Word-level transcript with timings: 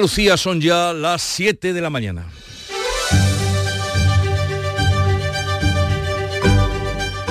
Lucía 0.00 0.36
son 0.36 0.60
ya 0.60 0.92
las 0.92 1.22
7 1.22 1.72
de 1.72 1.80
la 1.80 1.90
mañana. 1.90 2.26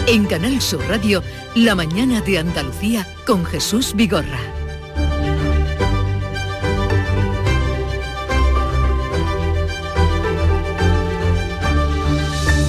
En 0.07 0.25
Canal 0.25 0.61
Sur 0.61 0.87
Radio, 0.87 1.23
La 1.55 1.75
mañana 1.75 2.21
de 2.21 2.37
Andalucía 2.37 3.07
con 3.25 3.45
Jesús 3.45 3.93
Vigorra. 3.95 4.39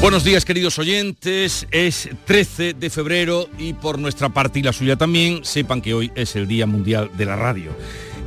Buenos 0.01 0.25
días 0.25 0.45
queridos 0.45 0.79
oyentes, 0.79 1.67
es 1.73 2.09
13 2.27 2.75
de 2.75 2.91
febrero 2.91 3.49
y 3.59 3.73
por 3.73 3.99
nuestra 3.99 4.29
parte 4.29 4.61
y 4.61 4.63
la 4.63 4.73
suya 4.73 4.97
también, 4.97 5.45
sepan 5.45 5.83
que 5.83 5.95
hoy 5.95 6.13
es 6.15 6.37
el 6.37 6.47
Día 6.47 6.65
Mundial 6.65 7.11
de 7.17 7.25
la 7.25 7.35
Radio. 7.35 7.73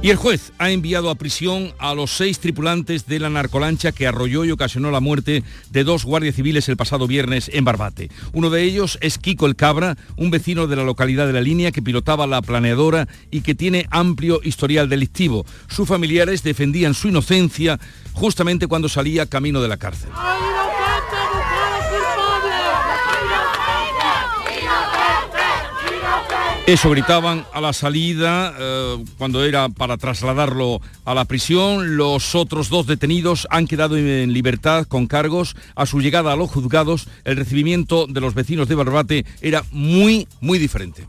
Y 0.02 0.12
el 0.12 0.16
juez 0.16 0.54
ha 0.60 0.72
enviado 0.72 1.10
a 1.10 1.16
prisión 1.16 1.74
a 1.78 1.94
los 1.94 2.12
seis 2.12 2.40
tripulantes 2.40 3.06
de 3.06 3.20
la 3.20 3.30
narcolancha 3.30 3.92
que 3.92 4.08
arrolló 4.08 4.46
y 4.46 4.52
ocasionó 4.52 4.92
la 4.92 5.02
muerte 5.02 5.44
de 5.72 5.84
dos 5.84 6.06
guardias 6.06 6.36
civiles 6.36 6.70
el 6.70 6.78
pasado 6.78 7.06
viernes 7.06 7.52
en 7.54 7.66
Barbate. 7.66 8.10
Uno 8.32 8.50
de 8.50 8.64
ellos 8.64 8.98
es 9.02 9.18
Kiko 9.18 9.46
el 9.46 9.58
Cabra, 9.58 9.98
un 10.16 10.32
vecino 10.32 10.68
de 10.68 10.78
la 10.78 10.86
localidad 10.86 11.28
de 11.28 11.34
la 11.34 11.42
línea 11.42 11.74
que 11.74 11.82
pilotaba 11.82 12.28
la 12.28 12.42
planeadora 12.42 13.10
y 13.30 13.42
que 13.42 13.56
tiene 13.56 13.88
amplio 13.92 14.40
historial 14.42 14.88
delictivo. 14.88 15.46
Sus 15.68 15.90
familiares 15.90 16.44
defendían 16.44 16.94
su 16.94 17.10
inocencia 17.10 17.78
justamente 18.14 18.68
cuando 18.68 18.88
salía 18.88 19.26
camino 19.26 19.62
de 19.62 19.68
la 19.68 19.76
cárcel. 19.76 20.12
Eso 26.70 26.92
gritaban 26.92 27.48
a 27.52 27.62
la 27.62 27.74
salida 27.74 28.54
eh, 28.56 29.04
cuando 29.18 29.44
era 29.44 29.70
para 29.70 29.98
trasladarlo 29.98 30.80
a 31.04 31.16
la 31.16 31.26
prisión. 31.26 31.98
Los 31.98 32.36
otros 32.36 32.70
dos 32.70 32.86
detenidos 32.86 33.48
han 33.50 33.66
quedado 33.66 33.98
en 33.98 34.32
libertad 34.34 34.86
con 34.86 35.08
cargos. 35.08 35.56
A 35.74 35.88
su 35.88 36.00
llegada 36.00 36.32
a 36.32 36.36
los 36.36 36.52
juzgados, 36.52 37.08
el 37.24 37.38
recibimiento 37.38 38.06
de 38.06 38.22
los 38.22 38.36
vecinos 38.36 38.68
de 38.68 38.76
Barbate 38.76 39.26
era 39.42 39.64
muy, 39.72 40.28
muy 40.42 40.60
diferente. 40.60 41.08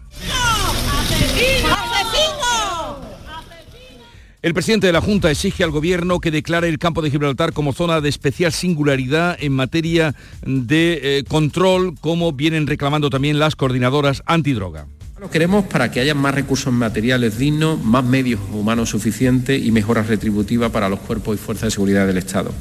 El 4.40 4.54
presidente 4.54 4.86
de 4.86 4.94
la 4.94 5.02
Junta 5.02 5.30
exige 5.30 5.62
al 5.62 5.72
Gobierno 5.72 6.20
que 6.20 6.30
declare 6.30 6.70
el 6.70 6.78
campo 6.78 7.02
de 7.02 7.10
Gibraltar 7.10 7.52
como 7.52 7.74
zona 7.74 8.00
de 8.00 8.08
especial 8.08 8.54
singularidad 8.54 9.36
en 9.38 9.52
materia 9.52 10.14
de 10.40 11.18
eh, 11.18 11.24
control, 11.28 11.96
como 12.00 12.32
vienen 12.32 12.66
reclamando 12.66 13.10
también 13.10 13.38
las 13.38 13.56
coordinadoras 13.56 14.22
antidroga. 14.24 14.86
Lo 15.20 15.30
queremos 15.30 15.66
para 15.66 15.90
que 15.90 16.00
haya 16.00 16.14
más 16.14 16.34
recursos 16.34 16.72
materiales 16.72 17.36
dignos, 17.36 17.78
más 17.84 18.02
medios 18.02 18.40
humanos 18.54 18.88
suficientes 18.88 19.62
y 19.62 19.70
mejoras 19.70 20.06
retributivas 20.06 20.70
para 20.70 20.88
los 20.88 20.98
cuerpos 21.00 21.34
y 21.34 21.38
fuerzas 21.38 21.64
de 21.64 21.70
seguridad 21.72 22.06
del 22.06 22.16
Estado. 22.16 22.54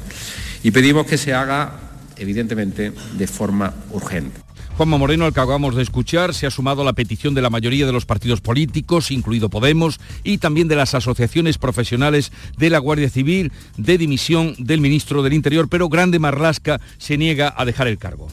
Y 0.62 0.70
pedimos 0.70 1.06
que 1.06 1.16
se 1.16 1.32
haga, 1.32 1.80
evidentemente, 2.18 2.92
de 3.16 3.26
forma 3.26 3.72
urgente. 3.92 4.42
Juanma 4.76 4.98
Moreno, 4.98 5.24
al 5.24 5.32
que 5.32 5.40
acabamos 5.40 5.74
de 5.74 5.82
escuchar, 5.82 6.34
se 6.34 6.46
ha 6.46 6.50
sumado 6.50 6.82
a 6.82 6.84
la 6.84 6.92
petición 6.92 7.32
de 7.32 7.40
la 7.40 7.48
mayoría 7.48 7.86
de 7.86 7.92
los 7.92 8.04
partidos 8.04 8.42
políticos, 8.42 9.10
incluido 9.10 9.48
Podemos, 9.48 9.98
y 10.22 10.36
también 10.36 10.68
de 10.68 10.76
las 10.76 10.94
asociaciones 10.94 11.56
profesionales 11.56 12.30
de 12.58 12.68
la 12.68 12.78
Guardia 12.78 13.08
Civil, 13.08 13.52
de 13.78 13.96
dimisión 13.96 14.54
del 14.58 14.82
ministro 14.82 15.22
del 15.22 15.32
Interior, 15.32 15.70
pero 15.70 15.88
Grande 15.88 16.18
Marlasca 16.18 16.78
se 16.98 17.16
niega 17.16 17.54
a 17.56 17.64
dejar 17.64 17.88
el 17.88 17.96
cargo. 17.96 18.28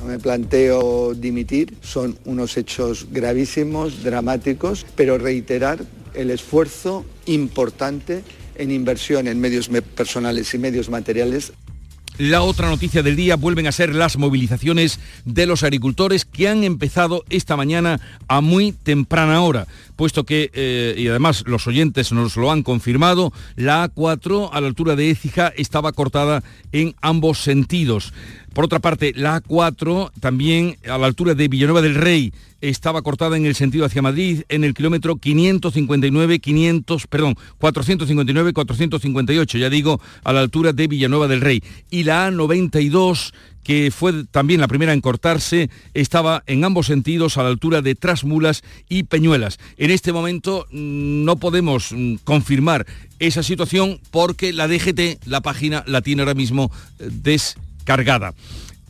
No 0.00 0.06
me 0.06 0.18
planteo 0.18 1.14
dimitir, 1.14 1.76
son 1.82 2.18
unos 2.24 2.56
hechos 2.56 3.06
gravísimos, 3.10 4.02
dramáticos, 4.02 4.86
pero 4.96 5.18
reiterar 5.18 5.84
el 6.14 6.30
esfuerzo 6.30 7.04
importante 7.26 8.22
en 8.56 8.70
inversión 8.70 9.28
en 9.28 9.40
medios 9.40 9.68
personales 9.68 10.52
y 10.54 10.58
medios 10.58 10.88
materiales 10.88 11.52
la 12.20 12.42
otra 12.42 12.68
noticia 12.68 13.02
del 13.02 13.16
día 13.16 13.36
vuelven 13.36 13.66
a 13.66 13.72
ser 13.72 13.94
las 13.94 14.18
movilizaciones 14.18 15.00
de 15.24 15.46
los 15.46 15.62
agricultores 15.62 16.26
que 16.26 16.48
han 16.48 16.64
empezado 16.64 17.24
esta 17.30 17.56
mañana 17.56 17.98
a 18.28 18.42
muy 18.42 18.72
temprana 18.72 19.40
hora, 19.40 19.66
puesto 19.96 20.24
que, 20.24 20.50
eh, 20.52 20.94
y 20.98 21.08
además 21.08 21.44
los 21.46 21.66
oyentes 21.66 22.12
nos 22.12 22.36
lo 22.36 22.52
han 22.52 22.62
confirmado, 22.62 23.32
la 23.56 23.88
A4 23.88 24.50
a 24.52 24.60
la 24.60 24.66
altura 24.66 24.96
de 24.96 25.08
Écija 25.08 25.50
estaba 25.56 25.92
cortada 25.92 26.42
en 26.72 26.94
ambos 27.00 27.38
sentidos. 27.38 28.12
Por 28.52 28.64
otra 28.64 28.80
parte, 28.80 29.12
la 29.14 29.42
A4 29.42 30.10
también 30.20 30.76
a 30.88 30.98
la 30.98 31.06
altura 31.06 31.34
de 31.34 31.48
Villanueva 31.48 31.82
del 31.82 31.94
Rey 31.94 32.32
estaba 32.60 33.00
cortada 33.02 33.36
en 33.36 33.46
el 33.46 33.54
sentido 33.54 33.84
hacia 33.84 34.02
Madrid 34.02 34.42
en 34.48 34.64
el 34.64 34.74
kilómetro 34.74 35.16
559, 35.16 36.40
500, 36.40 37.06
perdón, 37.06 37.36
459, 37.58 38.52
458, 38.52 39.58
ya 39.58 39.70
digo, 39.70 40.00
a 40.24 40.32
la 40.32 40.40
altura 40.40 40.72
de 40.72 40.88
Villanueva 40.88 41.28
del 41.28 41.40
Rey. 41.40 41.62
Y 41.90 42.04
la 42.04 42.28
A92 42.28 43.32
que 43.62 43.90
fue 43.90 44.24
también 44.24 44.60
la 44.60 44.68
primera 44.68 44.92
en 44.92 45.00
cortarse, 45.00 45.70
estaba 45.94 46.42
en 46.46 46.64
ambos 46.64 46.86
sentidos 46.86 47.36
a 47.36 47.42
la 47.42 47.50
altura 47.50 47.82
de 47.82 47.94
Trasmulas 47.94 48.62
y 48.88 49.04
Peñuelas. 49.04 49.58
En 49.76 49.90
este 49.90 50.12
momento 50.12 50.66
mm, 50.70 51.24
no 51.24 51.36
podemos 51.36 51.92
mm, 51.92 52.16
confirmar 52.24 52.86
esa 53.18 53.42
situación 53.42 54.00
porque 54.10 54.52
la 54.52 54.66
DGT, 54.66 55.26
la 55.26 55.42
página, 55.42 55.84
la 55.86 56.00
tiene 56.00 56.22
ahora 56.22 56.34
mismo 56.34 56.72
eh, 56.98 57.10
descargada. 57.80 58.34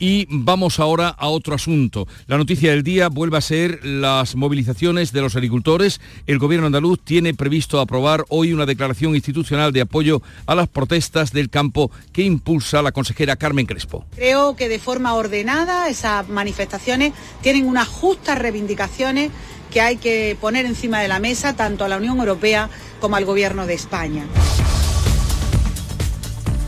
Y 0.02 0.26
vamos 0.30 0.80
ahora 0.80 1.08
a 1.08 1.28
otro 1.28 1.54
asunto. 1.54 2.08
La 2.26 2.38
noticia 2.38 2.70
del 2.70 2.82
día 2.82 3.10
vuelve 3.10 3.36
a 3.36 3.42
ser 3.42 3.84
las 3.84 4.34
movilizaciones 4.34 5.12
de 5.12 5.20
los 5.20 5.36
agricultores. 5.36 6.00
El 6.26 6.38
gobierno 6.38 6.66
andaluz 6.66 7.00
tiene 7.04 7.34
previsto 7.34 7.78
aprobar 7.80 8.24
hoy 8.30 8.54
una 8.54 8.64
declaración 8.64 9.14
institucional 9.14 9.74
de 9.74 9.82
apoyo 9.82 10.22
a 10.46 10.54
las 10.54 10.68
protestas 10.68 11.32
del 11.32 11.50
campo 11.50 11.90
que 12.14 12.22
impulsa 12.22 12.80
la 12.80 12.92
consejera 12.92 13.36
Carmen 13.36 13.66
Crespo. 13.66 14.06
Creo 14.16 14.56
que 14.56 14.70
de 14.70 14.78
forma 14.78 15.12
ordenada 15.12 15.90
esas 15.90 16.26
manifestaciones 16.30 17.12
tienen 17.42 17.66
unas 17.66 17.86
justas 17.86 18.38
reivindicaciones 18.38 19.30
que 19.70 19.82
hay 19.82 19.98
que 19.98 20.34
poner 20.40 20.64
encima 20.64 21.00
de 21.00 21.08
la 21.08 21.18
mesa 21.18 21.54
tanto 21.56 21.84
a 21.84 21.88
la 21.88 21.98
Unión 21.98 22.18
Europea 22.18 22.70
como 23.00 23.16
al 23.16 23.26
gobierno 23.26 23.66
de 23.66 23.74
España. 23.74 24.24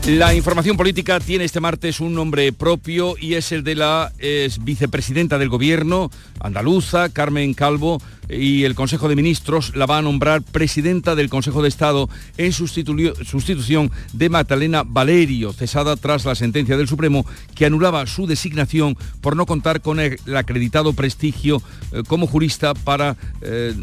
La 0.05 0.35
información 0.35 0.75
política 0.75 1.21
tiene 1.21 1.45
este 1.45 1.61
martes 1.61 2.01
un 2.01 2.13
nombre 2.13 2.51
propio 2.51 3.15
y 3.17 3.35
es 3.35 3.53
el 3.53 3.63
de 3.63 3.75
la 3.75 4.11
vicepresidenta 4.59 5.37
del 5.37 5.47
gobierno 5.47 6.11
andaluza, 6.41 7.07
Carmen 7.07 7.53
Calvo, 7.53 8.01
y 8.29 8.65
el 8.65 8.75
Consejo 8.75 9.07
de 9.07 9.15
Ministros 9.15 9.75
la 9.75 9.85
va 9.85 9.99
a 9.99 10.01
nombrar 10.01 10.41
presidenta 10.41 11.15
del 11.15 11.29
Consejo 11.29 11.61
de 11.61 11.69
Estado 11.69 12.09
en 12.37 12.51
sustitución 12.51 13.91
de 14.11 14.29
Magdalena 14.29 14.83
Valerio, 14.85 15.53
cesada 15.53 15.95
tras 15.95 16.25
la 16.25 16.35
sentencia 16.35 16.75
del 16.75 16.89
Supremo 16.89 17.25
que 17.55 17.65
anulaba 17.65 18.05
su 18.05 18.27
designación 18.27 18.97
por 19.21 19.37
no 19.37 19.45
contar 19.45 19.81
con 19.81 20.01
el 20.01 20.17
acreditado 20.35 20.91
prestigio 20.91 21.61
eh, 21.93 22.03
como 22.07 22.27
jurista 22.27 22.73
para... 22.73 23.15
Eh, 23.41 23.73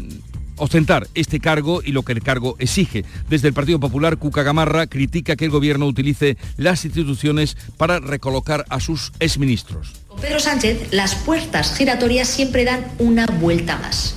ostentar 0.61 1.07
este 1.15 1.39
cargo 1.39 1.81
y 1.83 1.91
lo 1.91 2.03
que 2.03 2.13
el 2.13 2.21
cargo 2.21 2.55
exige. 2.59 3.03
Desde 3.29 3.47
el 3.47 3.53
Partido 3.53 3.79
Popular, 3.79 4.17
Cuca 4.17 4.43
Gamarra 4.43 4.85
critica 4.85 5.35
que 5.35 5.45
el 5.45 5.51
gobierno 5.51 5.87
utilice 5.87 6.37
las 6.57 6.85
instituciones 6.85 7.57
para 7.77 7.99
recolocar 7.99 8.65
a 8.69 8.79
sus 8.79 9.11
exministros. 9.19 9.93
Con 10.07 10.19
Pedro 10.19 10.39
Sánchez, 10.39 10.89
las 10.91 11.15
puertas 11.15 11.75
giratorias 11.75 12.27
siempre 12.27 12.63
dan 12.63 12.85
una 12.99 13.25
vuelta 13.25 13.77
más. 13.77 14.15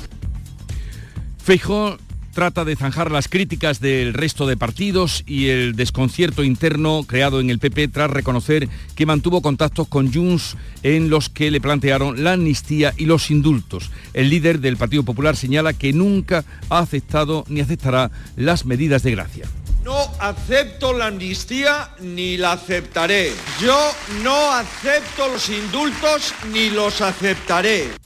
Feijóo 1.42 1.96
trata 2.34 2.64
de 2.64 2.76
zanjar 2.76 3.10
las 3.10 3.28
críticas 3.28 3.80
del 3.80 4.12
resto 4.12 4.46
de 4.46 4.56
partidos 4.56 5.22
y 5.26 5.48
el 5.48 5.74
desconcierto 5.74 6.44
interno 6.44 7.04
creado 7.06 7.40
en 7.40 7.48
el 7.48 7.58
PP 7.58 7.88
tras 7.88 8.10
reconocer 8.10 8.68
que 8.94 9.06
mantuvo 9.06 9.40
contactos 9.40 9.88
con 9.88 10.12
Junts 10.12 10.56
en 10.82 11.08
los 11.08 11.30
que 11.30 11.50
le 11.50 11.60
plantearon 11.60 12.22
la 12.22 12.34
amnistía 12.34 12.92
y 12.96 13.06
los 13.06 13.30
indultos. 13.30 13.90
El 14.12 14.28
líder 14.28 14.60
del 14.60 14.76
Partido 14.76 15.04
Popular 15.04 15.36
señala 15.36 15.72
que 15.72 15.92
nunca 15.92 16.44
ha 16.68 16.80
aceptado 16.80 17.44
ni 17.48 17.60
aceptará 17.60 18.10
las 18.36 18.66
medidas 18.66 19.02
de 19.02 19.12
gracia. 19.12 19.48
No 19.84 19.98
acepto 20.18 20.92
la 20.92 21.06
amnistía 21.06 21.90
ni 22.00 22.36
la 22.36 22.52
aceptaré. 22.52 23.32
Yo 23.60 23.78
no 24.22 24.50
acepto 24.52 25.28
los 25.28 25.48
indultos 25.50 26.34
ni 26.52 26.70
los 26.70 27.00
aceptaré. 27.00 28.03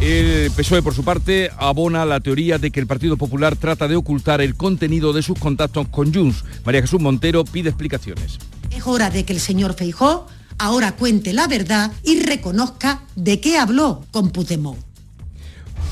El 0.00 0.50
PSOE, 0.52 0.80
por 0.80 0.94
su 0.94 1.04
parte, 1.04 1.50
abona 1.58 2.06
la 2.06 2.20
teoría 2.20 2.56
de 2.58 2.70
que 2.70 2.80
el 2.80 2.86
Partido 2.86 3.18
Popular 3.18 3.54
trata 3.56 3.86
de 3.86 3.96
ocultar 3.96 4.40
el 4.40 4.56
contenido 4.56 5.12
de 5.12 5.22
sus 5.22 5.38
contactos 5.38 5.88
con 5.88 6.12
Junts. 6.14 6.42
María 6.64 6.80
Jesús 6.80 7.00
Montero 7.00 7.44
pide 7.44 7.68
explicaciones. 7.68 8.38
Es 8.70 8.86
hora 8.86 9.10
de 9.10 9.26
que 9.26 9.34
el 9.34 9.40
señor 9.40 9.74
Feijó 9.74 10.26
ahora 10.58 10.92
cuente 10.92 11.34
la 11.34 11.46
verdad 11.48 11.92
y 12.02 12.20
reconozca 12.20 13.02
de 13.14 13.40
qué 13.40 13.58
habló 13.58 14.02
con 14.10 14.30
Puigdemont 14.30 14.89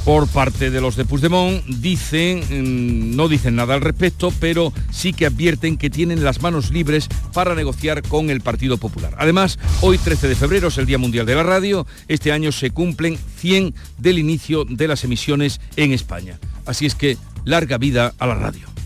por 0.09 0.27
parte 0.27 0.71
de 0.71 0.81
los 0.81 0.97
de 0.97 1.05
Puigdemont 1.05 1.63
dicen, 1.67 2.41
mm, 2.41 3.15
no 3.15 3.29
dicen 3.29 3.57
nada 3.57 3.75
al 3.75 3.83
respecto, 3.83 4.33
pero 4.41 4.73
sí 4.91 5.13
que 5.13 5.27
advierten 5.27 5.77
que 5.77 5.91
tienen 5.91 6.25
las 6.25 6.41
manos 6.41 6.71
libres 6.71 7.09
para 7.35 7.55
negociar 7.55 8.01
con 8.01 8.31
el 8.31 8.41
Partido 8.41 8.79
Popular. 8.79 9.15
Además, 9.19 9.59
hoy 9.83 9.99
13 9.99 10.29
de 10.29 10.35
febrero 10.35 10.69
es 10.69 10.79
el 10.79 10.87
Día 10.87 10.97
Mundial 10.97 11.27
de 11.27 11.35
la 11.35 11.43
Radio, 11.43 11.87
este 12.09 12.33
año 12.33 12.53
se 12.53 12.71
cumplen 12.71 13.19
100 13.37 13.75
del 13.99 14.19
inicio 14.19 14.65
de 14.65 14.89
las 14.89 15.05
emisiones 15.05 15.61
en 15.77 15.93
España. 15.93 16.39
Así 16.65 16.87
es 16.87 16.95
que 16.95 17.19
larga 17.45 17.77
vida 17.77 18.15
a 18.19 18.27
la 18.27 18.35
radio. 18.35 18.78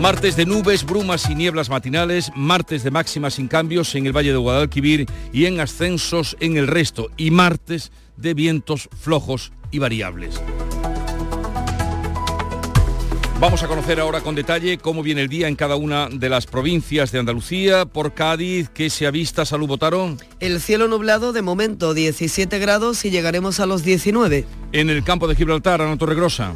Martes 0.00 0.34
de 0.34 0.46
nubes, 0.46 0.86
brumas 0.86 1.28
y 1.28 1.34
nieblas 1.34 1.68
matinales, 1.68 2.32
martes 2.34 2.82
de 2.82 2.90
máximas 2.90 3.34
sin 3.34 3.48
cambios 3.48 3.94
en 3.94 4.06
el 4.06 4.16
Valle 4.16 4.30
de 4.30 4.38
Guadalquivir 4.38 5.04
y 5.30 5.44
en 5.44 5.60
ascensos 5.60 6.38
en 6.40 6.56
el 6.56 6.68
resto, 6.68 7.10
y 7.18 7.30
martes 7.30 7.92
de 8.16 8.32
vientos 8.32 8.88
flojos 8.98 9.52
y 9.70 9.78
variables. 9.78 10.40
Vamos 13.40 13.62
a 13.62 13.68
conocer 13.68 14.00
ahora 14.00 14.22
con 14.22 14.34
detalle 14.34 14.78
cómo 14.78 15.02
viene 15.02 15.20
el 15.20 15.28
día 15.28 15.48
en 15.48 15.54
cada 15.56 15.76
una 15.76 16.08
de 16.08 16.30
las 16.30 16.46
provincias 16.46 17.12
de 17.12 17.18
Andalucía. 17.18 17.84
Por 17.84 18.14
Cádiz, 18.14 18.70
¿qué 18.70 18.88
se 18.88 19.06
avista? 19.06 19.44
Salud, 19.44 19.68
Botaro. 19.68 20.16
El 20.40 20.62
cielo 20.62 20.88
nublado, 20.88 21.34
de 21.34 21.42
momento 21.42 21.92
17 21.92 22.58
grados 22.58 23.04
y 23.04 23.10
llegaremos 23.10 23.60
a 23.60 23.66
los 23.66 23.84
19. 23.84 24.46
En 24.72 24.88
el 24.88 25.04
campo 25.04 25.28
de 25.28 25.36
Gibraltar, 25.36 25.82
Ana 25.82 25.98
Torregrosa. 25.98 26.54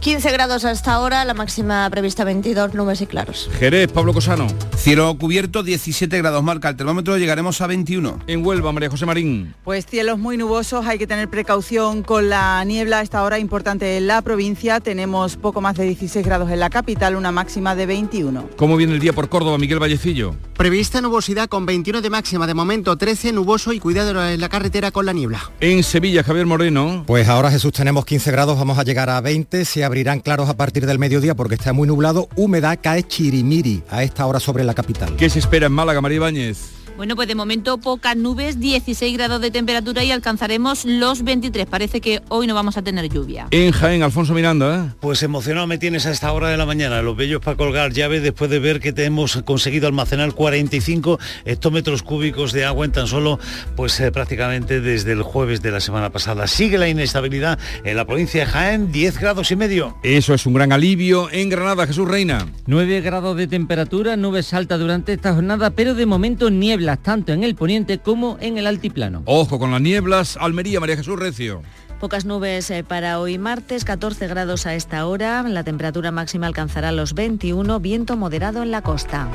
15 0.00 0.30
grados 0.30 0.64
hasta 0.64 0.92
ahora, 0.92 1.24
la 1.24 1.34
máxima 1.34 1.90
prevista 1.90 2.22
22, 2.22 2.72
nubes 2.74 3.00
y 3.00 3.06
claros. 3.06 3.50
Jerez, 3.58 3.90
Pablo 3.90 4.14
Cosano. 4.14 4.46
Cielo 4.76 5.18
cubierto, 5.18 5.64
17 5.64 6.16
grados 6.18 6.42
marca 6.42 6.68
el 6.68 6.76
termómetro, 6.76 7.18
llegaremos 7.18 7.60
a 7.60 7.66
21. 7.66 8.20
En 8.28 8.46
Huelva, 8.46 8.70
María 8.70 8.90
José 8.90 9.06
Marín. 9.06 9.54
Pues 9.64 9.86
cielos 9.86 10.18
muy 10.20 10.36
nubosos, 10.36 10.86
hay 10.86 10.98
que 10.98 11.08
tener 11.08 11.28
precaución 11.28 12.04
con 12.04 12.28
la 12.28 12.64
niebla 12.64 13.00
a 13.00 13.02
esta 13.02 13.24
hora 13.24 13.40
importante 13.40 13.96
en 13.96 14.06
la 14.06 14.22
provincia. 14.22 14.78
Tenemos 14.78 15.36
poco 15.36 15.60
más 15.60 15.76
de 15.76 15.84
16 15.84 16.24
grados 16.24 16.50
en 16.52 16.60
la 16.60 16.70
capital, 16.70 17.16
una 17.16 17.32
máxima 17.32 17.74
de 17.74 17.86
21. 17.86 18.50
¿Cómo 18.56 18.76
viene 18.76 18.92
el 18.92 19.00
día 19.00 19.12
por 19.12 19.28
Córdoba, 19.28 19.58
Miguel 19.58 19.80
Vallecillo? 19.80 20.36
Prevista 20.56 21.00
nubosidad 21.00 21.48
con 21.48 21.66
21 21.66 22.02
de 22.02 22.10
máxima, 22.10 22.46
de 22.46 22.54
momento 22.54 22.96
13 22.96 23.32
nuboso 23.32 23.72
y 23.72 23.80
cuidado 23.80 24.24
en 24.28 24.40
la 24.40 24.48
carretera 24.48 24.92
con 24.92 25.06
la 25.06 25.12
niebla. 25.12 25.50
En 25.60 25.82
Sevilla, 25.82 26.22
Javier 26.22 26.46
Moreno. 26.46 27.02
Pues 27.04 27.28
ahora 27.28 27.50
Jesús 27.50 27.72
tenemos 27.72 28.04
15 28.04 28.30
grados, 28.30 28.56
vamos 28.56 28.78
a 28.78 28.84
llegar 28.84 29.10
a 29.10 29.20
20, 29.20 29.64
se 29.64 29.87
abrirán 29.88 30.20
claros 30.20 30.48
a 30.48 30.56
partir 30.56 30.86
del 30.86 30.98
mediodía 30.98 31.34
porque 31.34 31.56
está 31.56 31.72
muy 31.72 31.88
nublado, 31.88 32.28
humedad 32.36 32.78
cae 32.80 33.02
chirimiri 33.02 33.82
a 33.90 34.02
esta 34.02 34.24
hora 34.26 34.38
sobre 34.38 34.62
la 34.62 34.74
capital. 34.74 35.16
¿Qué 35.16 35.28
se 35.28 35.40
espera 35.40 35.66
en 35.66 35.72
Málaga, 35.72 36.00
María 36.00 36.16
Ibáñez? 36.16 36.78
Bueno, 36.98 37.14
pues 37.14 37.28
de 37.28 37.36
momento 37.36 37.78
pocas 37.78 38.16
nubes, 38.16 38.58
16 38.58 39.16
grados 39.16 39.40
de 39.40 39.52
temperatura 39.52 40.02
y 40.02 40.10
alcanzaremos 40.10 40.84
los 40.84 41.22
23. 41.22 41.64
Parece 41.64 42.00
que 42.00 42.22
hoy 42.28 42.48
no 42.48 42.56
vamos 42.56 42.76
a 42.76 42.82
tener 42.82 43.08
lluvia. 43.08 43.46
En 43.52 43.70
Jaén, 43.70 44.02
Alfonso 44.02 44.34
Miranda. 44.34 44.96
Pues 44.98 45.22
emocionado 45.22 45.68
me 45.68 45.78
tienes 45.78 46.06
a 46.06 46.10
esta 46.10 46.32
hora 46.32 46.48
de 46.48 46.56
la 46.56 46.66
mañana. 46.66 47.00
Los 47.00 47.16
bellos 47.16 47.40
para 47.40 47.56
colgar 47.56 47.92
llaves 47.92 48.24
después 48.24 48.50
de 48.50 48.58
ver 48.58 48.80
que 48.80 48.92
te 48.92 49.04
hemos 49.04 49.40
conseguido 49.44 49.86
almacenar 49.86 50.32
45 50.32 51.20
hectómetros 51.44 52.02
cúbicos 52.02 52.52
de 52.52 52.64
agua 52.64 52.84
en 52.84 52.90
tan 52.90 53.06
solo, 53.06 53.38
pues 53.76 54.00
eh, 54.00 54.10
prácticamente 54.10 54.80
desde 54.80 55.12
el 55.12 55.22
jueves 55.22 55.62
de 55.62 55.70
la 55.70 55.80
semana 55.80 56.10
pasada. 56.10 56.48
Sigue 56.48 56.78
la 56.78 56.88
inestabilidad 56.88 57.60
en 57.84 57.96
la 57.96 58.06
provincia 58.06 58.40
de 58.40 58.50
Jaén, 58.50 58.90
10 58.90 59.20
grados 59.20 59.52
y 59.52 59.56
medio. 59.56 59.96
Eso 60.02 60.34
es 60.34 60.46
un 60.46 60.54
gran 60.54 60.72
alivio. 60.72 61.30
En 61.30 61.48
Granada, 61.48 61.86
Jesús 61.86 62.08
Reina. 62.08 62.48
9 62.66 63.02
grados 63.02 63.36
de 63.36 63.46
temperatura, 63.46 64.16
nubes 64.16 64.52
altas 64.52 64.80
durante 64.80 65.12
esta 65.12 65.32
jornada, 65.32 65.70
pero 65.70 65.94
de 65.94 66.04
momento 66.04 66.50
niebla 66.50 66.87
tanto 66.96 67.32
en 67.32 67.44
el 67.44 67.54
poniente 67.54 67.98
como 67.98 68.38
en 68.40 68.58
el 68.58 68.66
altiplano. 68.66 69.22
Ojo 69.26 69.58
con 69.58 69.70
las 69.70 69.80
nieblas, 69.80 70.36
Almería, 70.40 70.80
María 70.80 70.96
Jesús 70.96 71.18
Recio. 71.18 71.62
Pocas 72.00 72.24
nubes 72.24 72.70
eh, 72.70 72.84
para 72.84 73.18
hoy 73.18 73.38
martes, 73.38 73.84
14 73.84 74.28
grados 74.28 74.66
a 74.66 74.74
esta 74.74 75.04
hora, 75.06 75.42
la 75.42 75.64
temperatura 75.64 76.12
máxima 76.12 76.46
alcanzará 76.46 76.92
los 76.92 77.14
21, 77.14 77.80
viento 77.80 78.16
moderado 78.16 78.62
en 78.62 78.70
la 78.70 78.82
costa. 78.82 79.28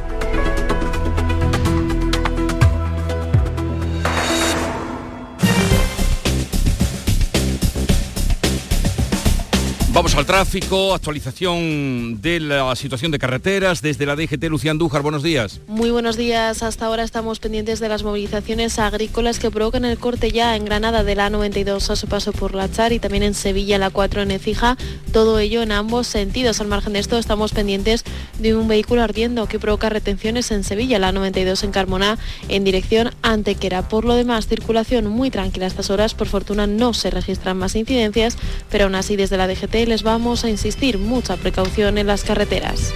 Vamos 9.94 10.16
al 10.16 10.26
tráfico, 10.26 10.96
actualización 10.96 12.20
de 12.20 12.40
la 12.40 12.76
situación 12.76 13.12
de 13.12 13.20
carreteras 13.20 13.84
desde 13.84 14.08
la 14.08 14.16
DGT 14.16 14.46
Lucía 14.46 14.72
Andújar. 14.72 15.04
Buenos 15.04 15.22
días. 15.22 15.62
Muy 15.68 15.92
buenos 15.92 16.18
días. 16.18 16.64
Hasta 16.64 16.88
ahora 16.88 17.04
estamos 17.04 17.38
pendientes 17.38 17.80
de 17.80 17.90
las 17.90 18.02
movilizaciones 18.02 18.80
agrícolas 18.80 19.38
que 19.38 19.52
provocan 19.52 19.86
el 19.86 20.00
corte 20.00 20.32
ya 20.32 20.56
en 20.56 20.66
Granada 20.66 21.04
de 21.04 21.14
la 21.14 21.30
92 21.30 21.92
a 21.92 21.96
su 21.96 22.08
paso 22.08 22.32
por 22.32 22.56
la 22.56 22.72
Char 22.72 22.92
y 22.92 22.98
también 22.98 23.22
en 23.22 23.36
Sevilla 23.36 23.78
la 23.78 23.92
4 23.92 24.24
en 24.24 24.32
Ecija. 24.32 24.78
Todo 25.12 25.38
ello 25.38 25.62
en 25.62 25.72
ambos 25.72 26.08
sentidos. 26.08 26.60
Al 26.60 26.70
margen 26.70 26.94
de 26.94 27.00
esto 27.00 27.20
estamos 27.20 27.52
pendientes 27.52 28.04
de 28.40 28.56
un 28.56 28.68
vehículo 28.68 29.04
ardiendo 29.04 29.46
que 29.46 29.60
provoca 29.60 29.90
retenciones 29.90 30.50
en 30.50 30.64
Sevilla, 30.64 30.98
la 30.98 31.12
92 31.12 31.64
en 31.64 31.72
Carmona 31.72 32.18
en 32.50 32.64
dirección 32.64 33.12
Antequera. 33.22 33.88
Por 33.88 34.06
lo 34.06 34.16
demás, 34.16 34.48
circulación 34.48 35.06
muy 35.06 35.30
tranquila 35.30 35.66
a 35.66 35.68
estas 35.68 35.92
horas. 35.92 36.16
Por 36.16 36.28
fortuna 36.28 36.66
no 36.66 36.96
se 36.96 37.12
registran 37.12 37.58
más 37.58 37.76
incidencias, 37.76 38.40
pero 38.72 38.86
aún 38.86 38.96
así 38.96 39.16
desde 39.16 39.38
la 39.38 39.48
DGT 39.48 39.83
les 39.86 40.04
vamos 40.04 40.44
a 40.44 40.50
insistir 40.50 40.98
mucha 40.98 41.38
precaución 41.38 41.98
en 41.98 42.08
las 42.08 42.24
carreteras. 42.24 42.94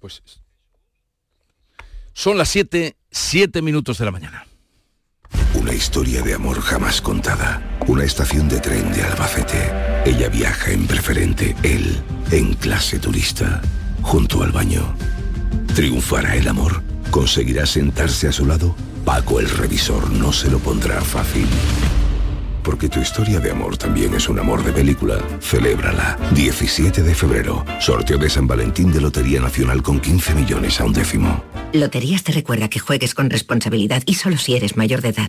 Pues 0.00 0.22
son 2.12 2.38
las 2.38 2.48
7, 2.48 2.96
7 3.10 3.62
minutos 3.62 3.98
de 3.98 4.04
la 4.04 4.10
mañana. 4.10 4.46
Una 5.54 5.72
historia 5.74 6.22
de 6.22 6.34
amor 6.34 6.60
jamás 6.60 7.00
contada. 7.00 7.62
Una 7.86 8.04
estación 8.04 8.48
de 8.48 8.60
tren 8.60 8.92
de 8.92 9.02
Albacete. 9.02 9.72
Ella 10.04 10.28
viaja 10.28 10.70
en 10.70 10.86
preferente, 10.86 11.56
él 11.62 12.02
en 12.30 12.54
clase 12.54 12.98
turista, 12.98 13.60
junto 14.02 14.42
al 14.42 14.52
baño. 14.52 14.94
¿Triunfará 15.74 16.36
el 16.36 16.48
amor? 16.48 16.82
¿Conseguirá 17.10 17.66
sentarse 17.66 18.28
a 18.28 18.32
su 18.32 18.46
lado? 18.46 18.74
Paco 19.04 19.40
el 19.40 19.48
revisor 19.48 20.10
no 20.10 20.32
se 20.32 20.50
lo 20.50 20.58
pondrá 20.58 21.00
fácil. 21.00 21.46
Porque 22.62 22.88
tu 22.88 22.98
historia 22.98 23.38
de 23.38 23.52
amor 23.52 23.76
también 23.76 24.12
es 24.14 24.28
un 24.28 24.40
amor 24.40 24.64
de 24.64 24.72
película. 24.72 25.18
Celébrala. 25.40 26.18
17 26.32 27.02
de 27.02 27.14
febrero. 27.14 27.64
Sorteo 27.78 28.18
de 28.18 28.28
San 28.28 28.48
Valentín 28.48 28.90
de 28.90 29.00
Lotería 29.00 29.40
Nacional 29.40 29.82
con 29.82 30.00
15 30.00 30.34
millones 30.34 30.80
a 30.80 30.84
un 30.84 30.92
décimo. 30.92 31.44
Loterías 31.72 32.24
te 32.24 32.32
recuerda 32.32 32.68
que 32.68 32.80
juegues 32.80 33.14
con 33.14 33.30
responsabilidad 33.30 34.02
y 34.04 34.14
solo 34.14 34.36
si 34.36 34.56
eres 34.56 34.76
mayor 34.76 35.00
de 35.00 35.10
edad. 35.10 35.28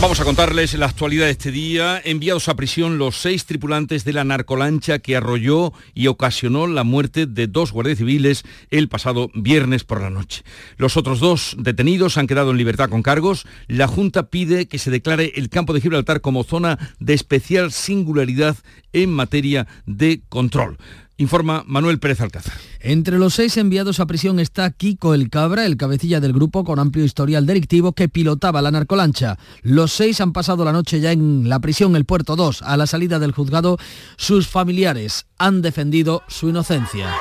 Vamos 0.00 0.18
a 0.18 0.24
contarles 0.24 0.72
la 0.78 0.86
actualidad 0.86 1.26
de 1.26 1.32
este 1.32 1.50
día. 1.50 2.00
Enviados 2.02 2.48
a 2.48 2.56
prisión 2.56 2.96
los 2.96 3.16
seis 3.16 3.44
tripulantes 3.44 4.02
de 4.02 4.14
la 4.14 4.24
narcolancha 4.24 4.98
que 4.98 5.14
arrolló 5.14 5.74
y 5.92 6.06
ocasionó 6.06 6.66
la 6.66 6.84
muerte 6.84 7.26
de 7.26 7.46
dos 7.48 7.70
guardias 7.70 7.98
civiles 7.98 8.44
el 8.70 8.88
pasado 8.88 9.30
viernes 9.34 9.84
por 9.84 10.00
la 10.00 10.08
noche. 10.08 10.42
Los 10.78 10.96
otros 10.96 11.20
dos 11.20 11.54
detenidos 11.58 12.16
han 12.16 12.26
quedado 12.26 12.50
en 12.50 12.56
libertad 12.56 12.88
con 12.88 13.02
cargos. 13.02 13.44
La 13.66 13.86
Junta 13.88 14.30
pide 14.30 14.68
que 14.68 14.78
se 14.78 14.90
declare 14.90 15.32
el 15.34 15.50
campo 15.50 15.74
de 15.74 15.82
Gibraltar 15.82 16.22
como 16.22 16.44
zona 16.44 16.78
de 16.98 17.12
especial 17.12 17.70
singularidad 17.70 18.56
en 18.94 19.12
materia 19.12 19.66
de 19.84 20.22
control. 20.30 20.78
Informa 21.20 21.64
Manuel 21.66 21.98
Pérez 21.98 22.22
Alcázar. 22.22 22.54
Entre 22.80 23.18
los 23.18 23.34
seis 23.34 23.58
enviados 23.58 24.00
a 24.00 24.06
prisión 24.06 24.40
está 24.40 24.70
Kiko 24.70 25.12
El 25.12 25.28
Cabra, 25.28 25.66
el 25.66 25.76
cabecilla 25.76 26.18
del 26.18 26.32
grupo 26.32 26.64
con 26.64 26.78
amplio 26.78 27.04
historial 27.04 27.44
delictivo 27.44 27.92
que 27.92 28.08
pilotaba 28.08 28.62
la 28.62 28.70
narcolancha. 28.70 29.36
Los 29.60 29.92
seis 29.92 30.22
han 30.22 30.32
pasado 30.32 30.64
la 30.64 30.72
noche 30.72 30.98
ya 30.98 31.12
en 31.12 31.50
la 31.50 31.60
prisión 31.60 31.94
El 31.94 32.06
Puerto 32.06 32.36
2. 32.36 32.62
A 32.62 32.78
la 32.78 32.86
salida 32.86 33.18
del 33.18 33.32
juzgado, 33.32 33.76
sus 34.16 34.48
familiares 34.48 35.26
han 35.36 35.60
defendido 35.60 36.22
su 36.26 36.48
inocencia. 36.48 37.14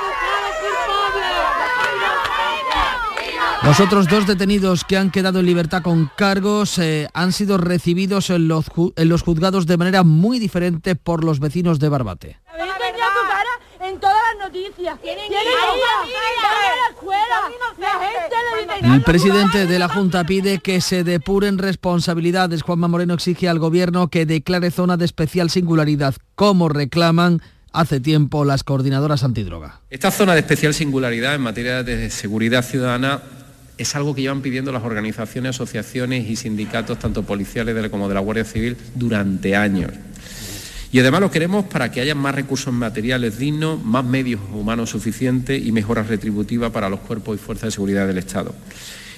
Los 3.64 3.82
otros 3.82 4.08
dos 4.08 4.26
detenidos 4.26 4.86
que 4.86 4.96
han 4.96 5.12
quedado 5.12 5.42
en 5.42 5.46
libertad 5.46 5.82
con 5.82 6.10
cargos 6.16 6.78
eh, 6.78 7.10
han 7.14 7.34
sido 7.34 7.58
recibidos 7.58 8.30
en 8.30 8.48
los, 8.48 8.68
en 8.96 9.10
los 9.10 9.24
juzgados 9.24 9.66
de 9.66 9.76
manera 9.76 10.04
muy 10.04 10.40
diferente 10.40 10.96
por 10.96 11.26
los 11.26 11.42
vecinos 11.42 11.80
de 11.80 11.90
Barbate 11.90 12.38
El 18.82 19.02
presidente 19.04 19.66
de 19.66 19.80
la 19.80 19.90
Junta 19.90 20.24
pide 20.24 20.60
que 20.60 20.80
se 20.82 21.04
depuren 21.04 21.58
responsabilidades. 21.58 22.62
Juanma 22.62 22.88
Moreno 22.88 23.14
exige 23.14 23.50
al 23.50 23.60
gobierno 23.60 24.10
que 24.10 24.26
declare 24.26 24.72
zona 24.72 24.98
de 24.98 25.06
especial 25.06 25.50
singularidad, 25.50 26.16
como 26.36 26.70
reclaman 26.70 27.42
hace 27.72 28.00
tiempo 28.00 28.46
las 28.46 28.64
coordinadoras 28.64 29.24
antidroga. 29.24 29.82
Esta 29.90 30.12
zona 30.12 30.34
de 30.34 30.40
especial 30.40 30.74
singularidad 30.74 31.36
en 31.36 31.42
materia 31.42 31.84
de 31.84 32.10
seguridad 32.10 32.64
ciudadana 32.64 33.22
es 33.78 33.96
algo 33.96 34.14
que 34.14 34.22
llevan 34.22 34.42
pidiendo 34.42 34.72
las 34.72 34.84
organizaciones, 34.84 35.56
asociaciones 35.56 36.30
y 36.30 36.36
sindicatos, 36.36 37.00
tanto 37.00 37.24
policiales 37.24 37.90
como 37.90 38.08
de 38.10 38.14
la 38.14 38.20
Guardia 38.20 38.46
Civil, 38.46 38.76
durante 38.96 39.56
años. 39.56 39.92
Y 40.92 41.00
además 41.00 41.22
lo 41.22 41.30
queremos 41.30 41.66
para 41.66 41.92
que 41.92 42.02
haya 42.02 42.16
más 42.16 42.34
recursos 42.34 42.74
materiales 42.74 43.38
dignos, 43.38 43.84
más 43.84 44.04
medios 44.04 44.42
humanos 44.54 44.90
suficientes 44.90 45.64
y 45.64 45.72
mejoras 45.72 46.08
retributivas 46.08 46.72
para 46.72 46.90
los 46.90 47.02
cuerpos 47.02 47.36
y 47.36 47.40
fuerzas 47.40 47.68
de 47.68 47.72
seguridad 47.72 48.08
del 48.08 48.18
Estado. 48.18 48.56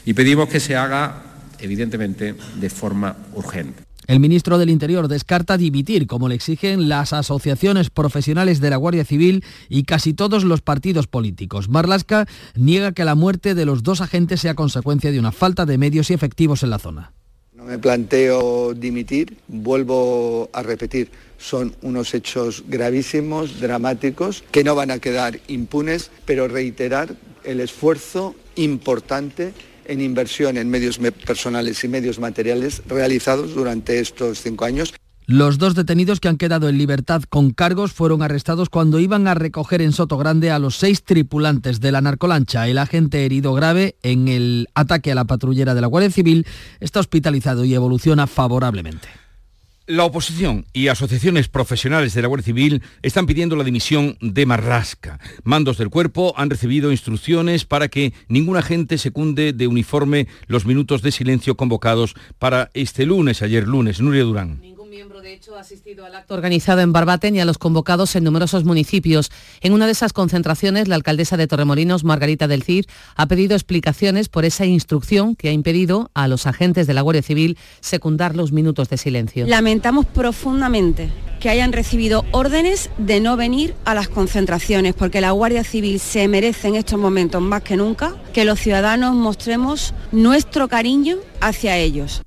Y 0.06 0.14
pedimos 0.14 0.50
que 0.50 0.60
se 0.60 0.76
haga, 0.76 1.24
evidentemente, 1.60 2.36
de 2.60 2.70
forma 2.70 3.16
urgente. 3.36 3.84
El 4.08 4.20
ministro 4.20 4.58
del 4.58 4.70
Interior 4.70 5.08
descarta 5.08 5.56
dimitir, 5.56 6.08
como 6.08 6.28
le 6.28 6.36
exigen 6.36 6.90
las 6.90 7.14
asociaciones 7.14 7.90
profesionales 7.90 8.60
de 8.60 8.70
la 8.70 8.76
Guardia 8.76 9.06
Civil 9.06 9.46
y 9.70 9.84
casi 9.84 10.14
todos 10.14 10.44
los 10.44 10.62
partidos 10.62 11.08
políticos. 11.08 11.70
Marlasca 11.70 12.28
niega 12.56 12.92
que 12.92 13.06
la 13.06 13.16
muerte 13.16 13.56
de 13.56 13.66
los 13.66 13.84
dos 13.84 14.02
agentes 14.02 14.42
sea 14.42 14.56
consecuencia 14.56 15.12
de 15.12 15.20
una 15.20 15.32
falta 15.32 15.66
de 15.66 15.78
medios 15.78 16.10
y 16.10 16.14
efectivos 16.14 16.64
en 16.64 16.72
la 16.72 16.80
zona. 16.80 17.14
No 17.62 17.68
me 17.68 17.78
planteo 17.78 18.74
dimitir, 18.74 19.38
vuelvo 19.48 20.50
a 20.52 20.64
repetir, 20.64 21.12
son 21.38 21.76
unos 21.84 22.16
hechos 22.16 22.64
gravísimos, 22.68 23.62
dramáticos, 23.62 24.44
que 24.50 24.64
no 24.64 24.74
van 24.74 24.90
a 24.90 24.98
quedar 24.98 25.40
impunes, 25.48 26.10
pero 26.26 26.48
reiterar 26.48 27.16
el 27.44 27.60
esfuerzo 27.60 28.34
importante 28.56 29.54
en 29.86 30.02
inversión 30.02 30.58
en 30.58 30.72
medios 30.72 30.98
personales 30.98 31.84
y 31.84 31.88
medios 31.88 32.18
materiales 32.18 32.82
realizados 32.88 33.54
durante 33.54 34.00
estos 34.00 34.42
cinco 34.42 34.66
años. 34.66 34.96
Los 35.32 35.58
dos 35.58 35.76
detenidos 35.76 36.20
que 36.20 36.28
han 36.28 36.36
quedado 36.36 36.68
en 36.68 36.78
libertad 36.78 37.24
con 37.24 37.52
cargos 37.52 37.94
fueron 37.94 38.22
arrestados 38.22 38.68
cuando 38.68 39.00
iban 39.00 39.30
a 39.30 39.34
recoger 39.34 39.82
en 39.82 39.94
Soto 39.94 40.18
Grande 40.18 40.52
a 40.52 40.60
los 40.60 40.76
seis 40.76 41.06
tripulantes 41.06 41.80
de 41.80 41.94
la 41.94 42.02
narcolancha. 42.02 42.68
El 42.68 42.78
agente 42.78 43.26
herido 43.26 43.54
grave 43.54 43.96
en 44.04 44.28
el 44.28 44.68
ataque 44.76 45.10
a 45.10 45.16
la 45.16 45.24
patrullera 45.24 45.74
de 45.74 45.80
la 45.80 45.88
Guardia 45.88 46.12
Civil 46.12 46.46
está 46.82 47.00
hospitalizado 47.00 47.64
y 47.64 47.74
evoluciona 47.74 48.28
favorablemente. 48.28 49.08
La 49.88 50.04
oposición 50.04 50.66
y 50.74 50.90
asociaciones 50.90 51.48
profesionales 51.48 52.14
de 52.14 52.22
la 52.22 52.28
Guardia 52.28 52.48
Civil 52.48 52.84
están 53.02 53.26
pidiendo 53.26 53.56
la 53.56 53.64
dimisión 53.64 54.18
de 54.20 54.46
Marrasca. 54.46 55.18
Mandos 55.46 55.78
del 55.78 55.90
cuerpo 55.90 56.34
han 56.36 56.50
recibido 56.50 56.92
instrucciones 56.92 57.64
para 57.64 57.88
que 57.88 58.12
ningún 58.28 58.58
agente 58.58 58.98
secunde 58.98 59.54
de 59.54 59.68
uniforme 59.68 60.28
los 60.48 60.66
minutos 60.66 61.02
de 61.02 61.14
silencio 61.14 61.56
convocados 61.56 62.16
para 62.38 62.70
este 62.74 63.06
lunes, 63.06 63.42
ayer 63.42 63.66
lunes. 63.66 64.02
Nuria 64.02 64.24
Durán 64.24 64.71
de 64.92 65.34
hecho, 65.34 65.56
ha 65.56 65.62
asistido 65.62 66.06
al 66.06 66.16
acto 66.16 66.34
organizado 66.34 66.82
en 66.82 66.92
Barbaten 66.92 67.34
y 67.34 67.40
a 67.40 67.46
los 67.46 67.58
convocados 67.58 68.14
en 68.18 68.26
numerosos 68.26 68.66
municipios. 68.66 69.32
En 69.62 69.72
una 69.72 69.86
de 69.86 69.94
esas 69.94 70.12
concentraciones, 70.12 70.90
la 70.90 70.96
alcaldesa 70.96 71.38
de 71.38 71.48
Torremolinos, 71.48 72.04
Margarita 72.04 72.50
del 72.50 72.64
Cid, 72.64 72.86
ha 73.16 73.26
pedido 73.26 73.56
explicaciones 73.56 74.28
por 74.28 74.44
esa 74.44 74.66
instrucción 74.66 75.38
que 75.38 75.48
ha 75.48 75.54
impedido 75.54 76.12
a 76.14 76.28
los 76.28 76.46
agentes 76.46 76.88
de 76.88 76.94
la 76.94 77.02
Guardia 77.04 77.22
Civil 77.22 77.58
secundar 77.80 78.36
los 78.36 78.52
minutos 78.52 78.90
de 78.90 78.98
silencio. 78.98 79.48
Lamentamos 79.48 80.06
profundamente 80.08 81.10
que 81.40 81.50
hayan 81.50 81.72
recibido 81.72 82.26
órdenes 82.32 82.90
de 82.98 83.22
no 83.22 83.38
venir 83.38 83.76
a 83.86 83.96
las 83.96 84.10
concentraciones, 84.10 84.94
porque 84.94 85.22
la 85.22 85.32
Guardia 85.32 85.64
Civil 85.64 86.02
se 86.02 86.28
merece 86.28 86.68
en 86.68 86.76
estos 86.76 87.00
momentos 87.00 87.42
más 87.42 87.64
que 87.64 87.78
nunca 87.78 88.14
que 88.34 88.44
los 88.44 88.60
ciudadanos 88.60 89.16
mostremos 89.16 89.94
nuestro 90.12 90.68
cariño 90.68 91.18
hacia 91.40 91.78
ellos. 91.78 92.22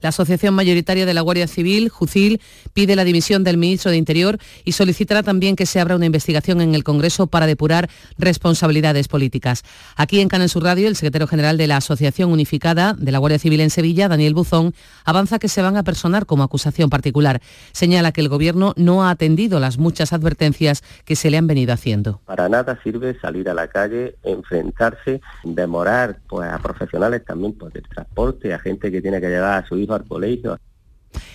La 0.00 0.10
Asociación 0.10 0.54
Mayoritaria 0.54 1.06
de 1.06 1.14
la 1.14 1.22
Guardia 1.22 1.46
Civil, 1.46 1.88
JUCIL, 1.88 2.40
pide 2.74 2.96
la 2.96 3.04
dimisión 3.04 3.44
del 3.44 3.56
ministro 3.56 3.90
de 3.90 3.96
Interior 3.96 4.38
y 4.64 4.72
solicitará 4.72 5.22
también 5.22 5.56
que 5.56 5.64
se 5.64 5.80
abra 5.80 5.96
una 5.96 6.04
investigación 6.04 6.60
en 6.60 6.74
el 6.74 6.84
Congreso 6.84 7.26
para 7.26 7.46
depurar 7.46 7.88
responsabilidades 8.18 9.08
políticas. 9.08 9.62
Aquí 9.96 10.20
en 10.20 10.28
Canal 10.28 10.50
Sur 10.50 10.64
Radio, 10.64 10.86
el 10.88 10.96
secretario 10.96 11.26
general 11.26 11.56
de 11.56 11.66
la 11.66 11.78
Asociación 11.78 12.30
Unificada 12.30 12.92
de 12.92 13.10
la 13.10 13.18
Guardia 13.18 13.38
Civil 13.38 13.60
en 13.60 13.70
Sevilla, 13.70 14.08
Daniel 14.08 14.34
Buzón, 14.34 14.74
avanza 15.04 15.38
que 15.38 15.48
se 15.48 15.62
van 15.62 15.76
a 15.78 15.82
personar 15.82 16.26
como 16.26 16.42
acusación 16.42 16.90
particular. 16.90 17.40
Señala 17.72 18.12
que 18.12 18.20
el 18.20 18.28
Gobierno 18.28 18.74
no 18.76 19.04
ha 19.04 19.10
atendido 19.10 19.60
las 19.60 19.78
muchas 19.78 20.12
advertencias 20.12 20.82
que 21.06 21.16
se 21.16 21.30
le 21.30 21.38
han 21.38 21.46
venido 21.46 21.72
haciendo. 21.72 22.20
Para 22.26 22.48
nada 22.48 22.78
sirve 22.82 23.18
salir 23.18 23.48
a 23.48 23.54
la 23.54 23.68
calle, 23.68 24.16
enfrentarse, 24.24 25.20
demorar 25.42 26.18
pues, 26.28 26.50
a 26.50 26.58
profesionales 26.58 27.24
también 27.24 27.54
pues, 27.54 27.72
del 27.72 27.84
transporte, 27.88 28.52
a 28.52 28.58
gente 28.58 28.92
que 28.92 29.00
tiene 29.00 29.20
que 29.20 29.28
llegar 29.28 29.64
a 29.64 29.66
su 29.66 29.85
al 29.94 30.06
colegio. 30.06 30.58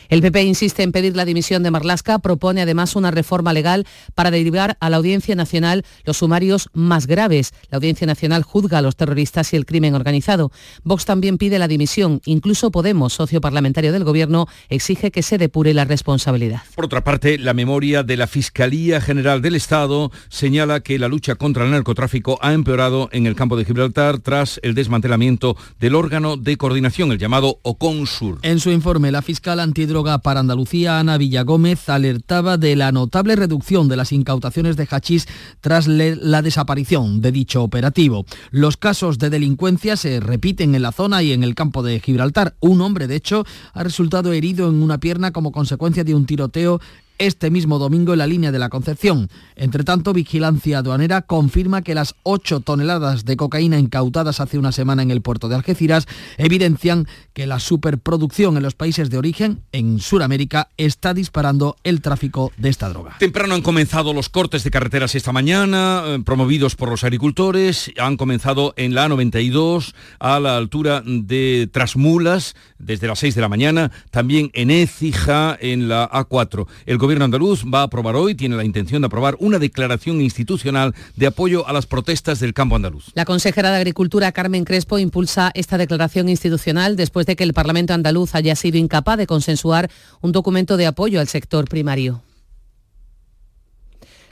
El 0.10 0.22
PP 0.22 0.44
insiste 0.44 0.84
en 0.84 0.92
pedir 0.92 1.16
la 1.16 1.26
dimisión 1.26 1.64
de 1.64 1.72
Marlasca, 1.72 2.20
propone 2.20 2.62
además 2.62 2.96
una 2.96 3.12
reforma 3.12 3.54
legal 3.54 3.86
para 4.16 4.32
derivar 4.32 4.78
a 4.80 4.90
la 4.90 4.98
Audiencia 4.98 5.36
Nacional 5.36 5.86
los 6.04 6.18
sumarios 6.18 6.70
más 6.74 7.08
graves. 7.08 7.54
La 7.70 7.78
Audiencia 7.78 8.08
Nacional 8.08 8.44
juzga 8.44 8.80
a 8.80 8.82
los 8.82 8.96
terroristas 8.96 9.54
y 9.54 9.56
el 9.56 9.66
crimen 9.66 9.96
organizado. 9.96 10.52
Vox 10.84 11.06
también 11.06 11.38
pide 11.38 11.60
la 11.60 11.68
dimisión. 11.68 12.22
Incluso 12.26 12.72
Podemos, 12.72 13.14
socio 13.14 13.42
parlamentario 13.42 13.92
del 13.92 14.04
Gobierno, 14.04 14.48
exige 14.70 15.12
que 15.12 15.24
se 15.24 15.38
depure 15.38 15.74
la 15.74 15.86
responsabilidad. 15.86 16.62
Por 16.76 16.86
otra 16.86 17.04
parte, 17.04 17.38
la 17.38 17.54
memoria 17.54 18.04
de 18.04 18.18
la 18.18 18.28
Fiscalía 18.28 19.02
General 19.02 19.42
del 19.42 19.56
Estado 19.56 20.12
señala 20.30 20.82
que 20.82 21.00
la 21.00 21.08
lucha 21.08 21.36
contra 21.36 21.66
el 21.66 21.72
narcotráfico 21.72 22.38
ha 22.42 22.54
empeorado 22.54 23.10
en 23.12 23.28
el 23.28 23.36
campo 23.36 23.58
de 23.58 23.66
Gibraltar 23.66 24.20
tras 24.20 24.60
el 24.64 24.74
desmantelamiento 24.74 25.58
del 25.80 25.96
órgano 25.96 26.38
de 26.38 26.58
coordinación, 26.58 27.12
el 27.12 27.18
llamado 27.18 27.60
OCONSUR. 27.64 28.40
En 28.42 28.60
su 28.60 28.72
informe, 28.72 29.12
la 29.12 29.22
fiscal 29.22 29.60
antidroga 29.72 30.18
para 30.18 30.42
Andalucía, 30.42 31.00
Ana 31.00 31.18
Villagómez, 31.18 31.88
alertaba 31.88 32.58
de 32.58 32.76
la 32.76 32.92
notable 32.92 33.38
reducción 33.38 33.88
de 33.88 33.96
las 33.96 34.12
incautaciones 34.12 34.76
de 34.76 34.86
hachís 34.92 35.30
tras 35.62 35.88
la 35.88 36.42
desaparición 36.42 37.22
de 37.22 37.32
dicho 37.32 37.64
operativo. 37.64 38.26
Los 38.50 38.76
casos 38.76 39.18
de 39.18 39.30
delincuencia 39.30 39.96
se 39.96 40.20
repiten 40.20 40.76
en 40.76 40.82
la 40.82 40.92
zona 40.92 41.24
y 41.24 41.32
en 41.32 41.46
el 41.46 41.56
campo 41.56 41.84
de 41.84 42.02
Gibraltar. 42.02 42.56
Un 42.60 42.82
hombre, 42.82 43.08
de 43.08 43.16
hecho, 43.16 43.46
ha 43.74 43.84
resultado 43.84 44.34
herido 44.34 44.68
en 44.68 44.84
una 44.84 45.00
pierna 45.00 45.32
como 45.32 45.54
consecuencia 45.54 46.04
de 46.04 46.16
un 46.16 46.26
tiroteo 46.26 46.82
este 47.22 47.52
mismo 47.52 47.78
domingo 47.78 48.14
en 48.14 48.20
la 48.20 48.26
línea 48.26 48.52
de 48.52 48.58
la 48.58 48.70
Concepción. 48.70 49.30
Entre 49.56 49.84
tanto, 49.84 50.12
Vigilancia 50.12 50.80
Aduanera 50.80 51.22
confirma 51.22 51.84
que 51.84 51.94
las 51.94 52.16
8 52.24 52.62
toneladas 52.62 53.26
de 53.26 53.38
cocaína 53.38 53.78
incautadas 53.78 54.40
hace 54.40 54.58
una 54.58 54.72
semana 54.72 55.04
en 55.04 55.12
el 55.12 55.22
puerto 55.22 55.48
de 55.48 55.56
Algeciras 55.56 56.08
evidencian 56.38 57.08
que 57.34 57.46
la 57.46 57.60
superproducción 57.60 58.58
en 58.58 58.64
los 58.64 58.74
países 58.74 59.12
de 59.12 59.20
origen, 59.20 59.62
en 59.72 60.00
Sudamérica, 60.00 60.70
está 60.78 61.14
disparando 61.14 61.76
el 61.84 62.02
tráfico 62.02 62.52
de 62.58 62.70
esta 62.70 62.90
droga. 62.90 63.18
Temprano 63.20 63.54
han 63.54 63.62
comenzado 63.62 64.14
los 64.14 64.30
cortes 64.30 64.64
de 64.64 64.72
carreteras 64.72 65.14
esta 65.14 65.32
mañana, 65.32 66.04
eh, 66.06 66.20
promovidos 66.26 66.76
por 66.76 66.90
los 66.90 67.04
agricultores. 67.04 67.92
Han 68.00 68.18
comenzado 68.18 68.74
en 68.78 68.96
la 68.96 69.08
A92 69.08 69.94
a 70.20 70.40
la 70.40 70.58
altura 70.58 71.04
de 71.06 71.70
Trasmulas 71.72 72.56
desde 72.80 73.08
las 73.08 73.20
6 73.20 73.36
de 73.36 73.42
la 73.42 73.50
mañana, 73.50 73.92
también 74.10 74.50
en 74.54 74.72
Écija 74.72 75.56
en 75.62 75.88
la 75.88 76.10
A4. 76.10 76.66
El 76.88 76.98
gobierno 76.98 77.11
andaluz 77.20 77.64
va 77.66 77.80
a 77.80 77.84
aprobar 77.84 78.16
hoy, 78.16 78.36
tiene 78.36 78.56
la 78.56 78.64
intención 78.64 79.02
de 79.02 79.08
aprobar 79.08 79.36
una 79.40 79.60
declaración 79.60 80.22
institucional 80.22 80.94
de 81.16 81.28
apoyo 81.28 81.68
a 81.68 81.74
las 81.74 81.88
protestas 81.88 82.40
del 82.40 82.54
campo 82.54 82.76
andaluz. 82.76 83.12
La 83.16 83.26
consejera 83.26 83.72
de 83.72 83.78
Agricultura, 83.78 84.32
Carmen 84.32 84.64
Crespo, 84.64 85.00
impulsa 85.00 85.52
esta 85.56 85.78
declaración 85.78 86.30
institucional 86.30 86.96
después 86.96 87.26
de 87.26 87.36
que 87.36 87.44
el 87.44 87.54
Parlamento 87.54 87.94
andaluz 87.94 88.36
haya 88.36 88.56
sido 88.56 88.78
incapaz 88.78 89.18
de 89.18 89.28
consensuar 89.28 89.90
un 90.22 90.32
documento 90.32 90.78
de 90.78 90.86
apoyo 90.88 91.20
al 91.20 91.28
sector 91.28 91.68
primario. 91.68 92.22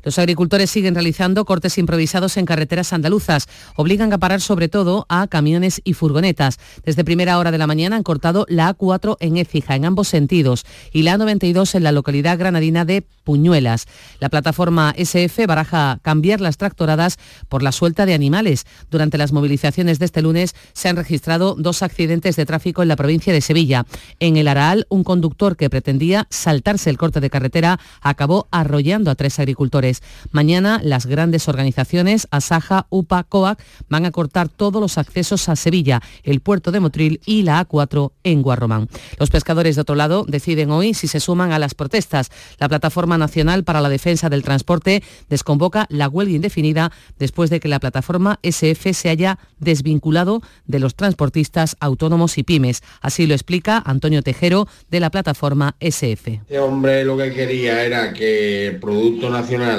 Los 0.03 0.19
agricultores 0.19 0.69
siguen 0.69 0.95
realizando 0.95 1.45
cortes 1.45 1.77
improvisados 1.77 2.37
en 2.37 2.45
carreteras 2.45 2.93
andaluzas. 2.93 3.47
Obligan 3.75 4.13
a 4.13 4.17
parar 4.17 4.41
sobre 4.41 4.69
todo 4.69 5.05
a 5.09 5.27
camiones 5.27 5.81
y 5.83 5.93
furgonetas. 5.93 6.57
Desde 6.83 7.03
primera 7.03 7.37
hora 7.37 7.51
de 7.51 7.57
la 7.57 7.67
mañana 7.67 7.95
han 7.95 8.03
cortado 8.03 8.45
la 8.49 8.75
A4 8.75 9.17
en 9.19 9.37
Écija, 9.37 9.75
en 9.75 9.85
ambos 9.85 10.07
sentidos, 10.07 10.65
y 10.91 11.03
la 11.03 11.17
A92 11.17 11.75
en 11.75 11.83
la 11.83 11.91
localidad 11.91 12.37
granadina 12.37 12.85
de 12.85 13.03
Puñuelas. 13.23 13.85
La 14.19 14.29
plataforma 14.29 14.93
SF 14.97 15.45
baraja 15.45 15.99
cambiar 16.01 16.41
las 16.41 16.57
tractoradas 16.57 17.17
por 17.47 17.61
la 17.61 17.71
suelta 17.71 18.05
de 18.05 18.13
animales. 18.13 18.65
Durante 18.89 19.17
las 19.17 19.31
movilizaciones 19.31 19.99
de 19.99 20.05
este 20.05 20.21
lunes 20.21 20.55
se 20.73 20.89
han 20.89 20.95
registrado 20.95 21.55
dos 21.55 21.83
accidentes 21.83 22.35
de 22.35 22.45
tráfico 22.45 22.81
en 22.81 22.87
la 22.87 22.95
provincia 22.95 23.31
de 23.31 23.41
Sevilla. 23.41 23.85
En 24.19 24.37
el 24.37 24.47
Araal, 24.47 24.87
un 24.89 25.03
conductor 25.03 25.57
que 25.57 25.69
pretendía 25.69 26.27
saltarse 26.29 26.89
el 26.89 26.97
corte 26.97 27.19
de 27.19 27.29
carretera 27.29 27.79
acabó 28.01 28.47
arrollando 28.51 29.11
a 29.11 29.15
tres 29.15 29.39
agricultores. 29.39 29.88
Mañana 30.31 30.79
las 30.83 31.05
grandes 31.05 31.47
organizaciones, 31.47 32.27
Asaja, 32.31 32.87
UPA, 32.89 33.23
COAC, 33.23 33.63
van 33.89 34.05
a 34.05 34.11
cortar 34.11 34.49
todos 34.49 34.81
los 34.81 34.97
accesos 34.97 35.49
a 35.49 35.55
Sevilla, 35.55 36.01
el 36.23 36.39
puerto 36.39 36.71
de 36.71 36.79
Motril 36.79 37.21
y 37.25 37.43
la 37.43 37.67
A4 37.67 38.11
en 38.23 38.41
Guarromán. 38.41 38.87
Los 39.17 39.29
pescadores 39.29 39.75
de 39.75 39.81
otro 39.81 39.95
lado 39.95 40.25
deciden 40.27 40.71
hoy 40.71 40.93
si 40.93 41.07
se 41.07 41.19
suman 41.19 41.51
a 41.51 41.59
las 41.59 41.73
protestas. 41.73 42.29
La 42.59 42.69
Plataforma 42.69 43.17
Nacional 43.17 43.63
para 43.63 43.81
la 43.81 43.89
Defensa 43.89 44.29
del 44.29 44.43
Transporte 44.43 45.03
desconvoca 45.29 45.85
la 45.89 46.07
huelga 46.07 46.35
indefinida 46.35 46.91
después 47.17 47.49
de 47.49 47.59
que 47.59 47.67
la 47.67 47.79
plataforma 47.79 48.39
SF 48.43 48.93
se 48.93 49.09
haya 49.09 49.39
desvinculado 49.59 50.41
de 50.65 50.79
los 50.79 50.95
transportistas 50.95 51.75
autónomos 51.79 52.37
y 52.37 52.43
pymes. 52.43 52.81
Así 53.01 53.27
lo 53.27 53.33
explica 53.33 53.81
Antonio 53.85 54.21
Tejero 54.21 54.67
de 54.89 54.99
la 54.99 55.09
plataforma 55.09 55.75
SF. 55.79 56.33
Este 56.33 56.59
hombre 56.59 57.05
lo 57.05 57.17
que 57.17 57.31
quería 57.31 57.83
era 57.83 58.13
que 58.13 58.67
el 58.67 58.79
Producto 58.79 59.29
Nacional 59.29 59.78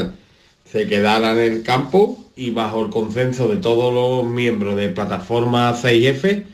se 0.70 0.86
quedaran 0.86 1.38
en 1.38 1.52
el 1.52 1.62
campo 1.62 2.18
y 2.36 2.50
bajo 2.50 2.84
el 2.84 2.90
consenso 2.90 3.48
de 3.48 3.56
todos 3.56 3.92
los 3.92 4.30
miembros 4.30 4.76
de 4.76 4.88
plataforma 4.88 5.74
6F 5.74 6.44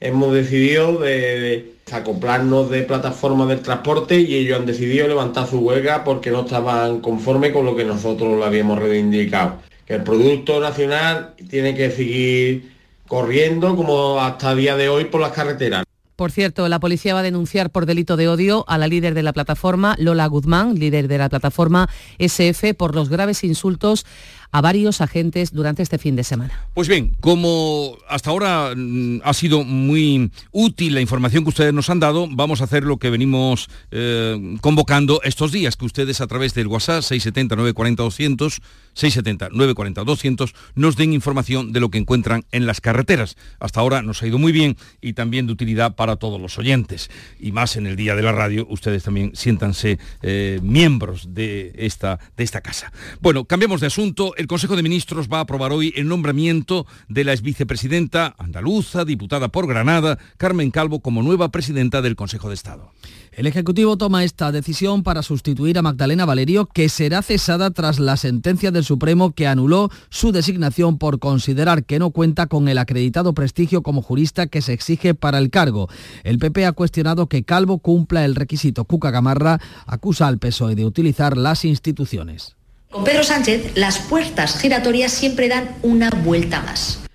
hemos 0.00 0.34
decidido 0.34 0.98
de, 0.98 1.74
acoplarnos 1.92 2.70
de 2.70 2.82
plataformas 2.82 3.48
del 3.48 3.60
transporte 3.60 4.20
y 4.20 4.34
ellos 4.34 4.58
han 4.58 4.66
decidido 4.66 5.08
levantar 5.08 5.46
su 5.46 5.58
huelga 5.60 6.04
porque 6.04 6.30
no 6.30 6.40
estaban 6.40 7.00
conformes 7.00 7.52
con 7.52 7.64
lo 7.64 7.76
que 7.76 7.84
nosotros 7.84 8.38
le 8.38 8.44
habíamos 8.44 8.78
reivindicado. 8.78 9.58
Que 9.86 9.94
el 9.94 10.02
producto 10.02 10.60
nacional 10.60 11.34
tiene 11.48 11.74
que 11.74 11.90
seguir 11.90 12.72
corriendo 13.06 13.76
como 13.76 14.20
hasta 14.20 14.54
día 14.54 14.76
de 14.76 14.88
hoy 14.88 15.04
por 15.04 15.20
las 15.20 15.32
carreteras. 15.32 15.85
Por 16.16 16.32
cierto, 16.32 16.66
la 16.70 16.80
policía 16.80 17.12
va 17.12 17.20
a 17.20 17.22
denunciar 17.22 17.68
por 17.68 17.84
delito 17.84 18.16
de 18.16 18.26
odio 18.26 18.64
a 18.68 18.78
la 18.78 18.88
líder 18.88 19.12
de 19.12 19.22
la 19.22 19.34
plataforma, 19.34 19.96
Lola 19.98 20.26
Guzmán, 20.26 20.74
líder 20.74 21.08
de 21.08 21.18
la 21.18 21.28
plataforma 21.28 21.90
SF, 22.18 22.72
por 22.72 22.94
los 22.94 23.10
graves 23.10 23.44
insultos 23.44 24.06
a 24.50 24.60
varios 24.60 25.00
agentes 25.00 25.52
durante 25.52 25.82
este 25.82 25.98
fin 25.98 26.16
de 26.16 26.24
semana. 26.24 26.66
Pues 26.74 26.88
bien, 26.88 27.16
como 27.20 27.96
hasta 28.08 28.30
ahora 28.30 28.72
mm, 28.76 29.20
ha 29.24 29.34
sido 29.34 29.64
muy 29.64 30.30
útil 30.52 30.94
la 30.94 31.00
información 31.00 31.44
que 31.44 31.50
ustedes 31.50 31.74
nos 31.74 31.90
han 31.90 32.00
dado, 32.00 32.26
vamos 32.30 32.60
a 32.60 32.64
hacer 32.64 32.84
lo 32.84 32.98
que 32.98 33.10
venimos 33.10 33.68
eh, 33.90 34.56
convocando 34.60 35.20
estos 35.22 35.52
días, 35.52 35.76
que 35.76 35.84
ustedes 35.84 36.20
a 36.20 36.26
través 36.26 36.54
del 36.54 36.66
WhatsApp 36.66 37.02
670 37.02 37.56
940 37.56 38.02
200 38.02 38.60
670 38.94 39.48
940 39.50 40.04
200 40.04 40.54
nos 40.74 40.96
den 40.96 41.12
información 41.12 41.72
de 41.72 41.80
lo 41.80 41.90
que 41.90 41.98
encuentran 41.98 42.44
en 42.52 42.66
las 42.66 42.80
carreteras. 42.80 43.36
Hasta 43.60 43.80
ahora 43.80 44.02
nos 44.02 44.22
ha 44.22 44.26
ido 44.26 44.38
muy 44.38 44.52
bien 44.52 44.76
y 45.00 45.12
también 45.12 45.46
de 45.46 45.52
utilidad 45.52 45.94
para 45.96 46.16
todos 46.16 46.40
los 46.40 46.58
oyentes. 46.58 47.10
Y 47.38 47.52
más 47.52 47.76
en 47.76 47.86
el 47.86 47.96
día 47.96 48.14
de 48.14 48.22
la 48.22 48.32
radio, 48.32 48.66
ustedes 48.68 49.02
también 49.02 49.32
siéntanse 49.34 49.98
eh, 50.22 50.60
miembros 50.62 51.34
de 51.34 51.72
esta, 51.76 52.18
de 52.36 52.44
esta 52.44 52.60
casa. 52.60 52.92
Bueno, 53.20 53.44
cambiamos 53.44 53.80
de 53.80 53.88
asunto. 53.88 54.35
El 54.36 54.48
Consejo 54.48 54.76
de 54.76 54.82
Ministros 54.82 55.28
va 55.32 55.38
a 55.38 55.40
aprobar 55.40 55.72
hoy 55.72 55.94
el 55.96 56.08
nombramiento 56.08 56.86
de 57.08 57.24
la 57.24 57.32
exvicepresidenta 57.32 58.34
andaluza, 58.36 59.06
diputada 59.06 59.48
por 59.48 59.66
Granada, 59.66 60.18
Carmen 60.36 60.70
Calvo, 60.70 61.00
como 61.00 61.22
nueva 61.22 61.50
presidenta 61.50 62.02
del 62.02 62.16
Consejo 62.16 62.48
de 62.48 62.54
Estado. 62.54 62.92
El 63.32 63.46
Ejecutivo 63.46 63.96
toma 63.96 64.24
esta 64.24 64.52
decisión 64.52 65.02
para 65.02 65.22
sustituir 65.22 65.78
a 65.78 65.82
Magdalena 65.82 66.26
Valerio, 66.26 66.66
que 66.66 66.90
será 66.90 67.22
cesada 67.22 67.70
tras 67.70 67.98
la 67.98 68.18
sentencia 68.18 68.70
del 68.70 68.84
Supremo 68.84 69.32
que 69.32 69.46
anuló 69.46 69.90
su 70.10 70.32
designación 70.32 70.98
por 70.98 71.18
considerar 71.18 71.84
que 71.84 71.98
no 71.98 72.10
cuenta 72.10 72.46
con 72.46 72.68
el 72.68 72.76
acreditado 72.76 73.32
prestigio 73.32 73.82
como 73.82 74.02
jurista 74.02 74.48
que 74.48 74.60
se 74.60 74.74
exige 74.74 75.14
para 75.14 75.38
el 75.38 75.48
cargo. 75.48 75.88
El 76.24 76.38
PP 76.38 76.66
ha 76.66 76.72
cuestionado 76.72 77.26
que 77.28 77.44
Calvo 77.44 77.78
cumpla 77.78 78.26
el 78.26 78.34
requisito. 78.34 78.84
Cuca 78.84 79.10
Gamarra 79.10 79.60
acusa 79.86 80.26
al 80.26 80.38
PSOE 80.38 80.74
de 80.74 80.84
utilizar 80.84 81.38
las 81.38 81.64
instituciones. 81.64 82.55
Con 82.90 83.04
Pedro 83.04 83.24
Sánchez, 83.24 83.72
las 83.74 83.98
puertas 83.98 84.58
giratorias 84.58 85.12
siempre 85.12 85.48
dan 85.48 85.76
una 85.82 86.08
vuelta 86.10 86.60
más. 86.60 87.05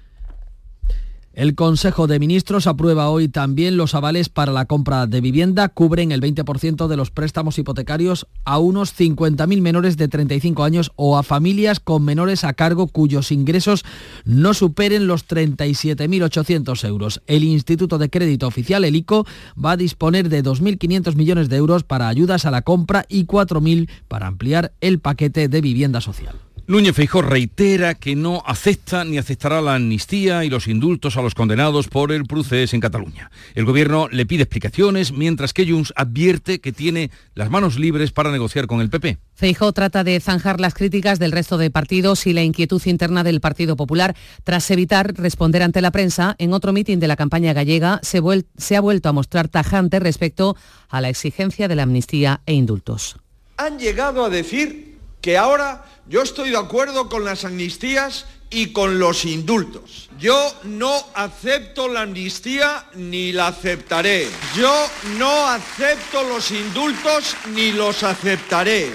El 1.34 1.56
Consejo 1.56 2.08
de 2.08 2.20
Ministros 2.20 2.68
aprueba 2.68 3.10
hoy 3.10 3.30
también 3.30 3.78
los 3.78 3.96
avales 3.96 4.28
para 4.28 4.52
la 4.52 4.66
compra 4.66 5.08
de 5.08 5.22
vivienda. 5.22 5.70
Cubren 5.70 6.12
el 6.12 6.20
20% 6.20 6.88
de 6.88 6.98
los 6.98 7.10
préstamos 7.10 7.58
hipotecarios 7.58 8.28
a 8.44 8.58
unos 8.58 8.94
50.000 9.00 9.62
menores 9.62 9.96
de 9.96 10.10
35 10.10 10.66
años 10.66 10.92
o 10.98 11.18
a 11.18 11.24
familias 11.24 11.80
con 11.80 12.04
menores 12.04 12.44
a 12.44 12.52
cargo 12.52 12.88
cuyos 12.88 13.32
ingresos 13.32 13.86
no 14.26 14.54
superen 14.54 15.08
los 15.08 15.26
37.800 15.26 16.86
euros. 16.86 17.22
El 17.28 17.46
Instituto 17.46 17.98
de 17.98 18.10
Crédito 18.10 18.46
Oficial, 18.46 18.84
el 18.84 18.98
ICO, 18.98 19.26
va 19.54 19.72
a 19.72 19.78
disponer 19.78 20.28
de 20.28 20.44
2.500 20.44 21.16
millones 21.16 21.48
de 21.48 21.56
euros 21.56 21.86
para 21.86 22.10
ayudas 22.10 22.46
a 22.46 22.52
la 22.52 22.64
compra 22.64 23.06
y 23.08 23.26
4.000 23.26 23.90
para 24.10 24.28
ampliar 24.28 24.74
el 24.82 25.00
paquete 25.00 25.48
de 25.48 25.62
vivienda 25.62 26.02
social. 26.02 26.36
Núñez 26.68 26.96
Feijó 26.96 27.22
reitera 27.22 27.96
que 27.96 28.16
no 28.16 28.44
acepta 28.46 29.04
ni 29.04 29.18
aceptará 29.18 29.62
la 29.62 29.76
amnistía 29.76 30.46
y 30.46 30.50
los 30.50 30.68
indultos 30.68 31.18
a 31.18 31.22
los 31.22 31.34
condenados 31.34 31.88
por 31.88 32.12
el 32.12 32.26
procés 32.26 32.74
en 32.74 32.80
Cataluña. 32.80 33.32
El 33.56 33.66
gobierno 33.66 34.08
le 34.10 34.26
pide 34.26 34.44
explicaciones, 34.44 35.12
mientras 35.12 35.54
que 35.54 35.70
Junts 35.70 35.92
advierte 35.96 36.62
que 36.62 36.72
tiene 36.72 37.12
las 37.34 37.50
manos 37.50 37.78
libres 37.78 38.12
para 38.12 38.32
negociar 38.32 38.68
con 38.68 38.80
el 38.80 38.90
PP. 38.90 39.18
Feijó 39.34 39.74
trata 39.74 40.04
de 40.04 40.20
zanjar 40.20 40.60
las 40.60 40.74
críticas 40.74 41.20
del 41.20 41.32
resto 41.32 41.58
de 41.58 41.72
partidos 41.72 42.28
y 42.28 42.34
la 42.34 42.44
inquietud 42.44 42.82
interna 42.86 43.24
del 43.24 43.42
Partido 43.42 43.76
Popular 43.76 44.16
tras 44.44 44.70
evitar 44.72 45.14
responder 45.16 45.64
ante 45.64 45.82
la 45.82 45.92
prensa. 45.92 46.36
En 46.38 46.54
otro 46.54 46.74
mitin 46.74 47.00
de 47.00 47.08
la 47.08 47.16
campaña 47.16 47.54
gallega 47.54 48.00
se, 48.04 48.22
se 48.58 48.76
ha 48.76 48.82
vuelto 48.82 49.10
a 49.10 49.14
mostrar 49.14 49.48
tajante 49.48 50.00
respecto 50.00 50.56
a 50.90 51.02
la 51.02 51.10
exigencia 51.10 51.68
de 51.68 51.76
la 51.76 51.84
amnistía 51.84 52.42
e 52.46 52.54
indultos. 52.54 53.18
Han 53.58 53.80
llegado 53.80 54.24
a 54.24 54.30
decir 54.30 54.91
que 55.22 55.38
ahora 55.38 55.86
yo 56.08 56.22
estoy 56.22 56.50
de 56.50 56.58
acuerdo 56.58 57.10
con 57.10 57.24
las 57.24 57.46
amnistías 57.46 58.26
y 58.50 58.74
con 58.74 59.00
los 59.00 59.24
indultos. 59.24 60.10
Yo 60.20 60.36
no 60.64 60.94
acepto 61.16 61.88
la 61.88 62.02
amnistía 62.02 62.86
ni 62.96 63.32
la 63.32 63.48
aceptaré. 63.48 64.28
Yo 64.56 64.74
no 65.18 65.48
acepto 65.48 66.24
los 66.24 66.52
indultos 66.52 67.36
ni 67.56 67.72
los 67.72 68.04
aceptaré. 68.04 68.92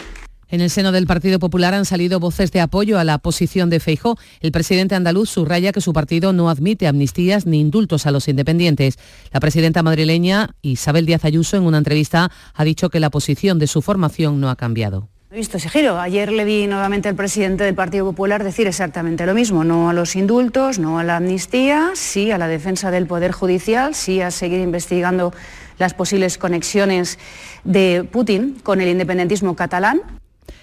En 0.48 0.60
el 0.60 0.70
seno 0.70 0.92
del 0.92 1.08
Partido 1.08 1.40
Popular 1.40 1.74
han 1.74 1.84
salido 1.84 2.20
voces 2.20 2.52
de 2.52 2.60
apoyo 2.60 3.00
a 3.00 3.04
la 3.04 3.18
posición 3.18 3.68
de 3.68 3.80
Feijó. 3.80 4.16
El 4.40 4.52
presidente 4.52 4.94
andaluz 4.94 5.28
subraya 5.28 5.72
que 5.72 5.80
su 5.80 5.92
partido 5.92 6.32
no 6.32 6.48
admite 6.48 6.86
amnistías 6.86 7.46
ni 7.46 7.58
indultos 7.58 8.06
a 8.06 8.12
los 8.12 8.28
independientes. 8.28 8.96
La 9.32 9.40
presidenta 9.40 9.82
madrileña 9.82 10.54
Isabel 10.62 11.06
Díaz 11.06 11.24
Ayuso 11.24 11.56
en 11.56 11.64
una 11.64 11.78
entrevista 11.78 12.30
ha 12.54 12.64
dicho 12.64 12.90
que 12.90 13.00
la 13.00 13.10
posición 13.10 13.58
de 13.58 13.66
su 13.66 13.82
formación 13.82 14.40
no 14.40 14.48
ha 14.48 14.54
cambiado. 14.54 15.08
He 15.28 15.34
visto 15.34 15.56
ese 15.56 15.68
giro. 15.68 15.98
Ayer 15.98 16.30
le 16.30 16.44
vi 16.44 16.68
nuevamente 16.68 17.08
al 17.08 17.16
presidente 17.16 17.64
del 17.64 17.74
Partido 17.74 18.04
Popular 18.04 18.44
decir 18.44 18.68
exactamente 18.68 19.26
lo 19.26 19.34
mismo. 19.34 19.64
No 19.64 19.90
a 19.90 19.92
los 19.92 20.14
indultos, 20.14 20.78
no 20.78 21.00
a 21.00 21.04
la 21.04 21.16
amnistía, 21.16 21.90
sí 21.94 22.30
a 22.30 22.38
la 22.38 22.46
defensa 22.46 22.92
del 22.92 23.08
Poder 23.08 23.32
Judicial, 23.32 23.96
sí 23.96 24.20
a 24.20 24.30
seguir 24.30 24.60
investigando 24.60 25.34
las 25.78 25.94
posibles 25.94 26.38
conexiones 26.38 27.18
de 27.64 28.08
Putin 28.08 28.60
con 28.62 28.80
el 28.80 28.88
independentismo 28.88 29.56
catalán. 29.56 30.00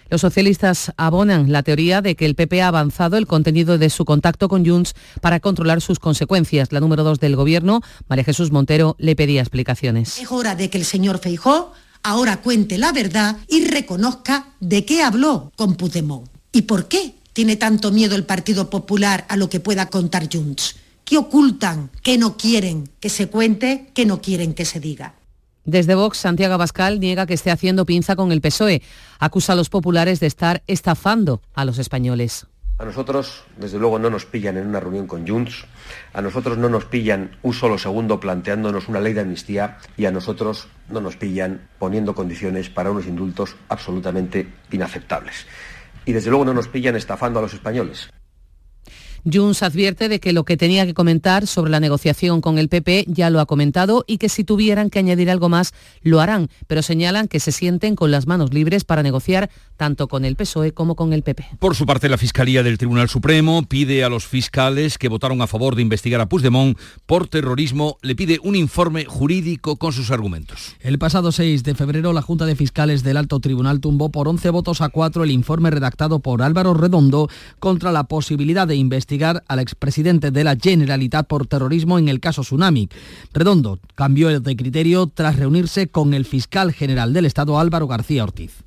Los 0.10 0.22
socialistas 0.22 0.94
abonan 0.96 1.52
la 1.52 1.64
teoría 1.64 2.02
de 2.02 2.16
que 2.16 2.26
el 2.26 2.36
PP 2.36 2.62
ha 2.62 2.70
avanzado 2.70 3.18
el 3.18 3.28
contenido 3.28 3.78
de 3.78 3.90
su 3.90 4.06
contacto 4.06 4.48
con 4.48 4.66
Junts 4.66 4.94
para 5.20 5.42
controlar 5.42 5.82
sus 5.82 6.00
consecuencias. 6.00 6.72
La 6.72 6.80
número 6.80 7.04
dos 7.04 7.20
del 7.20 7.36
Gobierno, 7.36 7.82
María 8.08 8.24
Jesús 8.24 8.52
Montero, 8.52 8.96
le 8.98 9.18
pedía 9.18 9.42
explicaciones. 9.42 10.20
Es 10.20 10.32
hora 10.32 10.56
de 10.56 10.70
que 10.70 10.78
el 10.78 10.86
señor 10.86 11.20
Feijó 11.20 11.74
ahora 12.04 12.42
cuente 12.42 12.78
la 12.78 12.92
verdad 12.92 13.38
y 13.48 13.66
reconozca 13.66 14.48
de 14.60 14.86
qué 14.86 15.02
habló 15.02 15.52
con 15.56 15.76
Puigdemont. 15.76 16.28
¿Y 16.52 16.64
por 16.64 16.88
qué 16.88 17.16
tiene 17.34 17.56
tanto 17.56 17.92
miedo 17.92 18.16
el 18.16 18.26
Partido 18.26 18.70
Popular 18.70 19.26
a 19.30 19.38
lo 19.38 19.50
que 19.50 19.60
pueda 19.60 19.90
contar 19.90 20.30
Junts? 20.32 20.76
¿Qué 21.06 21.18
ocultan? 21.18 21.90
¿Qué 22.02 22.18
no 22.18 22.38
quieren 22.38 22.90
que 23.00 23.10
se 23.10 23.28
cuente? 23.28 23.90
¿Qué 23.94 24.06
no 24.06 24.22
quieren 24.22 24.54
que 24.54 24.66
se 24.66 24.80
diga? 24.80 25.16
Desde 25.66 25.96
Vox, 25.96 26.18
Santiago 26.18 26.54
Abascal 26.54 27.00
niega 27.00 27.26
que 27.26 27.34
esté 27.34 27.50
haciendo 27.50 27.86
pinza 27.86 28.16
con 28.16 28.32
el 28.32 28.42
PSOE. 28.42 28.82
Acusa 29.20 29.54
a 29.54 29.56
los 29.56 29.70
populares 29.70 30.20
de 30.20 30.28
estar 30.28 30.62
estafando 30.68 31.42
a 31.54 31.66
los 31.66 31.80
españoles. 31.80 32.46
A 32.80 32.86
nosotros, 32.86 33.44
desde 33.56 33.78
luego, 33.78 34.00
no 34.00 34.10
nos 34.10 34.26
pillan 34.26 34.58
en 34.58 34.66
una 34.66 34.80
reunión 34.80 35.06
con 35.06 35.28
Junts, 35.28 35.66
a 36.12 36.22
nosotros 36.22 36.58
no 36.58 36.70
nos 36.70 36.86
pillan 36.86 37.38
un 37.44 37.54
solo 37.54 37.78
segundo 37.78 38.20
planteándonos 38.20 38.88
una 38.88 39.00
ley 39.00 39.14
de 39.14 39.22
amnistía 39.22 39.78
y 39.96 40.06
a 40.06 40.12
nosotros 40.12 40.68
no 40.90 41.00
nos 41.00 41.16
pillan 41.16 41.70
poniendo 41.78 42.16
condiciones 42.16 42.70
para 42.70 42.90
unos 42.90 43.06
indultos 43.06 43.56
absolutamente 43.70 44.48
inaceptables. 44.72 45.46
Y 46.06 46.14
desde 46.14 46.32
luego 46.32 46.46
no 46.46 46.54
nos 46.54 46.68
pillan 46.68 46.96
estafando 46.96 47.40
a 47.40 47.44
los 47.44 47.54
españoles. 47.54 48.10
Junts 49.32 49.64
advierte 49.64 50.10
de 50.10 50.20
que 50.20 50.34
lo 50.34 50.44
que 50.44 50.58
tenía 50.58 50.86
que 50.86 50.94
comentar 50.94 51.48
sobre 51.48 51.72
la 51.72 51.80
negociación 51.80 52.42
con 52.42 52.58
el 52.58 52.68
PP 52.68 53.06
ya 53.08 53.30
lo 53.30 53.40
ha 53.40 53.46
comentado 53.46 54.04
y 54.06 54.18
que 54.18 54.28
si 54.28 54.44
tuvieran 54.44 54.90
que 54.90 55.00
añadir 55.00 55.32
algo 55.32 55.48
más 55.48 55.74
lo 56.02 56.20
harán, 56.20 56.50
pero 56.68 56.82
señalan 56.82 57.30
que 57.30 57.40
se 57.40 57.54
sienten 57.54 57.96
con 57.96 58.12
las 58.12 58.28
manos 58.28 58.54
libres 58.54 58.84
para 58.84 59.02
negociar 59.02 59.50
tanto 59.78 60.08
con 60.08 60.26
el 60.26 60.36
PSOE 60.36 60.74
como 60.74 60.96
con 60.96 61.14
el 61.14 61.24
PP. 61.24 61.46
Por 61.60 61.76
su 61.76 61.86
parte, 61.86 62.10
la 62.10 62.18
Fiscalía 62.18 62.64
del 62.64 62.78
Tribunal 62.78 63.08
Supremo 63.08 63.64
pide 63.64 64.04
a 64.04 64.10
los 64.10 64.28
fiscales 64.28 64.98
que 64.98 65.08
votaron 65.08 65.42
a 65.42 65.48
favor 65.48 65.76
de 65.76 65.82
investigar 65.82 66.20
a 66.20 66.28
Puigdemont 66.28 66.78
por 67.06 67.28
terrorismo, 67.28 67.98
le 68.02 68.16
pide 68.16 68.40
un 68.44 68.56
informe 68.56 69.06
jurídico 69.06 69.78
con 69.78 69.94
sus 69.94 70.12
argumentos. 70.12 70.76
El 70.82 71.00
pasado 71.00 71.32
6 71.32 71.64
de 71.64 71.76
febrero, 71.76 72.12
la 72.12 72.22
Junta 72.22 72.46
de 72.46 72.56
Fiscales 72.56 73.04
del 73.04 73.18
Alto 73.18 73.40
Tribunal 73.40 73.80
tumbó 73.80 74.12
por 74.12 74.28
11 74.28 74.50
votos 74.50 74.82
a 74.82 74.90
4 74.90 75.24
el 75.24 75.32
informe 75.32 75.70
redactado 75.70 76.20
por 76.20 76.42
Álvaro 76.42 76.74
Redondo 76.74 77.30
contra 77.60 77.92
la 77.94 78.04
posibilidad 78.04 78.68
de 78.68 78.76
investigar 78.76 79.13
al 79.48 79.60
expresidente 79.60 80.32
de 80.32 80.44
la 80.44 80.56
Generalitat 80.56 81.28
por 81.28 81.48
terrorismo 81.48 82.00
en 82.00 82.10
el 82.10 82.20
caso 82.20 82.42
Tsunami. 82.42 82.90
Redondo 83.34 83.80
cambió 83.96 84.40
de 84.40 84.56
criterio 84.56 85.08
tras 85.08 85.36
reunirse 85.36 85.88
con 85.88 86.14
el 86.14 86.26
fiscal 86.26 86.74
general 86.74 87.14
del 87.14 87.26
Estado 87.26 87.60
Álvaro 87.60 87.88
García 87.88 88.24
Ortiz. 88.24 88.64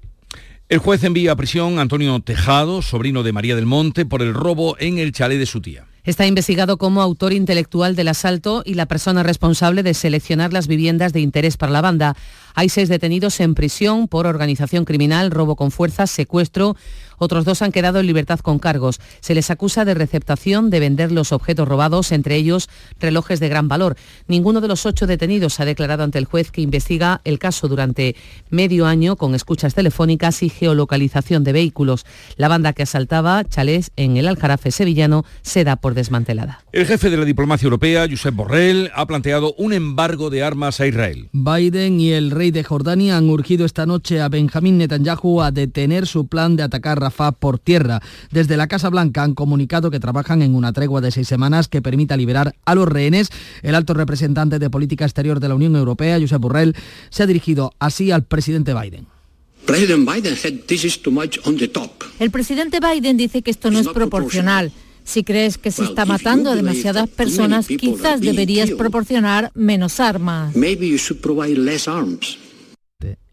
El 0.69 0.79
juez 0.79 1.05
envía 1.05 1.33
a 1.33 1.37
prisión 1.37 1.79
a 1.79 1.83
Antonio 1.83 2.19
Tejado, 2.21 2.83
sobrino 2.83 3.23
de 3.23 3.33
María 3.33 3.55
del 3.55 3.67
Monte, 3.67 4.05
por 4.05 4.23
el 4.23 4.35
robo 4.35 4.77
en 4.79 4.99
el 4.99 5.13
chalet 5.13 5.39
de 5.39 5.47
su 5.47 5.61
tía. 5.61 5.87
Está 6.07 6.25
investigado 6.25 6.77
como 6.77 7.03
autor 7.03 7.33
intelectual 7.33 7.97
del 7.97 8.07
asalto 8.07 8.63
y 8.65 8.75
la 8.75 8.87
persona 8.87 9.25
responsable 9.25 9.83
de 9.83 9.93
seleccionar 9.93 10.53
las 10.53 10.69
viviendas 10.69 11.13
de 11.13 11.21
interés 11.21 11.57
para 11.57 11.73
la 11.73 11.81
banda. 11.81 12.17
Hay 12.55 12.69
seis 12.69 12.89
detenidos 12.89 13.41
en 13.41 13.55
prisión 13.55 14.07
por 14.07 14.27
organización 14.27 14.85
criminal, 14.85 15.33
robo 15.33 15.57
con 15.57 15.73
fuerza, 15.73 16.07
secuestro 16.07 16.77
otros 17.19 17.45
dos 17.45 17.63
han 17.63 17.73
quedado 17.73 18.01
en 18.01 18.07
libertad 18.07 18.41
con 18.41 18.59
cargos. 18.59 19.01
Se 19.21 19.35
les 19.35 19.51
acusa 19.51 19.85
de 19.85 19.95
receptación 19.95 20.71
de 20.71 20.81
vender 20.81 21.13
los 21.13 21.33
objetos 21.33 21.69
robados, 21.69 22.13
entre 22.13 22.37
ellos 22.37 22.69
relojes 23.01 23.41
de 23.41 23.49
gran 23.49 23.69
valor. 23.69 23.97
Ninguno 24.29 24.61
de 24.61 24.69
los 24.69 24.87
ocho 24.87 25.07
detenidos 25.07 25.61
ha 25.61 25.65
declarado 25.65 26.05
ante 26.05 26.19
el 26.19 26.25
juez 26.25 26.51
que 26.51 26.61
investiga 26.61 27.21
el 27.25 27.39
caso 27.39 27.69
durante 27.69 28.17
medio 28.51 28.87
año 28.87 29.17
con 29.17 29.35
escuchas 29.35 29.75
telefónicas 29.75 30.43
y 30.43 30.49
geolocalización 30.49 31.45
de 31.45 31.53
vehículos. 31.53 32.07
La 32.37 32.49
banda 32.49 32.73
que 32.73 32.83
asaltaba 32.83 33.45
chalés 33.45 33.91
en 33.97 34.17
el 34.17 34.29
Aljarafe 34.29 34.71
sevillano 34.71 35.25
se 35.43 35.65
da 35.65 35.77
por 35.77 35.95
desmantelada. 35.95 36.61
El 36.73 36.87
jefe 36.87 37.11
de 37.11 37.17
la 37.17 37.25
diplomacia 37.25 37.67
europea, 37.67 38.07
Josep 38.09 38.35
Borrell, 38.35 38.91
ha 38.95 39.07
planteado 39.07 39.55
un 39.59 39.73
embargo 39.73 40.31
de 40.31 40.43
armas 40.43 40.81
a 40.81 40.87
Israel. 40.87 41.29
Biden 41.33 42.01
y 42.01 42.13
el 42.13 42.31
rey 42.31 42.51
de 42.51 42.65
Jordania 42.65 43.17
han 43.17 43.29
urgido 43.31 43.65
esta 43.65 43.87
noche 43.87 44.21
a 44.21 44.29
Benjamín 44.29 44.79
Netanyahu 44.79 45.43
a 45.43 45.51
detener 45.51 46.07
su 46.07 46.27
plan 46.27 46.57
de 46.57 46.63
atacar 46.63 47.01
por 47.11 47.59
tierra. 47.59 48.01
Desde 48.31 48.57
la 48.57 48.67
Casa 48.67 48.89
Blanca 48.89 49.23
han 49.23 49.35
comunicado 49.35 49.91
que 49.91 50.01
trabajan 50.01 50.43
en 50.43 50.55
una 50.55 50.73
tregua 50.73 51.01
de 51.01 51.11
seis 51.11 51.29
semanas 51.29 51.69
que 51.69 51.83
permita 51.83 52.17
liberar 52.17 52.55
a 52.65 52.75
los 52.75 52.89
rehenes. 52.89 53.29
El 53.63 53.75
alto 53.75 53.95
representante 53.95 54.59
de 54.59 54.71
política 54.71 55.05
exterior 55.05 55.41
de 55.41 55.49
la 55.49 55.55
Unión 55.55 55.77
Europea, 55.77 56.19
Josep 56.21 56.41
Borrell, 56.41 56.75
se 57.11 57.23
ha 57.23 57.27
dirigido 57.27 57.73
así 57.79 58.11
al 58.11 58.25
presidente 58.25 58.75
Biden. 58.75 59.07
El 62.21 62.31
presidente 62.31 62.79
Biden 62.81 63.17
dice 63.17 63.43
que 63.43 63.51
esto 63.51 63.71
no 63.71 63.81
es 63.81 63.89
proporcional. 63.89 64.71
Si 65.03 65.23
crees 65.23 65.59
que 65.59 65.71
se 65.71 65.85
está 65.85 66.05
matando 66.05 66.51
a 66.51 66.57
demasiadas 66.57 67.09
personas, 67.09 67.67
quizás 67.69 68.21
deberías 68.21 68.71
proporcionar 68.73 69.53
menos 69.55 70.01
armas. 70.01 70.55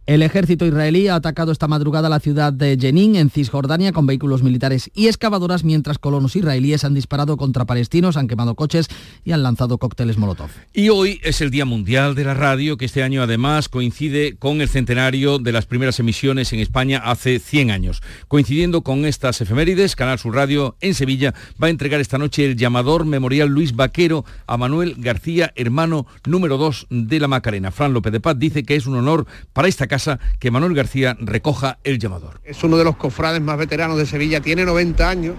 El 0.05 0.21
ejército 0.21 0.65
israelí 0.65 1.07
ha 1.07 1.15
atacado 1.15 1.53
esta 1.53 1.69
madrugada 1.69 2.09
la 2.09 2.19
ciudad 2.19 2.51
de 2.51 2.77
Jenin, 2.77 3.15
en 3.15 3.29
Cisjordania, 3.29 3.93
con 3.93 4.05
vehículos 4.05 4.43
militares 4.43 4.91
y 4.93 5.07
excavadoras, 5.07 5.63
mientras 5.63 5.97
colonos 5.97 6.35
israelíes 6.35 6.83
han 6.83 6.93
disparado 6.93 7.37
contra 7.37 7.63
palestinos, 7.63 8.17
han 8.17 8.27
quemado 8.27 8.55
coches 8.55 8.89
y 9.23 9.31
han 9.31 9.43
lanzado 9.43 9.77
cócteles 9.77 10.17
Molotov. 10.17 10.49
Y 10.73 10.89
hoy 10.89 11.21
es 11.23 11.39
el 11.39 11.51
Día 11.51 11.63
Mundial 11.63 12.15
de 12.15 12.25
la 12.25 12.33
Radio, 12.33 12.75
que 12.75 12.83
este 12.83 13.01
año 13.01 13.23
además 13.23 13.69
coincide 13.69 14.35
con 14.35 14.59
el 14.59 14.67
centenario 14.67 15.39
de 15.39 15.53
las 15.53 15.67
primeras 15.67 16.01
emisiones 16.01 16.51
en 16.51 16.59
España 16.59 17.01
hace 17.05 17.39
100 17.39 17.71
años. 17.71 18.01
Coincidiendo 18.27 18.81
con 18.81 19.05
estas 19.05 19.39
efemérides, 19.39 19.95
Canal 19.95 20.19
Sur 20.19 20.35
Radio 20.35 20.75
en 20.81 20.95
Sevilla 20.95 21.33
va 21.63 21.67
a 21.67 21.69
entregar 21.69 22.01
esta 22.01 22.17
noche 22.17 22.43
el 22.43 22.57
llamador 22.57 23.05
memorial 23.05 23.47
Luis 23.47 23.73
Vaquero 23.73 24.25
a 24.47 24.57
Manuel 24.57 24.95
García, 24.97 25.53
hermano 25.55 26.07
número 26.25 26.57
2 26.57 26.87
de 26.89 27.19
la 27.21 27.29
Macarena. 27.29 27.71
Fran 27.71 27.93
López 27.93 28.11
de 28.11 28.19
Paz 28.19 28.37
dice 28.37 28.63
que 28.63 28.75
es 28.75 28.85
un 28.85 28.95
honor 28.95 29.27
para 29.53 29.69
esta 29.69 29.92
casa 29.93 30.19
que 30.39 30.49
Manuel 30.49 30.73
García 30.73 31.15
recoja 31.19 31.77
el 31.83 31.99
llamador. 31.99 32.41
Es 32.43 32.63
uno 32.63 32.77
de 32.77 32.83
los 32.83 32.95
cofrades 32.95 33.41
más 33.41 33.59
veteranos 33.59 33.95
de 33.99 34.07
Sevilla, 34.07 34.41
tiene 34.41 34.65
90 34.65 35.07
años, 35.07 35.35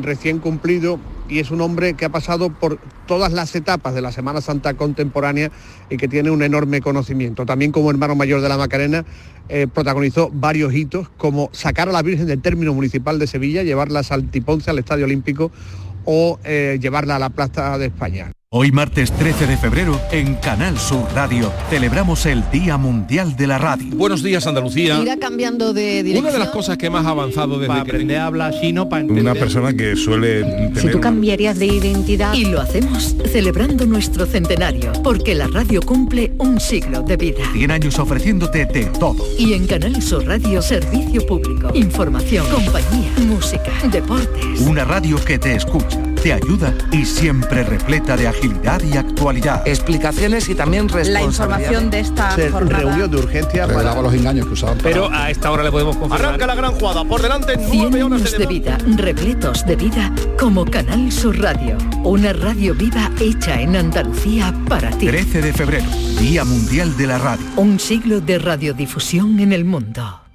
recién 0.00 0.38
cumplido 0.38 1.00
y 1.28 1.40
es 1.40 1.50
un 1.50 1.60
hombre 1.60 1.94
que 1.94 2.04
ha 2.04 2.08
pasado 2.08 2.50
por 2.50 2.78
todas 3.08 3.32
las 3.32 3.52
etapas 3.56 3.96
de 3.96 4.02
la 4.02 4.12
Semana 4.12 4.40
Santa 4.40 4.74
contemporánea 4.74 5.50
y 5.90 5.96
que 5.96 6.06
tiene 6.06 6.30
un 6.30 6.44
enorme 6.44 6.80
conocimiento. 6.80 7.46
También 7.46 7.72
como 7.72 7.90
hermano 7.90 8.14
mayor 8.14 8.42
de 8.42 8.48
la 8.48 8.56
Macarena 8.56 9.04
eh, 9.48 9.66
protagonizó 9.66 10.30
varios 10.32 10.72
hitos 10.72 11.08
como 11.16 11.50
sacar 11.52 11.88
a 11.88 11.92
la 11.92 12.02
Virgen 12.02 12.28
del 12.28 12.40
término 12.40 12.74
municipal 12.74 13.18
de 13.18 13.26
Sevilla, 13.26 13.64
llevarla 13.64 14.00
a 14.00 14.04
Saltiponce 14.04 14.70
al 14.70 14.78
Estadio 14.78 15.04
Olímpico 15.04 15.50
o 16.04 16.38
eh, 16.44 16.78
llevarla 16.80 17.16
a 17.16 17.18
la 17.18 17.30
Plaza 17.30 17.76
de 17.76 17.86
España. 17.86 18.30
Hoy 18.58 18.72
martes 18.72 19.12
13 19.12 19.48
de 19.48 19.58
febrero 19.58 20.00
en 20.10 20.34
Canal 20.36 20.78
Sur 20.78 21.06
Radio 21.14 21.52
celebramos 21.68 22.24
el 22.24 22.42
Día 22.50 22.78
Mundial 22.78 23.36
de 23.36 23.46
la 23.46 23.58
Radio. 23.58 23.94
Buenos 23.94 24.22
días 24.22 24.46
Andalucía. 24.46 24.98
Irá 24.98 25.18
cambiando 25.18 25.74
de 25.74 26.02
dirección. 26.02 26.24
Una 26.24 26.32
de 26.32 26.38
las 26.38 26.48
cosas 26.48 26.78
que 26.78 26.88
más 26.88 27.04
ha 27.04 27.10
avanzado 27.10 27.58
desde 27.58 27.66
para 27.66 27.84
que 27.84 27.90
aprender 27.90 28.16
a 28.16 28.26
hablar 28.28 28.58
chino 28.58 28.88
para 28.88 29.02
entender. 29.02 29.24
una 29.24 29.34
persona 29.34 29.74
que 29.74 29.94
suele 29.94 30.42
tener 30.42 30.80
Si 30.80 30.88
tú 30.88 31.00
cambiarías 31.00 31.58
de 31.58 31.66
identidad. 31.66 32.32
Y 32.32 32.46
lo 32.46 32.58
hacemos 32.62 33.14
celebrando 33.30 33.84
nuestro 33.84 34.24
centenario, 34.24 34.90
porque 35.04 35.34
la 35.34 35.48
radio 35.48 35.82
cumple 35.82 36.32
un 36.38 36.58
siglo 36.58 37.02
de 37.02 37.18
vida. 37.18 37.44
100 37.52 37.70
años 37.70 37.98
ofreciéndote 37.98 38.64
de 38.64 38.86
todo. 38.86 39.22
Y 39.38 39.52
en 39.52 39.66
Canal 39.66 40.00
Sur 40.00 40.24
Radio, 40.24 40.62
servicio 40.62 41.26
público, 41.26 41.72
información, 41.74 42.46
compañía, 42.50 43.12
música, 43.18 43.70
deportes. 43.92 44.62
Una 44.62 44.86
radio 44.86 45.22
que 45.22 45.38
te 45.38 45.56
escucha, 45.56 46.00
te 46.26 46.32
ayuda 46.32 46.74
y 46.90 47.04
siempre 47.04 47.62
repleta 47.62 48.16
de 48.16 48.26
agilidad 48.26 48.82
y 48.82 48.96
actualidad. 48.96 49.62
Explicaciones 49.64 50.48
y 50.48 50.56
también 50.56 50.88
La 51.04 51.22
información 51.22 51.88
de 51.88 52.00
esta 52.00 52.30
jornada. 52.50 52.80
Reunión 52.80 53.08
de 53.08 53.16
urgencia 53.18 53.68
para 53.68 53.94
los 54.02 54.12
engaños 54.12 54.46
que 54.46 54.54
usaban. 54.54 54.76
Pero 54.82 55.08
a 55.08 55.30
esta 55.30 55.52
hora 55.52 55.62
le 55.62 55.70
podemos 55.70 55.96
confirmar. 55.96 56.26
Arranca 56.26 56.48
la 56.48 56.56
gran 56.56 56.72
jugada, 56.72 57.04
por 57.04 57.22
delante 57.22 57.56
100 57.56 57.70
nueve 57.80 58.02
horas 58.02 58.22
años 58.22 58.32
de 58.32 58.38
de 58.38 58.46
vida, 58.46 58.78
repletos 58.96 59.64
de 59.66 59.76
vida, 59.76 60.12
como 60.36 60.64
Canal 60.64 61.12
Sur 61.12 61.38
Radio. 61.38 61.78
Una 62.02 62.32
radio 62.32 62.74
viva 62.74 63.08
hecha 63.20 63.60
en 63.60 63.76
Andalucía 63.76 64.52
para 64.68 64.90
ti. 64.90 65.06
13 65.06 65.42
de 65.42 65.52
febrero, 65.52 65.86
Día 66.18 66.44
Mundial 66.44 66.96
de 66.96 67.06
la 67.06 67.18
Radio. 67.18 67.46
Un 67.54 67.78
siglo 67.78 68.20
de 68.20 68.40
radiodifusión 68.40 69.38
en 69.38 69.52
el 69.52 69.64
mundo. 69.64 70.25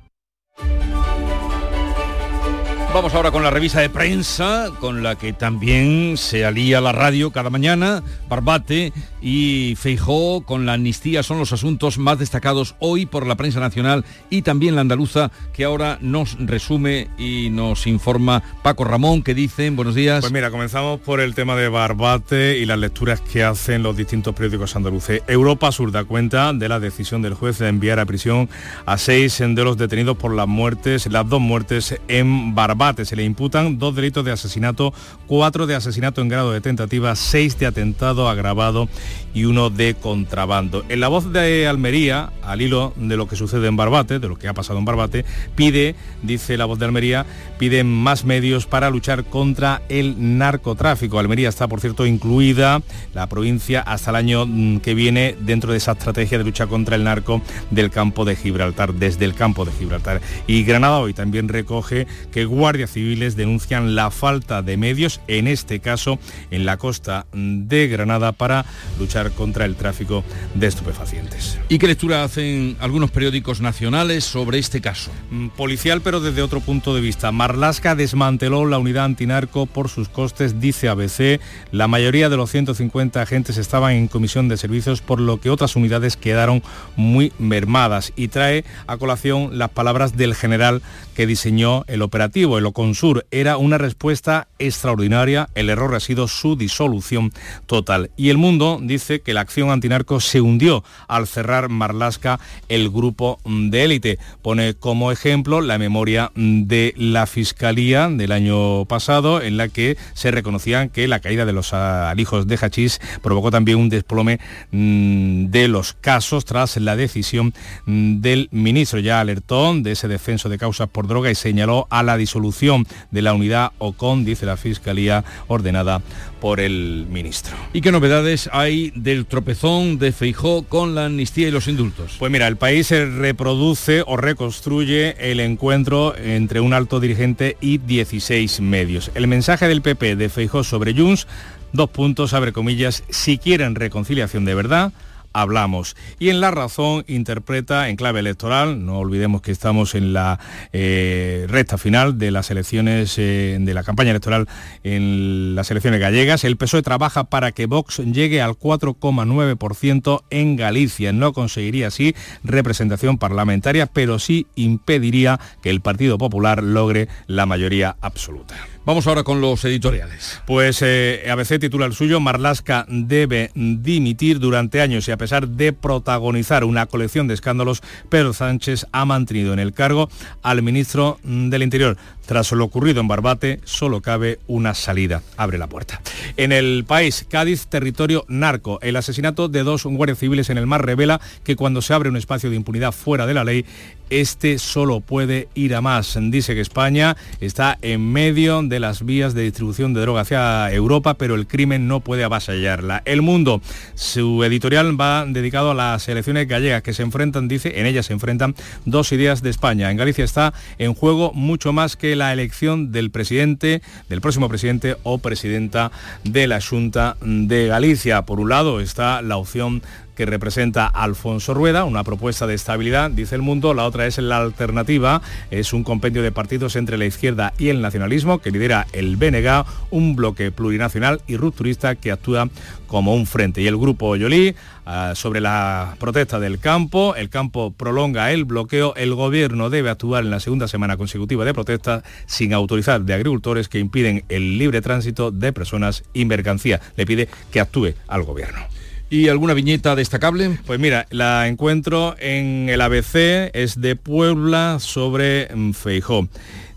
Vamos 2.94 3.16
ahora 3.16 3.32
con 3.32 3.42
la 3.42 3.50
revista 3.50 3.80
de 3.80 3.90
prensa, 3.90 4.70
con 4.82 5.02
la 5.02 5.16
que 5.16 5.32
también 5.32 6.18
se 6.18 6.44
alía 6.44 6.82
la 6.82 6.92
radio 6.92 7.32
cada 7.32 7.50
mañana, 7.50 8.04
Barbate 8.28 8.92
y 9.22 9.76
Feijó 9.78 10.42
con 10.42 10.66
la 10.66 10.74
amnistía 10.74 11.24
son 11.24 11.40
los 11.40 11.54
asuntos 11.54 11.98
más 11.98 12.20
destacados 12.20 12.76
hoy 12.80 13.06
por 13.06 13.26
la 13.26 13.36
prensa 13.36 13.62
nacional 13.62 14.04
y 14.30 14.42
también 14.42 14.76
la 14.76 14.82
andaluza, 14.82 15.32
que 15.54 15.64
ahora 15.64 16.00
nos 16.02 16.38
resume 16.38 17.08
y 17.18 17.50
nos 17.50 17.88
informa 17.88 18.44
Paco 18.62 18.84
Ramón, 18.84 19.24
que 19.24 19.36
dicen, 19.36 19.78
buenos 19.78 19.96
días. 19.96 20.20
Pues 20.20 20.34
mira, 20.34 20.52
comenzamos 20.52 21.00
por 21.00 21.22
el 21.22 21.34
tema 21.34 21.56
de 21.56 21.70
Barbate 21.70 22.58
y 22.58 22.66
las 22.66 22.78
lecturas 22.78 23.22
que 23.22 23.46
hacen 23.46 23.84
los 23.84 23.96
distintos 23.96 24.36
periódicos 24.36 24.76
andaluces. 24.76 25.22
Europa 25.28 25.72
Sur 25.72 25.94
da 25.94 26.04
cuenta 26.04 26.52
de 26.52 26.68
la 26.68 26.82
decisión 26.82 27.22
del 27.22 27.36
juez 27.36 27.58
de 27.58 27.70
enviar 27.70 28.00
a 28.00 28.06
prisión 28.06 28.50
a 28.86 28.98
seis 28.98 29.38
de 29.40 29.64
los 29.64 29.78
detenidos 29.78 30.18
por 30.18 30.36
las 30.36 30.48
muertes, 30.48 31.08
las 31.08 31.30
dos 31.30 31.40
muertes 31.40 31.98
en 32.10 32.54
Barbate. 32.54 32.81
Se 32.82 33.16
le 33.16 33.24
imputan 33.24 33.78
dos 33.78 33.96
delitos 33.96 34.26
de 34.26 34.32
asesinato, 34.32 34.92
cuatro 35.28 35.68
de 35.68 35.76
asesinato 35.76 36.20
en 36.20 36.30
grado 36.30 36.52
de 36.52 36.62
tentativa, 36.62 37.16
seis 37.16 37.60
de 37.60 37.68
atentado 37.68 38.28
agravado 38.28 38.90
y 39.36 39.46
uno 39.46 39.70
de 39.70 39.94
contrabando. 39.94 40.84
En 40.90 41.00
la 41.00 41.08
voz 41.08 41.32
de 41.32 41.68
Almería, 41.68 42.32
al 42.42 42.60
hilo 42.60 42.92
de 42.96 43.18
lo 43.18 43.28
que 43.28 43.36
sucede 43.36 43.68
en 43.68 43.78
Barbate, 43.78 44.18
de 44.18 44.28
lo 44.28 44.36
que 44.36 44.48
ha 44.48 44.56
pasado 44.56 44.80
en 44.80 44.86
Barbate, 44.86 45.26
pide, 45.56 45.94
dice 46.24 46.58
la 46.58 46.66
voz 46.66 46.80
de 46.80 46.86
Almería, 46.86 47.28
pide 47.60 47.84
más 47.84 48.26
medios 48.26 48.66
para 48.66 48.90
luchar 48.90 49.26
contra 49.26 49.84
el 49.88 50.38
narcotráfico. 50.40 51.20
Almería 51.20 51.50
está, 51.50 51.68
por 51.68 51.82
cierto, 51.82 52.08
incluida 52.08 52.82
la 53.14 53.30
provincia 53.30 53.82
hasta 53.82 54.10
el 54.10 54.16
año 54.16 54.48
mm, 54.48 54.80
que 54.80 54.96
viene 54.96 55.36
dentro 55.40 55.72
de 55.72 55.78
esa 55.78 55.92
estrategia 55.92 56.40
de 56.40 56.46
lucha 56.46 56.66
contra 56.66 56.96
el 56.96 57.04
narco 57.04 57.44
del 57.70 57.92
campo 57.92 58.26
de 58.26 58.36
Gibraltar, 58.36 58.96
desde 58.96 59.26
el 59.26 59.36
campo 59.36 59.66
de 59.66 59.72
Gibraltar. 59.72 60.20
Y 60.48 60.64
Granada 60.64 60.98
hoy 60.98 61.14
también 61.14 61.48
recoge 61.48 62.08
que 62.32 62.46
guardias 62.72 62.92
civiles 62.92 63.36
denuncian 63.36 63.96
la 63.96 64.12
falta 64.12 64.62
de 64.62 64.78
medios, 64.78 65.20
en 65.28 65.48
este 65.48 65.82
caso 65.82 66.20
en 66.52 66.66
la 66.66 66.78
costa 66.78 67.26
de 67.34 67.90
Granada, 67.90 68.32
para 68.32 68.64
luchar 68.98 69.32
contra 69.32 69.66
el 69.66 69.76
tráfico 69.76 70.24
de 70.56 70.68
estupefacientes. 70.68 71.60
¿Y 71.68 71.80
qué 71.80 71.88
lectura 71.88 72.24
hacen 72.24 72.78
algunos 72.80 73.12
periódicos 73.12 73.60
nacionales 73.60 74.24
sobre 74.24 74.58
este 74.58 74.80
caso? 74.80 75.12
Mm, 75.32 75.50
Policial, 75.50 76.00
pero 76.00 76.22
desde 76.22 76.42
otro 76.42 76.62
punto 76.62 76.96
de 76.96 77.02
vista. 77.02 77.34
Marlasca 77.34 77.94
desmanteló 77.94 78.66
la 78.66 78.78
unidad 78.78 79.04
antinarco 79.04 79.66
por 79.66 79.90
sus 79.90 80.08
costes, 80.08 80.62
dice 80.62 80.88
ABC. 80.88 81.42
La 81.74 81.90
mayoría 81.90 82.30
de 82.30 82.38
los 82.38 82.52
150 82.52 83.22
agentes 83.22 83.58
estaban 83.58 83.96
en 83.96 84.08
comisión 84.08 84.48
de 84.48 84.56
servicios, 84.56 85.02
por 85.02 85.20
lo 85.20 85.42
que 85.42 85.50
otras 85.50 85.76
unidades 85.76 86.16
quedaron 86.16 86.64
muy 86.96 87.34
mermadas. 87.38 88.14
Y 88.16 88.30
trae 88.30 88.64
a 88.88 88.96
colación 88.96 89.58
las 89.58 89.72
palabras 89.72 90.16
del 90.16 90.36
general 90.36 90.82
que 91.16 91.28
diseñó 91.28 91.84
el 91.88 92.02
operativo, 92.02 92.58
el 92.58 92.66
Oconsur. 92.66 93.26
Era 93.32 93.58
una 93.58 93.78
respuesta 93.78 94.48
extraordinaria. 94.60 95.50
El 95.56 95.70
error 95.70 95.96
ha 95.96 96.00
sido 96.00 96.28
su 96.28 96.56
disolución 96.56 97.32
total. 97.66 98.12
Y 98.18 98.30
el 98.30 98.38
mundo 98.38 98.80
dice 98.82 99.22
que 99.22 99.34
la 99.34 99.42
acción 99.42 99.70
antinarco 99.70 100.20
se 100.20 100.42
hundió 100.42 100.84
al 101.08 101.28
cerrar 101.28 101.70
Marlasca 101.70 102.40
el 102.70 102.90
grupo 102.90 103.40
de 103.46 103.84
élite. 103.84 104.20
Pone 104.42 104.74
como 104.74 105.12
ejemplo 105.12 105.62
la 105.62 105.78
memoria 105.78 106.32
de 106.36 106.94
la 106.98 107.26
Fiscalía 107.28 108.10
del 108.10 108.32
año 108.32 108.86
pasado 108.86 109.42
en 109.42 109.58
la 109.58 109.68
que 109.68 109.98
se 110.14 110.32
reconocían 110.32 110.90
que 110.90 111.08
la 111.08 111.20
caída 111.20 111.46
de 111.46 111.54
los 111.54 111.74
alijos 111.74 112.48
de 112.48 112.58
hachís 112.62 113.00
provocó 113.22 113.52
también 113.52 113.78
un 113.78 113.90
desplome 113.90 114.40
mm, 114.72 115.46
de 115.48 115.68
los 115.68 115.94
casos 115.94 116.46
tras 116.46 116.78
la 116.78 116.96
decisión 116.96 117.54
mm, 117.86 118.22
del 118.22 118.50
ministro. 118.52 119.00
Ya 119.00 119.20
alertó 119.20 119.74
de 119.76 119.92
ese 119.92 120.08
defenso 120.08 120.50
de 120.50 120.58
causas 120.58 120.90
droga 121.08 121.32
y 121.32 121.36
señaló 121.36 121.88
a 121.90 122.04
la 122.04 122.18
disolución 122.18 122.86
de 123.12 123.22
la 123.22 123.34
unidad 123.34 123.72
OCON, 123.78 124.26
dice 124.26 124.46
la 124.46 124.58
Fiscalía, 124.58 125.24
ordenada 125.48 126.02
por 126.40 126.60
el 126.60 127.06
ministro. 127.10 127.56
¿Y 127.74 127.82
qué 127.82 127.92
novedades 127.92 128.50
hay 128.52 128.92
del 128.96 129.26
tropezón 129.26 130.00
de 130.00 130.12
Feijó 130.12 130.64
con 130.64 130.96
la 130.96 131.06
amnistía 131.06 131.48
y 131.48 131.52
los 131.52 131.68
indultos? 131.68 132.16
Pues 132.18 132.32
mira, 132.32 132.48
el 132.48 132.58
país 132.58 132.88
se 132.88 133.06
reproduce 133.06 134.04
o 134.06 134.18
reconstruye 134.18 135.32
el 135.32 135.40
encuentro 135.40 136.16
entre 136.18 136.60
un 136.60 136.74
alto 136.74 137.00
dirigente 137.00 137.58
y 137.62 137.78
16 137.78 138.62
medios. 138.62 139.12
El 139.14 139.28
mensaje 139.28 139.68
del 139.68 139.82
PP 139.82 140.16
de 140.16 140.30
Feijó 140.30 140.64
sobre 140.64 140.94
Junts, 140.94 141.28
dos 141.74 141.90
puntos, 141.90 142.34
abre 142.34 142.54
comillas, 142.54 143.04
si 143.10 143.38
quieren 143.38 143.76
reconciliación 143.76 144.46
de 144.46 144.56
verdad, 144.56 144.94
hablamos. 145.34 145.96
Y 146.20 146.30
en 146.30 146.42
La 146.42 146.52
Razón 146.52 147.04
interpreta 147.08 147.90
en 147.90 147.96
clave 147.96 148.20
electoral, 148.20 148.86
no 148.86 149.00
olvidemos 149.00 149.42
que 149.42 149.52
estamos 149.52 149.96
en 149.96 150.14
la 150.14 150.40
eh, 150.74 151.46
recta 151.50 151.78
final 151.78 152.18
de 152.18 152.32
las 152.32 152.52
elecciones, 152.52 153.18
eh, 153.18 153.58
de 153.60 153.74
la 153.74 153.84
campaña 153.84 154.12
electoral 154.12 154.48
en 154.84 155.56
las 155.56 155.72
elecciones 155.72 156.00
gallegas, 156.00 156.44
el 156.44 156.58
PSOE 156.58 156.82
trabaja 156.82 157.26
para 157.26 157.52
que 157.52 157.66
Vox 157.66 157.98
llegue 157.98 158.42
al 158.42 158.52
4,9% 158.52 160.24
en 160.30 160.56
Galicia. 160.56 161.14
No 161.14 161.34
conseguiría 161.34 161.88
así 161.88 162.16
representación 162.44 163.18
parlamentaria, 163.18 163.86
pero 163.86 164.20
sí 164.20 164.48
impediría 164.56 165.40
que 165.62 165.70
el 165.70 165.82
Partido 165.82 166.18
Popular 166.18 166.64
logre 166.64 167.08
la 167.28 167.46
mayoría 167.46 167.96
absoluta. 168.02 168.56
Vamos 168.84 169.06
ahora 169.06 169.24
con 169.24 169.42
los 169.42 169.64
editoriales. 169.64 170.42
Pues 170.48 170.82
eh, 170.82 171.28
ABC 171.30 171.60
titula 171.60 171.86
el 171.86 171.94
suyo, 171.94 172.20
Marlasca 172.20 172.88
debe 172.90 173.52
dimitir 173.54 174.40
durante 174.40 174.82
años 174.82 175.08
y 175.08 175.12
a 175.12 175.18
pesar 175.18 175.48
de 175.48 175.72
protagonizar 175.72 176.64
una 176.64 176.88
colección 176.88 177.28
de 177.28 177.36
escándalos, 177.36 177.84
Pedro 178.10 178.34
Sánchez 178.34 178.88
ha 178.92 179.06
mantenido 179.06 179.54
en 179.54 179.60
el 179.60 179.74
cargo 179.74 180.10
al 180.42 180.64
ministro 180.64 181.20
del 181.24 181.62
Interior. 181.62 181.96
Tras 182.26 182.52
lo 182.54 182.64
ocurrido 182.64 183.02
en 183.02 183.08
Barbate, 183.08 183.60
solo 183.66 184.02
cabe 184.02 184.40
una 184.48 184.74
salida. 184.74 185.22
Abre 185.38 185.58
la 185.58 185.68
puerta. 185.68 186.02
En 186.38 186.52
el 186.52 186.86
país, 186.88 187.26
Cádiz, 187.30 187.68
territorio 187.68 188.26
narco. 188.30 188.80
El 188.82 188.96
asesinato 188.96 189.48
de 189.50 189.64
dos 189.64 189.84
guardias 189.84 190.18
civiles 190.18 190.50
en 190.50 190.58
el 190.58 190.66
mar 190.66 190.86
revela 190.86 191.20
que 191.44 191.56
cuando 191.56 191.82
se 191.82 191.94
abre 191.94 192.10
un 192.10 192.18
espacio 192.18 192.50
de 192.50 192.56
impunidad 192.56 192.94
fuera 192.94 193.26
de 193.26 193.34
la 193.34 193.44
ley, 193.44 193.66
este 194.10 194.60
solo 194.60 195.02
puede 195.02 195.50
ir 195.56 195.76
a 195.76 195.82
más. 195.82 196.18
Dice 196.20 196.54
que 196.54 196.62
España 196.62 197.18
está 197.40 197.78
en 197.82 198.12
medio 198.12 198.62
de 198.62 198.71
las 198.80 199.06
vías 199.06 199.34
de 199.34 199.44
distribución 199.44 199.94
de 199.94 200.02
droga 200.02 200.22
hacia 200.22 200.72
Europa, 200.72 201.16
pero 201.16 201.36
el 201.36 201.48
crimen 201.48 201.88
no 201.88 202.00
puede 202.00 202.24
avasallarla. 202.24 203.02
El 203.06 203.22
Mundo, 203.22 203.62
su 203.96 204.44
editorial 204.44 205.00
va 205.00 205.26
dedicado 205.28 205.72
a 205.72 205.76
las 205.76 206.08
elecciones 206.08 206.48
gallegas 206.48 206.82
que 206.82 206.94
se 206.94 207.04
enfrentan, 207.04 207.48
dice, 207.48 207.80
en 207.80 207.86
ellas 207.86 208.08
se 208.08 208.14
enfrentan 208.14 208.56
dos 208.86 209.12
ideas 209.12 209.42
de 209.42 209.50
España. 209.50 209.92
En 209.92 209.98
Galicia 209.98 210.24
está 210.24 210.54
en 210.78 210.94
juego 210.94 211.32
mucho 211.34 211.74
más 211.74 211.96
que 211.96 212.16
la 212.16 212.34
elección 212.34 212.92
del 212.92 213.12
presidente, 213.12 213.82
del 214.10 214.22
próximo 214.22 214.50
presidente 214.50 214.98
o 215.04 215.18
presidenta 215.18 215.92
de 216.24 216.48
la 216.48 216.62
Junta 216.62 217.18
de 217.22 217.68
Galicia. 217.68 218.24
Por 218.24 218.40
un 218.40 218.50
lado 218.50 218.80
está 218.80 219.22
la 219.22 219.38
opción 219.38 219.82
que 220.22 220.28
representa 220.28 220.86
Alfonso 220.86 221.56
Rueda, 221.56 221.84
una 221.84 222.04
propuesta 222.04 222.46
de 222.46 222.54
estabilidad, 222.54 223.10
dice 223.10 223.34
el 223.34 223.42
mundo, 223.42 223.74
la 223.74 223.86
otra 223.86 224.06
es 224.06 224.20
la 224.20 224.38
alternativa, 224.38 225.24
es 225.50 225.74
un 225.74 225.84
compendio 225.84 226.22
de 226.22 226.32
partidos 226.32 226.76
entre 226.76 227.00
la 227.00 227.08
izquierda 227.08 227.54
y 227.58 227.70
el 227.70 227.82
nacionalismo 227.82 228.38
que 228.38 228.52
lidera 228.52 228.86
el 228.94 229.16
BNG, 229.16 229.66
un 229.90 230.16
bloque 230.16 230.52
plurinacional 230.52 231.24
y 231.26 231.38
rupturista 231.38 231.96
que 231.96 232.12
actúa 232.12 232.50
como 232.86 233.16
un 233.16 233.26
frente. 233.26 233.64
Y 233.64 233.68
el 233.68 233.78
grupo 233.78 234.10
Oyolí, 234.10 234.54
ah, 234.86 235.14
sobre 235.16 235.42
la 235.42 235.96
protesta 235.98 236.40
del 236.40 236.60
campo, 236.60 237.16
el 237.16 237.32
campo 237.32 237.74
prolonga 237.74 238.32
el 238.32 238.46
bloqueo, 238.46 238.94
el 238.98 239.16
gobierno 239.16 239.72
debe 239.72 239.90
actuar 239.90 240.24
en 240.24 240.30
la 240.30 240.40
segunda 240.40 240.68
semana 240.68 240.98
consecutiva 240.98 241.46
de 241.46 241.56
protesta 241.56 242.04
sin 242.28 242.54
autorizar 242.54 243.02
de 243.02 243.16
agricultores 243.16 243.70
que 243.70 243.80
impiden 243.80 244.24
el 244.30 244.60
libre 244.60 244.82
tránsito 244.82 245.32
de 245.32 245.52
personas 245.52 246.04
y 246.14 246.26
mercancía. 246.26 246.80
Le 246.96 247.08
pide 247.08 247.28
que 247.52 247.60
actúe 247.60 247.96
al 248.08 248.22
gobierno. 248.22 248.81
¿Y 249.12 249.28
alguna 249.28 249.54
viñeta 249.54 249.94
destacable? 249.94 250.58
Pues 250.66 250.80
mira, 250.80 251.06
la 251.10 251.50
encuentro 251.50 252.16
en 252.18 252.70
el 252.70 252.80
ABC, 252.80 253.52
es 253.54 253.82
de 253.82 253.98
Puebla 253.98 254.78
sobre 254.80 255.54
mm, 255.54 255.74
Feijó. 255.74 256.30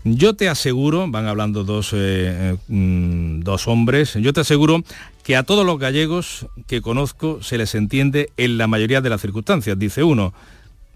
Yo 0.03 0.35
te 0.35 0.49
aseguro, 0.49 1.09
van 1.09 1.27
hablando 1.27 1.63
dos, 1.63 1.91
eh, 1.93 2.57
mm, 2.67 3.39
dos 3.39 3.69
hombres, 3.69 4.15
yo 4.15 4.33
te 4.33 4.41
aseguro 4.41 4.83
que 5.23 5.37
a 5.37 5.43
todos 5.43 5.65
los 5.65 5.79
gallegos 5.79 6.47
que 6.67 6.81
conozco 6.81 7.41
se 7.41 7.57
les 7.57 7.73
entiende 7.73 8.29
en 8.35 8.57
la 8.57 8.67
mayoría 8.67 8.99
de 8.99 9.11
las 9.11 9.21
circunstancias, 9.21 9.79
dice 9.79 10.03
uno, 10.03 10.33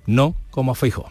no 0.08 0.36
como 0.52 0.74
a 0.74 0.76
Feijó. 0.76 1.10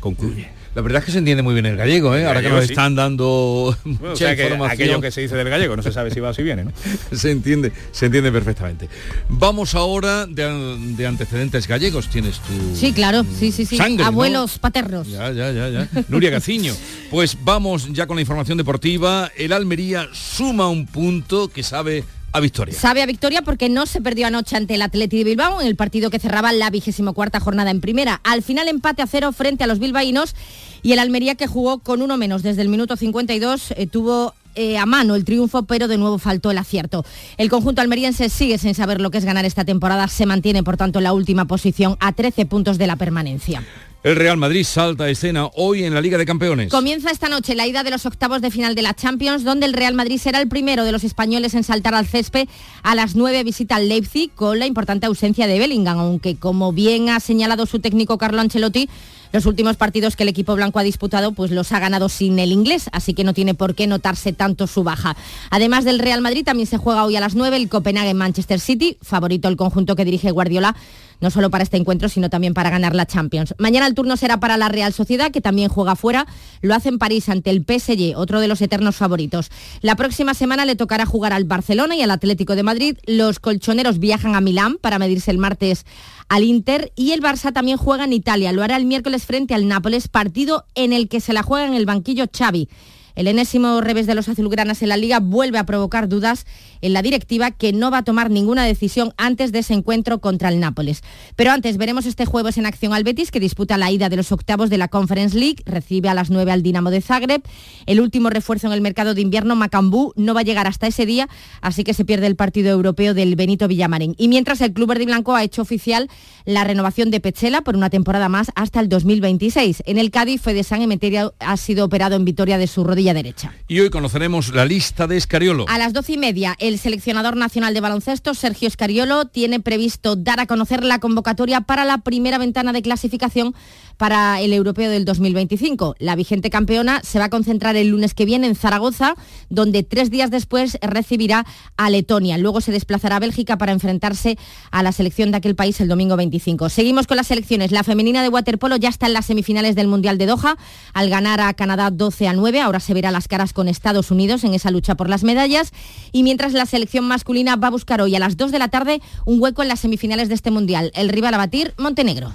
Concluye. 0.00 0.48
La 0.76 0.82
verdad 0.82 0.98
es 0.98 1.06
que 1.06 1.12
se 1.12 1.20
entiende 1.20 1.42
muy 1.42 1.54
bien 1.54 1.64
el 1.64 1.74
gallego, 1.74 2.14
¿eh? 2.14 2.26
ahora 2.26 2.42
que 2.42 2.50
nos 2.50 2.62
están 2.62 2.94
dando 2.94 3.74
bueno, 3.82 4.12
o 4.12 4.16
sea 4.16 4.36
que 4.36 4.44
aquello 4.68 5.00
que 5.00 5.10
se 5.10 5.22
dice 5.22 5.34
del 5.34 5.48
gallego 5.48 5.74
no 5.74 5.82
se 5.82 5.90
sabe 5.90 6.10
si 6.10 6.20
va 6.20 6.28
o 6.28 6.34
si 6.34 6.42
viene, 6.42 6.64
¿no? 6.64 6.72
se 7.16 7.30
entiende, 7.30 7.72
se 7.92 8.04
entiende 8.04 8.30
perfectamente. 8.30 8.90
Vamos 9.30 9.74
ahora 9.74 10.26
de, 10.26 10.76
de, 10.94 11.06
antecedentes 11.06 11.66
gallegos, 11.66 12.10
tienes 12.10 12.40
tu 12.40 12.76
Sí, 12.76 12.92
claro, 12.92 13.24
sí, 13.38 13.52
sí, 13.52 13.64
sí. 13.64 13.78
Sangre, 13.78 14.04
Abuelos 14.04 14.56
¿no? 14.56 14.60
paternos. 14.60 15.08
Ya, 15.08 15.32
ya, 15.32 15.50
ya, 15.50 15.70
ya. 15.70 15.88
Nuria 16.08 16.28
Gaciño. 16.28 16.74
Pues 17.10 17.38
vamos 17.42 17.92
ya 17.92 18.06
con 18.06 18.16
la 18.16 18.20
información 18.22 18.58
deportiva. 18.58 19.30
El 19.36 19.52
Almería 19.52 20.08
suma 20.12 20.68
un 20.68 20.86
punto 20.86 21.48
que 21.48 21.62
sabe 21.62 22.04
a 22.32 22.40
victoria. 22.40 22.74
Sabe 22.74 23.02
a 23.02 23.06
victoria 23.06 23.42
porque 23.42 23.68
no 23.68 23.86
se 23.86 24.00
perdió 24.00 24.26
anoche 24.26 24.56
ante 24.56 24.74
el 24.74 24.82
Atleti 24.82 25.18
de 25.18 25.24
Bilbao 25.24 25.60
en 25.60 25.66
el 25.66 25.76
partido 25.76 26.10
que 26.10 26.18
cerraba 26.18 26.52
la 26.52 26.68
vigésimo 26.68 27.14
cuarta 27.14 27.40
jornada 27.40 27.70
en 27.70 27.80
primera. 27.80 28.20
Al 28.24 28.42
final 28.42 28.68
empate 28.68 29.02
a 29.02 29.06
cero 29.06 29.32
frente 29.32 29.64
a 29.64 29.66
los 29.66 29.78
bilbaínos 29.78 30.34
y 30.82 30.92
el 30.92 30.98
Almería 30.98 31.34
que 31.34 31.46
jugó 31.46 31.78
con 31.78 32.02
uno 32.02 32.16
menos 32.16 32.42
desde 32.42 32.62
el 32.62 32.68
minuto 32.68 32.96
52 32.96 33.72
eh, 33.76 33.86
tuvo 33.86 34.34
eh, 34.54 34.78
a 34.78 34.86
mano 34.86 35.14
el 35.14 35.24
triunfo, 35.24 35.64
pero 35.64 35.86
de 35.86 35.98
nuevo 35.98 36.18
faltó 36.18 36.50
el 36.50 36.58
acierto. 36.58 37.04
El 37.36 37.50
conjunto 37.50 37.82
almeriense 37.82 38.30
sigue 38.30 38.56
sin 38.56 38.74
saber 38.74 39.02
lo 39.02 39.10
que 39.10 39.18
es 39.18 39.24
ganar 39.26 39.44
esta 39.44 39.66
temporada, 39.66 40.08
se 40.08 40.24
mantiene 40.24 40.62
por 40.62 40.78
tanto 40.78 40.98
en 40.98 41.04
la 41.04 41.12
última 41.12 41.44
posición 41.44 41.96
a 42.00 42.12
13 42.12 42.46
puntos 42.46 42.78
de 42.78 42.86
la 42.86 42.96
permanencia. 42.96 43.62
El 44.06 44.14
Real 44.14 44.36
Madrid 44.36 44.62
salta 44.62 45.04
a 45.04 45.10
escena 45.10 45.46
hoy 45.56 45.82
en 45.82 45.92
la 45.92 46.00
Liga 46.00 46.16
de 46.16 46.24
Campeones. 46.24 46.70
Comienza 46.70 47.10
esta 47.10 47.28
noche 47.28 47.56
la 47.56 47.66
ida 47.66 47.82
de 47.82 47.90
los 47.90 48.06
octavos 48.06 48.40
de 48.40 48.52
final 48.52 48.76
de 48.76 48.82
la 48.82 48.94
Champions, 48.94 49.42
donde 49.42 49.66
el 49.66 49.72
Real 49.72 49.94
Madrid 49.94 50.18
será 50.18 50.40
el 50.40 50.46
primero 50.46 50.84
de 50.84 50.92
los 50.92 51.02
españoles 51.02 51.54
en 51.54 51.64
saltar 51.64 51.92
al 51.94 52.06
césped. 52.06 52.48
A 52.84 52.94
las 52.94 53.16
9 53.16 53.42
visita 53.42 53.74
al 53.74 53.88
Leipzig 53.88 54.30
con 54.32 54.60
la 54.60 54.66
importante 54.66 55.06
ausencia 55.06 55.48
de 55.48 55.58
Bellingham, 55.58 55.98
aunque 55.98 56.36
como 56.36 56.72
bien 56.72 57.08
ha 57.08 57.18
señalado 57.18 57.66
su 57.66 57.80
técnico 57.80 58.16
Carlo 58.16 58.40
Ancelotti, 58.40 58.88
los 59.36 59.46
últimos 59.46 59.76
partidos 59.76 60.16
que 60.16 60.22
el 60.22 60.30
equipo 60.30 60.56
blanco 60.56 60.78
ha 60.78 60.82
disputado 60.82 61.32
pues 61.32 61.50
los 61.50 61.70
ha 61.72 61.78
ganado 61.78 62.08
sin 62.08 62.38
el 62.38 62.52
inglés, 62.52 62.88
así 62.92 63.12
que 63.12 63.22
no 63.22 63.34
tiene 63.34 63.54
por 63.54 63.74
qué 63.74 63.86
notarse 63.86 64.32
tanto 64.32 64.66
su 64.66 64.82
baja. 64.82 65.14
Además 65.50 65.84
del 65.84 65.98
Real 65.98 66.22
Madrid 66.22 66.42
también 66.42 66.66
se 66.66 66.78
juega 66.78 67.04
hoy 67.04 67.16
a 67.16 67.20
las 67.20 67.34
9 67.34 67.54
el 67.56 67.68
Copenhague 67.68 68.14
Manchester 68.14 68.60
City, 68.60 68.96
favorito 69.02 69.48
el 69.48 69.56
conjunto 69.56 69.94
que 69.94 70.06
dirige 70.06 70.30
Guardiola 70.30 70.74
no 71.20 71.30
solo 71.30 71.50
para 71.50 71.64
este 71.64 71.76
encuentro, 71.76 72.08
sino 72.08 72.30
también 72.30 72.54
para 72.54 72.70
ganar 72.70 72.94
la 72.94 73.06
Champions. 73.06 73.54
Mañana 73.58 73.86
el 73.86 73.94
turno 73.94 74.16
será 74.16 74.38
para 74.40 74.56
la 74.56 74.68
Real 74.68 74.92
Sociedad, 74.92 75.30
que 75.30 75.40
también 75.40 75.68
juega 75.68 75.96
fuera. 75.96 76.26
Lo 76.62 76.74
hace 76.74 76.88
en 76.88 76.98
París 76.98 77.28
ante 77.28 77.50
el 77.50 77.64
PSG, 77.64 78.16
otro 78.16 78.40
de 78.40 78.48
los 78.48 78.60
eternos 78.60 78.96
favoritos. 78.96 79.50
La 79.80 79.96
próxima 79.96 80.34
semana 80.34 80.64
le 80.64 80.76
tocará 80.76 81.06
jugar 81.06 81.32
al 81.32 81.44
Barcelona 81.44 81.96
y 81.96 82.02
al 82.02 82.10
Atlético 82.10 82.56
de 82.56 82.62
Madrid. 82.62 82.96
Los 83.06 83.40
colchoneros 83.40 83.98
viajan 83.98 84.34
a 84.34 84.40
Milán 84.40 84.76
para 84.80 84.98
medirse 84.98 85.30
el 85.30 85.38
martes 85.38 85.84
al 86.28 86.44
Inter 86.44 86.92
y 86.96 87.12
el 87.12 87.22
Barça 87.22 87.52
también 87.52 87.78
juega 87.78 88.04
en 88.04 88.12
Italia. 88.12 88.52
Lo 88.52 88.62
hará 88.62 88.76
el 88.76 88.84
miércoles 88.84 89.24
frente 89.24 89.54
al 89.54 89.68
Nápoles, 89.68 90.08
partido 90.08 90.64
en 90.74 90.92
el 90.92 91.08
que 91.08 91.20
se 91.20 91.32
la 91.32 91.42
juega 91.42 91.66
en 91.66 91.74
el 91.74 91.86
banquillo 91.86 92.26
Xavi. 92.36 92.68
El 93.16 93.26
enésimo 93.26 93.80
revés 93.80 94.06
de 94.06 94.14
los 94.14 94.28
azulgranas 94.28 94.82
en 94.82 94.90
la 94.90 94.96
liga 94.96 95.20
vuelve 95.20 95.58
a 95.58 95.66
provocar 95.66 96.08
dudas 96.08 96.46
en 96.82 96.92
la 96.92 97.02
directiva 97.02 97.50
que 97.50 97.72
no 97.72 97.90
va 97.90 97.98
a 97.98 98.04
tomar 98.04 98.30
ninguna 98.30 98.64
decisión 98.64 99.14
antes 99.16 99.52
de 99.52 99.60
ese 99.60 99.74
encuentro 99.74 100.20
contra 100.20 100.50
el 100.50 100.60
Nápoles. 100.60 101.02
Pero 101.34 101.50
antes 101.50 101.78
veremos 101.78 102.06
este 102.06 102.26
jueves 102.26 102.58
en 102.58 102.66
acción 102.66 102.92
al 102.92 103.04
Betis 103.04 103.30
que 103.30 103.40
disputa 103.40 103.78
la 103.78 103.90
ida 103.90 104.08
de 104.10 104.16
los 104.16 104.32
octavos 104.32 104.70
de 104.70 104.78
la 104.78 104.88
Conference 104.88 105.36
League, 105.36 105.62
recibe 105.64 106.10
a 106.10 106.14
las 106.14 106.30
9 106.30 106.52
al 106.52 106.62
Dinamo 106.62 106.90
de 106.90 107.00
Zagreb. 107.00 107.42
El 107.86 108.00
último 108.00 108.28
refuerzo 108.28 108.66
en 108.66 108.74
el 108.74 108.82
mercado 108.82 109.14
de 109.14 109.22
invierno, 109.22 109.56
Macambú, 109.56 110.12
no 110.16 110.34
va 110.34 110.40
a 110.40 110.44
llegar 110.44 110.66
hasta 110.66 110.86
ese 110.86 111.06
día, 111.06 111.28
así 111.62 111.84
que 111.84 111.94
se 111.94 112.04
pierde 112.04 112.26
el 112.26 112.36
partido 112.36 112.70
europeo 112.70 113.14
del 113.14 113.34
Benito 113.34 113.66
Villamarín. 113.66 114.14
Y 114.18 114.28
mientras 114.28 114.60
el 114.60 114.74
Club 114.74 114.90
Verde 114.90 115.06
Blanco 115.06 115.34
ha 115.34 115.42
hecho 115.42 115.62
oficial 115.62 116.10
la 116.44 116.64
renovación 116.64 117.10
de 117.10 117.20
Pechela 117.20 117.62
por 117.62 117.76
una 117.76 117.88
temporada 117.88 118.28
más 118.28 118.52
hasta 118.54 118.80
el 118.80 118.90
2026. 118.90 119.82
En 119.86 119.96
el 119.98 120.10
Cádiz, 120.10 120.42
Fede 120.42 120.62
San 120.64 120.82
Emeterio 120.82 121.34
ha 121.38 121.56
sido 121.56 121.86
operado 121.86 122.14
en 122.14 122.24
Vitoria 122.24 122.58
de 122.58 122.66
su 122.66 122.84
rodilla 122.84 123.05
derecha. 123.14 123.52
Y 123.68 123.80
hoy 123.80 123.90
conoceremos 123.90 124.54
la 124.54 124.64
lista 124.64 125.06
de 125.06 125.16
Escariolo. 125.16 125.66
A 125.68 125.78
las 125.78 125.92
doce 125.92 126.12
y 126.12 126.18
media, 126.18 126.56
el 126.58 126.78
seleccionador 126.78 127.36
nacional 127.36 127.74
de 127.74 127.80
baloncesto, 127.80 128.34
Sergio 128.34 128.68
Escariolo, 128.68 129.26
tiene 129.26 129.60
previsto 129.60 130.16
dar 130.16 130.40
a 130.40 130.46
conocer 130.46 130.84
la 130.84 130.98
convocatoria 130.98 131.60
para 131.60 131.84
la 131.84 131.98
primera 131.98 132.38
ventana 132.38 132.72
de 132.72 132.82
clasificación 132.82 133.54
para 133.96 134.40
el 134.40 134.52
europeo 134.52 134.90
del 134.90 135.04
2025. 135.04 135.96
La 135.98 136.16
vigente 136.16 136.50
campeona 136.50 137.00
se 137.02 137.18
va 137.18 137.26
a 137.26 137.30
concentrar 137.30 137.76
el 137.76 137.88
lunes 137.88 138.14
que 138.14 138.24
viene 138.24 138.46
en 138.46 138.54
Zaragoza, 138.54 139.14
donde 139.48 139.82
tres 139.82 140.10
días 140.10 140.30
después 140.30 140.78
recibirá 140.82 141.46
a 141.76 141.90
Letonia. 141.90 142.38
Luego 142.38 142.60
se 142.60 142.72
desplazará 142.72 143.16
a 143.16 143.20
Bélgica 143.20 143.58
para 143.58 143.72
enfrentarse 143.72 144.38
a 144.70 144.82
la 144.82 144.92
selección 144.92 145.30
de 145.30 145.38
aquel 145.38 145.54
país 145.54 145.80
el 145.80 145.88
domingo 145.88 146.16
25. 146.16 146.68
Seguimos 146.68 147.06
con 147.06 147.16
las 147.16 147.26
selecciones. 147.26 147.72
La 147.72 147.84
femenina 147.84 148.22
de 148.22 148.28
waterpolo 148.28 148.76
ya 148.76 148.88
está 148.88 149.06
en 149.06 149.12
las 149.12 149.26
semifinales 149.26 149.74
del 149.74 149.88
Mundial 149.88 150.18
de 150.18 150.26
Doha 150.26 150.56
al 150.92 151.10
ganar 151.10 151.40
a 151.40 151.54
Canadá 151.54 151.90
12 151.90 152.28
a 152.28 152.32
9. 152.32 152.60
Ahora 152.60 152.80
se 152.80 152.94
verá 152.94 153.10
las 153.10 153.28
caras 153.28 153.52
con 153.52 153.68
Estados 153.68 154.10
Unidos 154.10 154.44
en 154.44 154.54
esa 154.54 154.70
lucha 154.70 154.94
por 154.94 155.08
las 155.08 155.24
medallas. 155.24 155.72
Y 156.12 156.22
mientras 156.22 156.52
la 156.52 156.66
selección 156.66 157.06
masculina 157.06 157.56
va 157.56 157.68
a 157.68 157.70
buscar 157.70 158.00
hoy 158.00 158.14
a 158.14 158.18
las 158.18 158.36
2 158.36 158.52
de 158.52 158.58
la 158.58 158.68
tarde 158.68 159.00
un 159.24 159.40
hueco 159.40 159.62
en 159.62 159.68
las 159.68 159.80
semifinales 159.80 160.28
de 160.28 160.34
este 160.34 160.50
Mundial. 160.50 160.90
El 160.94 161.08
rival 161.08 161.34
a 161.34 161.38
batir, 161.38 161.74
Montenegro. 161.76 162.32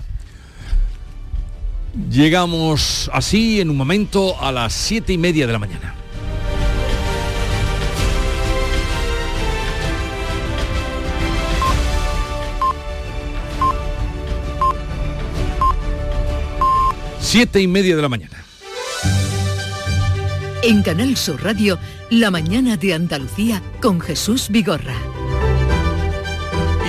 Llegamos 1.94 3.10
así 3.14 3.60
en 3.60 3.70
un 3.70 3.76
momento 3.76 4.42
a 4.42 4.52
las 4.52 4.72
siete 4.74 5.12
y 5.12 5.18
media 5.18 5.46
de 5.46 5.54
la 5.54 5.60
mañana. 5.60 5.96
Siete 17.20 17.62
y 17.62 17.68
media 17.68 17.96
de 17.96 18.02
la 18.02 18.10
mañana. 18.10 18.46
En 20.64 20.84
Canal 20.84 21.18
Sur 21.18 21.44
Radio, 21.44 21.78
La 22.10 22.32
mañana 22.32 22.78
de 22.78 22.94
Andalucía 22.94 23.62
con 23.82 24.00
Jesús 24.00 24.48
Vigorra. 24.50 25.21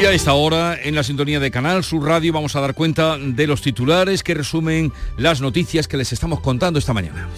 Y 0.03 0.05
a 0.05 0.11
esta 0.11 0.33
hora, 0.33 0.77
en 0.83 0.97
la 0.97 1.05
sintonía 1.05 1.39
de 1.39 1.53
Canal 1.53 1.85
Sur 1.85 2.05
Radio, 2.05 2.33
vamos 2.33 2.57
a 2.57 2.61
dar 2.61 2.75
cuenta 2.75 3.17
de 3.19 3.47
los 3.47 3.63
titulares 3.63 4.25
que 4.25 4.35
resumen 4.35 4.93
las 5.17 5.41
noticias 5.41 5.87
que 5.87 5.97
les 5.97 6.13
estamos 6.13 6.41
contando 6.41 6.81
esta 6.81 6.93
mañana. 6.93 7.29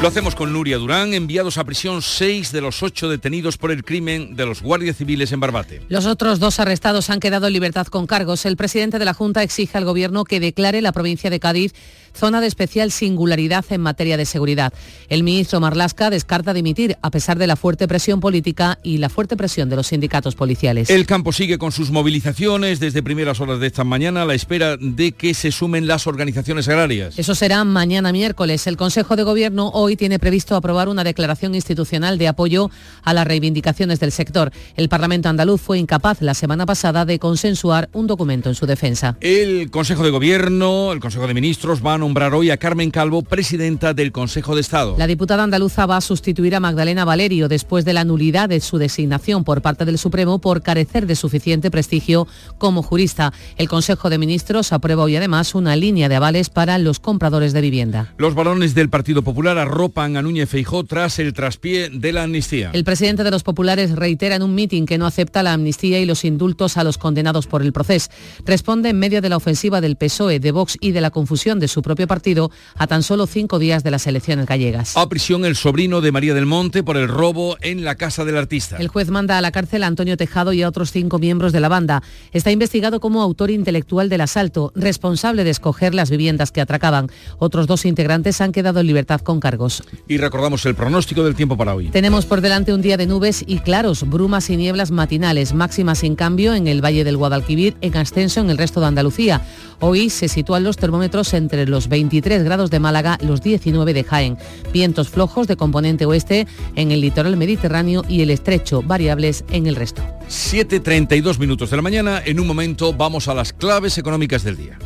Lo 0.00 0.08
hacemos 0.08 0.34
con 0.34 0.50
Nuria 0.50 0.78
Durán, 0.78 1.12
enviados 1.12 1.58
a 1.58 1.64
prisión 1.64 2.00
seis 2.00 2.52
de 2.52 2.62
los 2.62 2.82
ocho 2.82 3.10
detenidos 3.10 3.58
por 3.58 3.70
el 3.70 3.84
crimen 3.84 4.34
de 4.34 4.46
los 4.46 4.62
guardias 4.62 4.96
civiles 4.96 5.30
en 5.32 5.40
Barbate. 5.40 5.82
Los 5.90 6.06
otros 6.06 6.38
dos 6.38 6.58
arrestados 6.58 7.10
han 7.10 7.20
quedado 7.20 7.48
en 7.48 7.52
libertad 7.52 7.86
con 7.88 8.06
cargos. 8.06 8.46
El 8.46 8.56
presidente 8.56 8.98
de 8.98 9.04
la 9.04 9.12
Junta 9.12 9.42
exige 9.42 9.76
al 9.76 9.84
Gobierno 9.84 10.24
que 10.24 10.40
declare 10.40 10.80
la 10.80 10.92
provincia 10.92 11.28
de 11.28 11.38
Cádiz 11.38 11.74
zona 12.14 12.40
de 12.40 12.46
especial 12.46 12.90
singularidad 12.90 13.64
en 13.70 13.80
materia 13.80 14.16
de 14.16 14.26
seguridad. 14.26 14.72
El 15.08 15.22
ministro 15.22 15.60
Marlasca 15.60 16.10
descarta 16.10 16.52
dimitir 16.52 16.96
a 17.02 17.10
pesar 17.10 17.38
de 17.38 17.46
la 17.46 17.56
fuerte 17.56 17.88
presión 17.88 18.20
política 18.20 18.78
y 18.82 18.98
la 18.98 19.08
fuerte 19.08 19.36
presión 19.36 19.68
de 19.68 19.76
los 19.76 19.88
sindicatos 19.88 20.34
policiales. 20.34 20.90
El 20.90 21.06
campo 21.06 21.32
sigue 21.32 21.58
con 21.58 21.72
sus 21.72 21.90
movilizaciones 21.90 22.80
desde 22.80 23.02
primeras 23.02 23.40
horas 23.40 23.60
de 23.60 23.66
esta 23.66 23.84
mañana 23.84 24.22
a 24.22 24.24
la 24.24 24.34
espera 24.34 24.76
de 24.76 25.12
que 25.12 25.34
se 25.34 25.52
sumen 25.52 25.86
las 25.86 26.06
organizaciones 26.06 26.68
agrarias. 26.68 27.18
Eso 27.18 27.34
será 27.34 27.64
mañana 27.64 28.12
miércoles. 28.12 28.66
El 28.66 28.76
Consejo 28.76 29.16
de 29.16 29.22
Gobierno 29.22 29.70
hoy 29.74 29.96
tiene 29.96 30.18
previsto 30.18 30.56
aprobar 30.56 30.88
una 30.88 31.04
declaración 31.04 31.54
institucional 31.54 32.18
de 32.18 32.28
apoyo 32.28 32.70
a 33.02 33.14
las 33.14 33.26
reivindicaciones 33.26 34.00
del 34.00 34.12
sector. 34.12 34.52
El 34.76 34.88
Parlamento 34.88 35.28
andaluz 35.28 35.60
fue 35.60 35.78
incapaz 35.78 36.22
la 36.22 36.34
semana 36.34 36.66
pasada 36.66 37.04
de 37.04 37.18
consensuar 37.18 37.88
un 37.92 38.06
documento 38.06 38.48
en 38.48 38.54
su 38.54 38.66
defensa. 38.66 39.16
El 39.20 39.70
Consejo 39.70 40.02
de 40.02 40.10
Gobierno, 40.10 40.92
el 40.92 41.00
Consejo 41.00 41.26
de 41.26 41.34
Ministros 41.34 41.80
van 41.80 41.99
nombrar 42.00 42.34
hoy 42.34 42.50
a 42.50 42.56
Carmen 42.56 42.90
Calvo, 42.90 43.22
presidenta 43.22 43.94
del 43.94 44.10
Consejo 44.10 44.54
de 44.54 44.60
Estado. 44.60 44.96
La 44.98 45.06
diputada 45.06 45.44
andaluza 45.44 45.86
va 45.86 45.98
a 45.98 46.00
sustituir 46.00 46.56
a 46.56 46.60
Magdalena 46.60 47.04
Valerio 47.04 47.48
después 47.48 47.84
de 47.84 47.92
la 47.92 48.04
nulidad 48.04 48.48
de 48.48 48.60
su 48.60 48.78
designación 48.78 49.44
por 49.44 49.62
parte 49.62 49.84
del 49.84 49.98
Supremo 49.98 50.40
por 50.40 50.62
carecer 50.62 51.06
de 51.06 51.14
suficiente 51.14 51.70
prestigio 51.70 52.26
como 52.58 52.82
jurista. 52.82 53.32
El 53.56 53.68
Consejo 53.68 54.10
de 54.10 54.18
Ministros 54.18 54.72
aprueba 54.72 55.04
hoy 55.04 55.16
además 55.16 55.54
una 55.54 55.76
línea 55.76 56.08
de 56.08 56.16
avales 56.16 56.50
para 56.50 56.78
los 56.78 56.98
compradores 56.98 57.52
de 57.52 57.60
vivienda. 57.60 58.12
Los 58.16 58.34
varones 58.34 58.74
del 58.74 58.88
Partido 58.88 59.22
Popular 59.22 59.58
arropan 59.58 60.16
a 60.16 60.22
Núñez 60.22 60.48
Feijó 60.48 60.84
tras 60.84 61.18
el 61.18 61.32
traspié 61.32 61.90
de 61.90 62.12
la 62.12 62.24
amnistía. 62.24 62.70
El 62.72 62.84
presidente 62.84 63.22
de 63.22 63.30
los 63.30 63.42
populares 63.42 63.94
reitera 63.94 64.34
en 64.34 64.42
un 64.42 64.54
mitin 64.54 64.86
que 64.86 64.98
no 64.98 65.06
acepta 65.06 65.42
la 65.42 65.52
amnistía 65.52 66.00
y 66.00 66.06
los 66.06 66.24
indultos 66.24 66.76
a 66.76 66.84
los 66.84 66.98
condenados 66.98 67.46
por 67.46 67.62
el 67.62 67.72
proceso. 67.72 68.10
Responde 68.44 68.88
en 68.88 68.98
medio 68.98 69.20
de 69.20 69.28
la 69.28 69.36
ofensiva 69.36 69.80
del 69.80 69.96
PSOE, 69.96 70.40
de 70.40 70.52
Vox 70.52 70.76
y 70.80 70.92
de 70.92 71.00
la 71.00 71.10
confusión 71.10 71.60
de 71.60 71.68
su 71.68 71.82
propio 71.90 72.06
partido 72.06 72.52
a 72.76 72.86
tan 72.86 73.02
solo 73.02 73.26
cinco 73.26 73.58
días 73.58 73.82
de 73.82 73.90
las 73.90 74.06
elecciones 74.06 74.46
gallegas. 74.46 74.96
A 74.96 75.08
prisión 75.08 75.44
el 75.44 75.56
sobrino 75.56 76.00
de 76.00 76.12
María 76.12 76.34
del 76.34 76.46
Monte 76.46 76.84
por 76.84 76.96
el 76.96 77.08
robo 77.08 77.56
en 77.62 77.82
la 77.82 77.96
casa 77.96 78.24
del 78.24 78.36
artista. 78.36 78.76
El 78.76 78.86
juez 78.86 79.10
manda 79.10 79.36
a 79.36 79.40
la 79.40 79.50
cárcel 79.50 79.82
a 79.82 79.88
Antonio 79.88 80.16
Tejado 80.16 80.52
y 80.52 80.62
a 80.62 80.68
otros 80.68 80.92
cinco 80.92 81.18
miembros 81.18 81.52
de 81.52 81.58
la 81.58 81.68
banda. 81.68 82.04
Está 82.30 82.52
investigado 82.52 83.00
como 83.00 83.22
autor 83.22 83.50
intelectual 83.50 84.08
del 84.08 84.20
asalto, 84.20 84.70
responsable 84.76 85.42
de 85.42 85.50
escoger 85.50 85.92
las 85.92 86.10
viviendas 86.10 86.52
que 86.52 86.60
atracaban. 86.60 87.08
Otros 87.38 87.66
dos 87.66 87.84
integrantes 87.84 88.40
han 88.40 88.52
quedado 88.52 88.78
en 88.78 88.86
libertad 88.86 89.20
con 89.20 89.40
cargos. 89.40 89.82
Y 90.06 90.18
recordamos 90.18 90.64
el 90.66 90.76
pronóstico 90.76 91.24
del 91.24 91.34
tiempo 91.34 91.56
para 91.56 91.74
hoy. 91.74 91.88
Tenemos 91.88 92.24
por 92.24 92.40
delante 92.40 92.72
un 92.72 92.82
día 92.82 92.96
de 92.96 93.08
nubes 93.08 93.42
y 93.44 93.58
claros, 93.58 94.08
brumas 94.08 94.48
y 94.48 94.56
nieblas 94.56 94.92
matinales, 94.92 95.54
máximas 95.54 95.98
sin 95.98 96.14
cambio 96.14 96.54
en 96.54 96.68
el 96.68 96.84
Valle 96.84 97.02
del 97.02 97.16
Guadalquivir, 97.16 97.76
en 97.80 97.96
ascenso 97.96 98.40
en 98.40 98.50
el 98.50 98.58
resto 98.58 98.78
de 98.80 98.86
Andalucía. 98.86 99.44
Hoy 99.80 100.10
se 100.10 100.28
sitúan 100.28 100.62
los 100.62 100.76
termómetros 100.76 101.32
entre 101.32 101.66
los 101.66 101.79
23 101.88 102.42
grados 102.42 102.70
de 102.70 102.80
Málaga, 102.80 103.18
los 103.22 103.42
19 103.42 103.94
de 103.94 104.04
Jaén. 104.04 104.38
Vientos 104.72 105.08
flojos 105.08 105.46
de 105.46 105.56
componente 105.56 106.06
oeste 106.06 106.46
en 106.76 106.90
el 106.90 107.00
litoral 107.00 107.36
mediterráneo 107.36 108.04
y 108.08 108.22
el 108.22 108.30
estrecho, 108.30 108.82
variables 108.82 109.44
en 109.50 109.66
el 109.66 109.76
resto. 109.76 110.02
7.32 110.28 111.38
minutos 111.38 111.70
de 111.70 111.76
la 111.76 111.82
mañana. 111.82 112.22
En 112.24 112.40
un 112.40 112.46
momento 112.46 112.92
vamos 112.92 113.28
a 113.28 113.34
las 113.34 113.52
claves 113.52 113.98
económicas 113.98 114.44
del 114.44 114.56
día. 114.56 114.78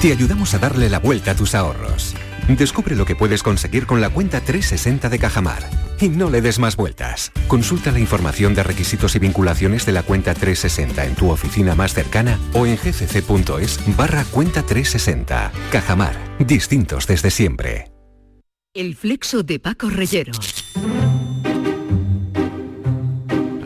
Te 0.00 0.12
ayudamos 0.12 0.52
a 0.54 0.58
darle 0.58 0.88
la 0.88 0.98
vuelta 0.98 1.32
a 1.32 1.36
tus 1.36 1.54
ahorros. 1.54 2.14
Descubre 2.56 2.94
lo 2.96 3.06
que 3.06 3.16
puedes 3.16 3.42
conseguir 3.42 3.86
con 3.86 4.00
la 4.00 4.10
cuenta 4.10 4.40
360 4.40 5.08
de 5.08 5.18
Cajamar. 5.18 5.68
Y 6.00 6.08
no 6.08 6.28
le 6.28 6.42
des 6.42 6.58
más 6.58 6.76
vueltas. 6.76 7.32
Consulta 7.48 7.90
la 7.90 7.98
información 7.98 8.54
de 8.54 8.62
requisitos 8.62 9.14
y 9.16 9.18
vinculaciones 9.18 9.86
de 9.86 9.92
la 9.92 10.02
cuenta 10.02 10.34
360 10.34 11.04
en 11.06 11.14
tu 11.14 11.30
oficina 11.30 11.74
más 11.74 11.94
cercana 11.94 12.38
o 12.52 12.66
en 12.66 12.76
gcc.es 12.76 13.96
barra 13.96 14.24
cuenta 14.24 14.62
360. 14.62 15.50
Cajamar. 15.70 16.14
Distintos 16.40 17.06
desde 17.06 17.30
siempre. 17.30 17.90
El 18.74 18.96
flexo 18.96 19.42
de 19.42 19.58
Paco 19.58 19.88
Reyero. 19.88 20.32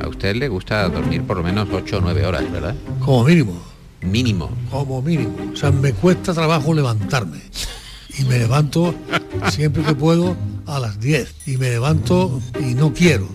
A 0.00 0.08
usted 0.08 0.36
le 0.36 0.48
gusta 0.48 0.88
dormir 0.88 1.22
por 1.22 1.38
lo 1.38 1.42
menos 1.42 1.68
8 1.72 1.98
o 1.98 2.00
9 2.00 2.26
horas, 2.26 2.50
¿verdad? 2.52 2.76
Como 3.00 3.24
mínimo. 3.24 3.62
Mínimo. 4.02 4.50
Como 4.70 5.02
mínimo. 5.02 5.52
O 5.52 5.56
sea, 5.56 5.72
me 5.72 5.92
cuesta 5.92 6.32
trabajo 6.32 6.72
levantarme. 6.72 7.40
Y 8.18 8.24
me 8.24 8.38
levanto 8.38 8.94
siempre 9.50 9.82
que 9.82 9.94
puedo 9.94 10.36
a 10.66 10.78
las 10.78 11.00
10. 11.00 11.34
Y 11.46 11.56
me 11.56 11.70
levanto 11.70 12.40
y 12.60 12.74
no 12.74 12.92
quiero. 12.92 13.28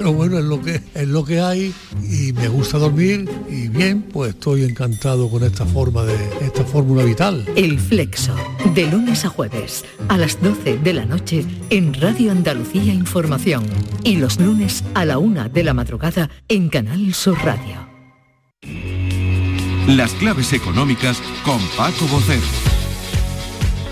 Pero 0.00 0.14
bueno, 0.14 0.38
es 0.38 0.44
lo 0.46 0.62
que 0.62 0.80
es 0.94 1.08
lo 1.08 1.26
que 1.26 1.40
hay 1.42 1.74
y 2.08 2.32
me 2.32 2.48
gusta 2.48 2.78
dormir 2.78 3.28
y 3.50 3.68
bien, 3.68 4.00
pues 4.00 4.30
estoy 4.30 4.64
encantado 4.64 5.28
con 5.28 5.44
esta 5.44 5.66
forma 5.66 6.04
de 6.04 6.16
esta 6.40 6.64
fórmula 6.64 7.04
vital. 7.04 7.44
El 7.54 7.78
flexo, 7.78 8.34
de 8.74 8.86
lunes 8.86 9.26
a 9.26 9.28
jueves, 9.28 9.84
a 10.08 10.16
las 10.16 10.40
12 10.40 10.78
de 10.78 10.94
la 10.94 11.04
noche 11.04 11.44
en 11.68 11.92
Radio 11.92 12.32
Andalucía 12.32 12.94
Información 12.94 13.66
y 14.02 14.16
los 14.16 14.40
lunes 14.40 14.84
a 14.94 15.04
la 15.04 15.18
una 15.18 15.50
de 15.50 15.64
la 15.64 15.74
madrugada 15.74 16.30
en 16.48 16.70
Canal 16.70 17.12
Sur 17.12 17.36
Radio. 17.44 17.86
Las 19.86 20.12
claves 20.14 20.54
económicas 20.54 21.20
con 21.44 21.60
Paco 21.76 22.06
Bocero. 22.06 22.69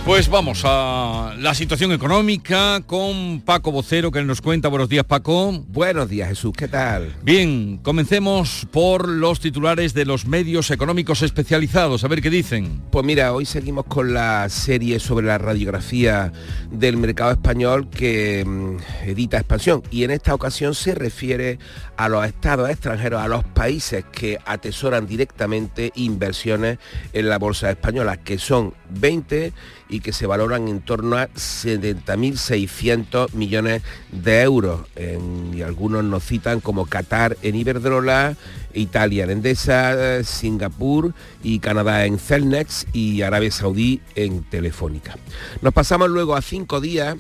Pues 0.09 0.31
vamos 0.31 0.62
a 0.64 1.35
la 1.38 1.55
situación 1.55 1.92
económica 1.92 2.81
con 2.87 3.42
Paco 3.42 3.71
Vocero 3.71 4.11
que 4.11 4.23
nos 4.23 4.40
cuenta. 4.40 4.68
Buenos 4.68 4.88
días, 4.88 5.05
Paco. 5.05 5.62
Buenos 5.68 6.09
días, 6.09 6.31
Jesús. 6.31 6.55
¿Qué 6.57 6.66
tal? 6.66 7.14
Bien, 7.23 7.77
comencemos 7.83 8.66
por 8.71 9.07
los 9.07 9.38
titulares 9.38 9.92
de 9.92 10.07
los 10.07 10.25
medios 10.25 10.71
económicos 10.71 11.21
especializados. 11.21 12.05
A 12.05 12.09
ver 12.09 12.23
qué 12.23 12.31
dicen. 12.31 12.81
Pues 12.90 13.05
mira, 13.05 13.35
hoy 13.35 13.44
seguimos 13.44 13.85
con 13.85 14.14
la 14.14 14.49
serie 14.49 14.99
sobre 14.99 15.27
la 15.27 15.37
radiografía 15.37 16.33
del 16.71 16.97
mercado 16.97 17.33
español 17.33 17.90
que 17.90 18.47
mm, 18.47 19.09
edita 19.11 19.37
Expansión 19.37 19.83
y 19.90 20.05
en 20.05 20.12
esta 20.12 20.35
ocasión 20.35 20.75
se 20.75 20.94
refiere 20.94 21.59
a 21.99 22.09
los 22.09 22.25
estados 22.25 22.71
extranjeros, 22.71 23.21
a 23.21 23.29
los 23.29 23.44
países 23.44 24.07
que 24.11 24.38
atesoran 24.47 25.07
directamente 25.07 25.92
inversiones 25.97 26.79
en 27.12 27.29
la 27.29 27.38
bolsa 27.38 27.71
española, 27.71 28.16
que 28.16 28.38
son 28.38 28.73
20 28.88 29.53
y 29.88 29.97
que 30.00 30.12
se 30.12 30.26
valoran 30.26 30.68
en 30.68 30.80
torno 30.80 31.16
a 31.16 31.28
70.600 31.28 33.32
millones 33.34 33.82
de 34.12 34.42
euros. 34.42 34.80
En- 34.96 35.52
y 35.54 35.62
algunos 35.62 36.04
nos 36.04 36.24
citan 36.24 36.61
como 36.61 36.87
Qatar 36.87 37.37
en 37.42 37.56
Iberdrola, 37.56 38.37
Italia 38.74 39.24
en 39.24 39.30
Endesa, 39.30 40.22
Singapur 40.24 41.14
y 41.42 41.58
Canadá 41.58 42.04
en 42.06 42.18
Celnex 42.18 42.87
y 42.92 43.22
Arabia 43.22 43.50
Saudí 43.50 44.00
en 44.14 44.42
Telefónica. 44.44 45.16
Nos 45.62 45.74
pasamos 45.74 46.08
luego 46.11 46.37
a 46.37 46.42
cinco 46.42 46.80
días 46.80 47.16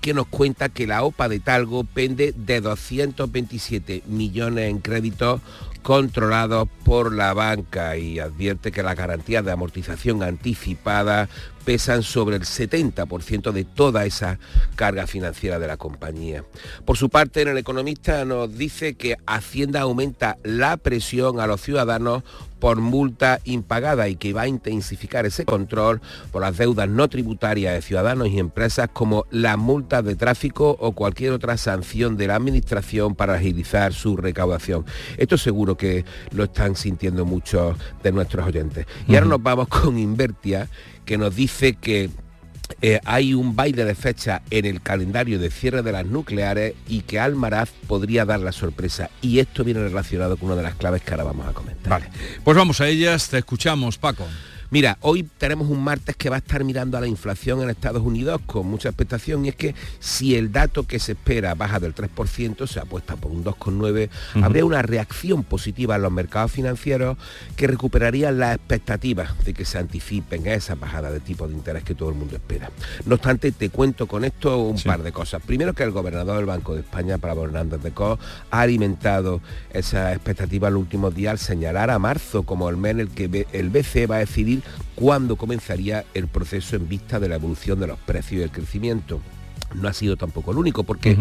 que 0.00 0.14
nos 0.14 0.26
cuenta 0.28 0.68
que 0.68 0.86
la 0.86 1.02
OPA 1.02 1.28
de 1.28 1.40
Talgo 1.40 1.82
pende 1.84 2.32
de 2.36 2.60
227 2.60 4.04
millones 4.06 4.70
en 4.70 4.78
créditos 4.78 5.40
controlados 5.86 6.68
por 6.84 7.14
la 7.14 7.32
banca 7.32 7.96
y 7.96 8.18
advierte 8.18 8.72
que 8.72 8.82
las 8.82 8.96
garantías 8.96 9.44
de 9.44 9.52
amortización 9.52 10.24
anticipada 10.24 11.28
pesan 11.64 12.02
sobre 12.02 12.36
el 12.36 12.42
70% 12.42 13.52
de 13.52 13.64
toda 13.64 14.04
esa 14.04 14.38
carga 14.74 15.06
financiera 15.06 15.60
de 15.60 15.66
la 15.68 15.76
compañía. 15.76 16.44
Por 16.84 16.96
su 16.96 17.08
parte, 17.08 17.42
en 17.42 17.48
el 17.48 17.58
economista 17.58 18.24
nos 18.24 18.56
dice 18.56 18.94
que 18.94 19.16
Hacienda 19.26 19.82
aumenta 19.82 20.38
la 20.42 20.76
presión 20.76 21.38
a 21.38 21.46
los 21.46 21.60
ciudadanos 21.60 22.24
por 22.60 22.80
multa 22.80 23.40
impagada 23.44 24.08
y 24.08 24.16
que 24.16 24.32
va 24.32 24.42
a 24.42 24.48
intensificar 24.48 25.26
ese 25.26 25.44
control 25.44 26.00
por 26.32 26.42
las 26.42 26.56
deudas 26.56 26.88
no 26.88 27.08
tributarias 27.08 27.74
de 27.74 27.82
ciudadanos 27.82 28.28
y 28.28 28.38
empresas 28.38 28.88
como 28.92 29.26
las 29.30 29.58
multas 29.58 30.04
de 30.04 30.16
tráfico 30.16 30.76
o 30.80 30.92
cualquier 30.92 31.32
otra 31.32 31.58
sanción 31.58 32.16
de 32.16 32.28
la 32.28 32.36
administración 32.36 33.14
para 33.14 33.34
agilizar 33.34 33.92
su 33.92 34.16
recaudación. 34.16 34.86
Esto 35.18 35.36
seguro 35.36 35.75
que 35.76 36.04
lo 36.32 36.44
están 36.44 36.76
sintiendo 36.76 37.24
muchos 37.24 37.76
de 38.02 38.12
nuestros 38.12 38.46
oyentes. 38.46 38.86
Y 39.06 39.14
ahora 39.14 39.26
nos 39.26 39.42
vamos 39.42 39.68
con 39.68 39.98
Invertia, 39.98 40.68
que 41.04 41.18
nos 41.18 41.34
dice 41.34 41.74
que 41.74 42.10
eh, 42.82 43.00
hay 43.04 43.32
un 43.32 43.54
baile 43.54 43.84
de 43.84 43.94
fecha 43.94 44.42
en 44.50 44.64
el 44.64 44.82
calendario 44.82 45.38
de 45.38 45.50
cierre 45.50 45.82
de 45.82 45.92
las 45.92 46.06
nucleares 46.06 46.74
y 46.88 47.02
que 47.02 47.20
Almaraz 47.20 47.70
podría 47.86 48.24
dar 48.24 48.40
la 48.40 48.52
sorpresa. 48.52 49.10
Y 49.22 49.38
esto 49.38 49.64
viene 49.64 49.80
relacionado 49.80 50.36
con 50.36 50.48
una 50.48 50.56
de 50.56 50.62
las 50.62 50.74
claves 50.74 51.02
que 51.02 51.12
ahora 51.12 51.24
vamos 51.24 51.46
a 51.46 51.52
comentar. 51.52 51.88
Vale, 51.88 52.08
pues 52.42 52.56
vamos 52.56 52.80
a 52.80 52.88
ellas, 52.88 53.28
te 53.28 53.38
escuchamos, 53.38 53.98
Paco. 53.98 54.26
Mira, 54.70 54.98
hoy 55.00 55.22
tenemos 55.38 55.68
un 55.68 55.82
martes 55.82 56.16
que 56.16 56.28
va 56.28 56.36
a 56.36 56.38
estar 56.40 56.64
mirando 56.64 56.98
a 56.98 57.00
la 57.00 57.06
inflación 57.06 57.62
en 57.62 57.70
Estados 57.70 58.02
Unidos 58.02 58.40
con 58.46 58.66
mucha 58.66 58.88
expectación 58.88 59.44
y 59.44 59.50
es 59.50 59.54
que 59.54 59.76
si 60.00 60.34
el 60.34 60.50
dato 60.50 60.82
que 60.88 60.98
se 60.98 61.12
espera 61.12 61.54
baja 61.54 61.78
del 61.78 61.94
3%, 61.94 62.66
se 62.66 62.80
apuesta 62.80 63.14
por 63.14 63.30
un 63.30 63.44
2,9%, 63.44 64.08
habría 64.42 64.64
una 64.64 64.82
reacción 64.82 65.44
positiva 65.44 65.96
en 65.96 66.02
los 66.02 66.10
mercados 66.10 66.50
financieros 66.50 67.16
que 67.54 67.68
recuperarían 67.68 68.38
las 68.38 68.56
expectativas 68.56 69.38
de 69.44 69.54
que 69.54 69.64
se 69.64 69.78
anticipen 69.78 70.46
esa 70.48 70.74
bajada 70.74 71.12
de 71.12 71.20
tipo 71.20 71.46
de 71.46 71.54
interés 71.54 71.84
que 71.84 71.94
todo 71.94 72.08
el 72.08 72.16
mundo 72.16 72.34
espera. 72.34 72.70
No 73.04 73.14
obstante, 73.14 73.52
te 73.52 73.70
cuento 73.70 74.08
con 74.08 74.24
esto 74.24 74.58
un 74.58 74.80
par 74.82 75.04
de 75.04 75.12
cosas. 75.12 75.42
Primero 75.42 75.74
que 75.74 75.84
el 75.84 75.92
gobernador 75.92 76.38
del 76.38 76.46
Banco 76.46 76.74
de 76.74 76.80
España, 76.80 77.18
Pablo 77.18 77.44
Hernández 77.44 77.82
de 77.82 77.92
Co, 77.92 78.18
ha 78.50 78.60
alimentado 78.60 79.40
esa 79.70 80.12
expectativa 80.12 80.70
los 80.70 80.80
últimos 80.80 81.14
días 81.14 81.30
al 81.30 81.38
señalar 81.38 81.90
a 81.90 82.00
marzo 82.00 82.42
como 82.42 82.68
el 82.68 82.76
mes 82.76 82.92
en 82.92 83.00
el 83.00 83.08
que 83.10 83.46
el 83.52 83.70
BCE 83.70 84.06
va 84.06 84.16
a 84.16 84.20
decidir 84.20 84.55
cuándo 84.94 85.36
comenzaría 85.36 86.04
el 86.14 86.28
proceso 86.28 86.76
en 86.76 86.88
vista 86.88 87.20
de 87.20 87.28
la 87.28 87.36
evolución 87.36 87.80
de 87.80 87.86
los 87.86 87.98
precios 87.98 88.40
y 88.40 88.44
el 88.44 88.50
crecimiento 88.50 89.20
no 89.74 89.88
ha 89.88 89.92
sido 89.92 90.16
tampoco 90.16 90.52
el 90.52 90.58
único, 90.58 90.84
porque 90.84 91.16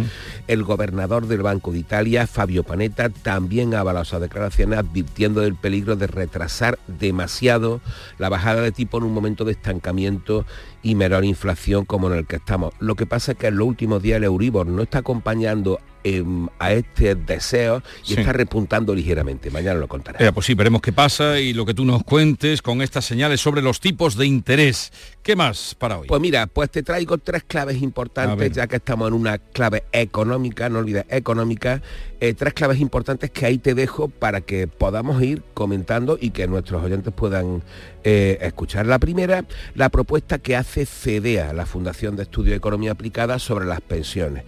el 0.47 0.63
gobernador 0.63 1.27
del 1.27 1.41
Banco 1.41 1.71
de 1.71 1.79
Italia, 1.79 2.27
Fabio 2.27 2.63
Panetta, 2.63 3.09
también 3.09 3.73
ha 3.73 3.79
avalado 3.79 4.03
esas 4.03 4.21
declaraciones 4.21 4.79
advirtiendo 4.79 5.41
del 5.41 5.55
peligro 5.55 5.95
de 5.95 6.07
retrasar 6.07 6.79
demasiado 6.88 7.81
la 8.17 8.29
bajada 8.29 8.61
de 8.61 8.71
tipo 8.71 8.97
en 8.97 9.05
un 9.05 9.13
momento 9.13 9.45
de 9.45 9.53
estancamiento 9.53 10.45
y 10.86 10.93
menor 10.93 11.25
inflación 11.25 11.83
como 11.83 12.11
en 12.11 12.19
el 12.19 12.27
que 12.27 12.36
estamos. 12.36 12.71
Lo 12.79 12.93
que 12.95 13.07
pasa 13.07 13.31
es 13.31 13.38
que 13.39 13.47
en 13.47 13.57
los 13.57 13.67
últimos 13.67 14.03
días 14.03 14.17
el 14.17 14.25
Euribor 14.25 14.67
no 14.67 14.83
está 14.83 14.99
acompañando 14.99 15.79
em, 16.07 16.47
a 16.59 16.71
este 16.71 17.15
deseo 17.15 17.81
y 18.03 18.09
Sí. 18.13 18.19
está 18.19 18.31
repuntando 18.31 18.93
ligeramente. 18.93 19.49
Mañana 19.49 19.79
lo 19.79 19.88
contaré. 19.88 20.23
Eh, 20.23 20.31
pues 20.31 20.45
sí, 20.45 20.53
veremos 20.53 20.79
qué 20.83 20.93
pasa 20.93 21.39
y 21.39 21.51
lo 21.51 21.65
que 21.65 21.73
tú 21.73 21.83
nos 21.83 22.03
cuentes 22.03 22.61
con 22.61 22.83
estas 22.83 23.05
señales 23.05 23.41
sobre 23.41 23.63
los 23.63 23.79
tipos 23.79 24.15
de 24.15 24.27
interés. 24.27 24.93
¿Qué 25.23 25.36
más 25.36 25.73
para 25.73 25.97
hoy? 25.97 26.07
Pues 26.07 26.21
mira, 26.21 26.45
pues 26.45 26.69
te 26.69 26.83
traigo 26.83 27.17
tres 27.17 27.43
claves 27.45 27.81
importantes, 27.81 28.51
ya 28.51 28.67
que 28.67 28.75
estamos 28.75 29.07
en 29.07 29.15
una 29.15 29.39
clave 29.39 29.86
económica, 29.91 30.69
no 30.69 30.77
olvides, 30.77 31.05
económica, 31.09 31.81
eh, 32.28 32.34
tres 32.34 32.53
claves 32.53 32.80
importantes 32.80 33.30
que 33.30 33.45
ahí 33.45 33.59
te 33.59 33.76
dejo 33.76 34.07
para 34.07 34.41
que 34.41 34.67
podamos 34.67 35.21
ir 35.21 35.43
comentando 35.53 36.17
y 36.19 36.32
que 36.32 36.47
nuestros 36.47 36.84
oyentes 36.84 37.13
puedan 37.13 37.61
eh, 38.03 38.39
escuchar. 38.41 38.88
La 38.88 38.97
primera, 38.97 39.45
la 39.76 39.89
propuesta 39.89 40.39
que 40.39 40.55
hace 40.55 40.88
FEDEA, 40.88 41.53
la 41.53 41.67
Fundación 41.67 42.15
de 42.15 42.23
Estudio 42.23 42.51
de 42.51 42.57
Economía 42.57 42.93
Aplicada, 42.93 43.38
sobre 43.38 43.65
las 43.65 43.82
pensiones. 43.82 44.43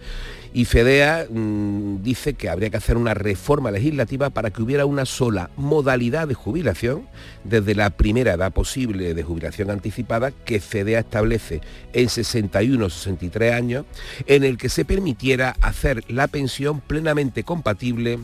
Y 0.52 0.64
FEDEA 0.64 1.26
mm, 1.30 2.02
dice 2.02 2.34
que 2.34 2.48
habría 2.48 2.70
que 2.70 2.76
hacer 2.76 2.96
una 2.96 3.14
reforma 3.14 3.70
legislativa 3.70 4.30
para 4.30 4.50
que 4.50 4.62
hubiera 4.62 4.86
una 4.86 5.04
sola 5.04 5.50
modalidad 5.56 6.28
de 6.28 6.34
jubilación, 6.34 7.06
desde 7.44 7.74
la 7.74 7.90
primera 7.90 8.34
edad 8.34 8.52
posible 8.52 9.14
de 9.14 9.22
jubilación 9.22 9.70
anticipada, 9.70 10.30
que 10.30 10.60
FEDEA 10.60 11.00
establece 11.00 11.60
en 11.92 12.08
61 12.08 12.84
o 12.84 12.90
63 12.90 13.52
años, 13.52 13.84
en 14.26 14.44
el 14.44 14.56
que 14.56 14.68
se 14.68 14.84
permitiera 14.84 15.56
hacer 15.60 16.04
la 16.08 16.28
pensión 16.28 16.80
plenamente 16.80 17.44
compatible 17.44 18.18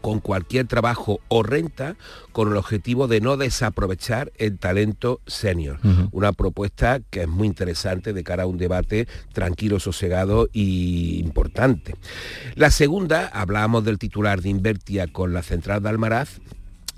con 0.00 0.20
cualquier 0.20 0.66
trabajo 0.66 1.20
o 1.28 1.42
renta 1.42 1.96
con 2.32 2.50
el 2.50 2.56
objetivo 2.56 3.08
de 3.08 3.20
no 3.20 3.36
desaprovechar 3.36 4.32
el 4.38 4.58
talento 4.58 5.20
senior. 5.26 5.78
Una 6.12 6.32
propuesta 6.32 7.00
que 7.10 7.22
es 7.22 7.28
muy 7.28 7.46
interesante 7.46 8.12
de 8.12 8.24
cara 8.24 8.44
a 8.44 8.46
un 8.46 8.58
debate 8.58 9.08
tranquilo, 9.32 9.80
sosegado 9.80 10.48
y 10.52 11.18
importante. 11.20 11.94
La 12.54 12.70
segunda, 12.70 13.26
hablábamos 13.26 13.84
del 13.84 13.98
titular 13.98 14.40
de 14.40 14.48
Invertia 14.48 15.06
con 15.06 15.32
la 15.32 15.42
central 15.42 15.82
de 15.82 15.88
Almaraz, 15.88 16.40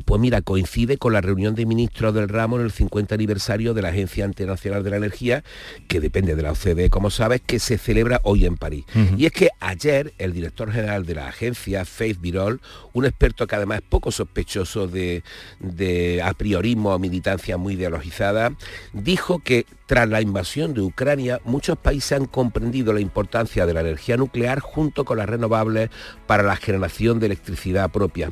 pues 0.03 0.20
mira, 0.20 0.42
coincide 0.42 0.98
con 0.98 1.12
la 1.12 1.20
reunión 1.20 1.55
de 1.55 1.66
ministros 1.66 2.14
del 2.14 2.28
ramo 2.28 2.59
en 2.59 2.64
el 2.64 2.72
50 2.72 3.14
aniversario 3.14 3.74
de 3.74 3.82
la 3.82 3.88
Agencia 3.88 4.24
Internacional 4.24 4.82
de 4.82 4.90
la 4.90 4.96
Energía, 4.96 5.44
que 5.88 6.00
depende 6.00 6.34
de 6.34 6.42
la 6.42 6.53
OCDE, 6.53 6.90
como 6.90 7.11
sabes, 7.11 7.40
que 7.40 7.59
se 7.59 7.78
celebra 7.78 8.20
hoy 8.24 8.46
en 8.46 8.57
París. 8.57 8.84
Y 9.16 9.26
es 9.26 9.32
que 9.32 9.50
ayer 9.61 10.12
el 10.18 10.32
director 10.32 10.70
general 10.72 11.07
de 11.07 11.14
la 11.14 11.28
agencia, 11.28 11.84
Faith 11.84 12.20
Birol, 12.20 12.61
un 12.92 13.05
experto 13.05 13.46
que 13.46 13.57
además 13.57 13.78
es 13.78 13.84
poco 13.88 14.11
sospechoso 14.11 14.86
de, 14.86 15.22
de 15.61 16.22
a 16.22 16.32
priorismo 16.34 16.94
o 16.94 16.98
militancia 16.98 17.57
muy 17.57 17.74
ideologizada, 17.74 18.55
dijo 18.92 19.38
que 19.38 19.66
tras 19.86 20.09
la 20.09 20.22
invasión 20.22 20.72
de 20.74 20.80
Ucrania, 20.80 21.40
muchos 21.44 21.76
países 21.76 22.12
han 22.12 22.26
comprendido 22.26 22.92
la 22.92 23.00
importancia 23.00 23.66
de 23.66 23.74
la 23.74 23.80
energía 23.80 24.16
nuclear 24.16 24.61
junto 24.61 25.05
con 25.05 25.18
las 25.18 25.28
renovables 25.28 25.90
para 26.26 26.42
la 26.42 26.57
generación 26.57 27.20
de 27.20 27.26
electricidad 27.26 27.90
propia. 27.90 28.30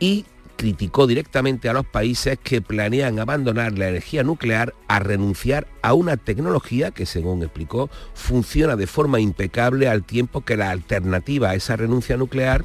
Y 0.00 0.24
criticó 0.60 1.06
directamente 1.06 1.70
a 1.70 1.72
los 1.72 1.86
países 1.86 2.38
que 2.38 2.60
planean 2.60 3.18
abandonar 3.18 3.78
la 3.78 3.88
energía 3.88 4.22
nuclear 4.22 4.74
a 4.88 4.98
renunciar 4.98 5.66
a 5.80 5.94
una 5.94 6.18
tecnología 6.18 6.90
que, 6.90 7.06
según 7.06 7.42
explicó, 7.42 7.88
funciona 8.12 8.76
de 8.76 8.86
forma 8.86 9.20
impecable 9.20 9.88
al 9.88 10.04
tiempo 10.04 10.42
que 10.42 10.58
la 10.58 10.68
alternativa 10.68 11.48
a 11.48 11.54
esa 11.54 11.76
renuncia 11.76 12.18
nuclear 12.18 12.62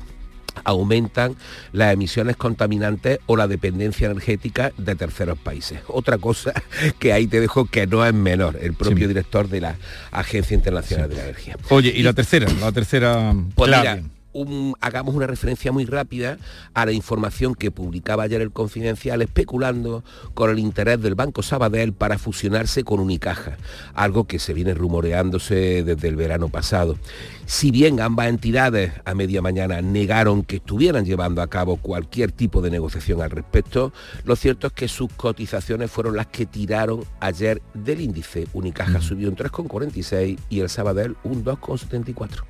aumentan 0.65 1.37
las 1.71 1.93
emisiones 1.93 2.35
contaminantes 2.35 3.19
o 3.27 3.37
la 3.37 3.47
dependencia 3.47 4.07
energética 4.07 4.73
de 4.77 4.95
terceros 4.95 5.39
países. 5.39 5.79
Otra 5.87 6.17
cosa 6.17 6.51
que 6.99 7.13
ahí 7.13 7.27
te 7.27 7.39
dejo 7.39 7.63
que 7.63 7.87
no 7.87 8.05
es 8.05 8.13
menor, 8.13 8.57
el 8.61 8.73
propio 8.73 9.07
director 9.07 9.47
de 9.47 9.61
la 9.61 9.77
Agencia 10.11 10.53
Internacional 10.53 11.07
de 11.07 11.15
la 11.15 11.23
Energía. 11.23 11.55
Oye, 11.69 11.93
y 11.95 12.03
la 12.03 12.11
tercera, 12.11 12.51
la 12.59 12.73
tercera 12.73 13.33
Pues 13.55 13.71
mira, 13.71 14.01
un- 14.35 14.75
hagamos 14.81 15.15
una 15.15 15.27
referencia 15.27 15.71
muy 15.71 15.85
rápida 15.85 16.37
a 16.73 16.85
la 16.85 16.91
información 16.91 17.55
que 17.55 17.71
publicaba 17.71 18.23
ayer 18.23 18.41
el 18.41 18.51
Confidencial 18.51 19.21
especulando 19.21 20.03
con 20.33 20.49
el 20.49 20.59
interés 20.59 21.01
del 21.01 21.15
Banco 21.15 21.41
Sabadell 21.41 21.93
para 21.93 22.17
fusionarse 22.17 22.83
con 22.83 22.99
Unicaja, 22.99 23.57
algo 23.93 24.25
que 24.25 24.37
se 24.39 24.53
viene 24.53 24.73
rumoreándose 24.73 25.83
desde 25.83 26.07
el 26.09 26.15
verano 26.17 26.49
pasado. 26.49 26.97
Si 27.45 27.71
bien 27.71 28.01
ambas 28.01 28.27
entidades 28.27 28.91
a 29.05 29.13
media 29.13 29.41
mañana 29.41 29.81
negaron 29.81 30.43
que 30.43 30.57
estuvieran 30.57 31.05
llevando 31.05 31.41
a 31.41 31.47
cabo 31.47 31.77
cualquier 31.77 32.31
tipo 32.31 32.61
de 32.61 32.71
negociación 32.71 33.21
al 33.21 33.29
respecto, 33.31 33.93
lo 34.25 34.35
cierto 34.35 34.67
es 34.67 34.73
que 34.73 34.87
sus 34.87 35.11
cotizaciones 35.13 35.89
fueron 35.91 36.15
las 36.17 36.27
que 36.27 36.45
tiraron 36.45 37.05
ayer 37.21 37.61
del 37.73 38.01
índice. 38.01 38.47
Unicaja 38.53 38.99
subió 38.99 39.29
un 39.29 39.35
3,46 39.35 40.37
y 40.49 40.59
el 40.59 40.69
Sabadell 40.69 41.15
un 41.23 41.43
2,74. 41.45 42.43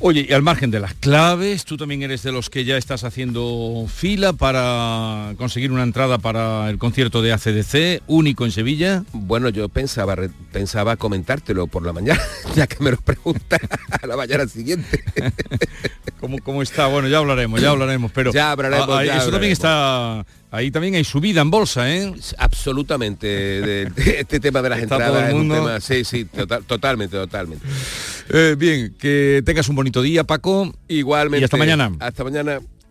Oye, 0.00 0.26
y 0.28 0.32
al 0.32 0.42
margen 0.42 0.70
de 0.70 0.78
las 0.78 0.94
claves, 0.94 1.64
tú 1.64 1.76
también 1.76 2.02
eres 2.02 2.22
de 2.22 2.30
los 2.30 2.50
que 2.50 2.64
ya 2.64 2.76
estás 2.76 3.02
haciendo 3.02 3.86
fila 3.92 4.32
para 4.32 5.34
conseguir 5.36 5.72
una 5.72 5.82
entrada 5.82 6.18
para 6.18 6.70
el 6.70 6.78
concierto 6.78 7.20
de 7.20 7.32
ACDC, 7.32 8.02
único 8.06 8.44
en 8.44 8.52
Sevilla. 8.52 9.02
Bueno, 9.12 9.48
yo 9.48 9.68
pensaba, 9.68 10.14
pensaba 10.52 10.96
comentártelo 10.96 11.66
por 11.66 11.84
la 11.84 11.92
mañana, 11.92 12.20
ya 12.54 12.68
que 12.68 12.82
me 12.82 12.92
lo 12.92 12.98
preguntas 12.98 13.60
a 14.00 14.06
la 14.06 14.16
mañana 14.16 14.46
siguiente. 14.46 15.02
¿Cómo, 16.20 16.38
cómo 16.38 16.62
está? 16.62 16.86
Bueno, 16.86 17.08
ya 17.08 17.18
hablaremos, 17.18 17.60
ya 17.60 17.70
hablaremos, 17.70 18.12
pero 18.12 18.32
Ya 18.32 18.52
hablaremos, 18.52 19.04
ya 19.04 19.18
eso 19.18 19.30
también 19.32 19.52
está 19.52 20.24
ahí 20.50 20.70
también 20.70 20.94
hay 20.94 21.04
subida 21.04 21.40
en 21.42 21.50
bolsa, 21.50 21.92
¿eh? 21.94 22.12
Absolutamente. 22.38 23.26
de- 23.26 23.90
de 23.94 24.20
este 24.20 24.40
tema 24.40 24.62
de 24.62 24.68
las 24.70 24.78
Está 24.82 24.96
todo 24.98 25.06
entradas 25.08 25.28
es 25.28 25.34
un 25.34 25.48
tema. 25.48 25.80
Sí, 25.80 26.04
sí, 26.04 26.24
total- 26.24 26.64
totalmente, 26.64 27.16
totalmente. 27.16 27.66
Eh, 28.30 28.54
bien, 28.58 28.94
que 28.98 29.42
tengas 29.44 29.68
un 29.68 29.76
bonito 29.76 30.02
día, 30.02 30.24
Paco. 30.24 30.72
Igualmente. 30.88 31.42
Y 31.42 31.44
hasta 31.44 31.56
mañana. 31.56 31.92
Hasta 32.00 32.24
mañana. 32.24 32.60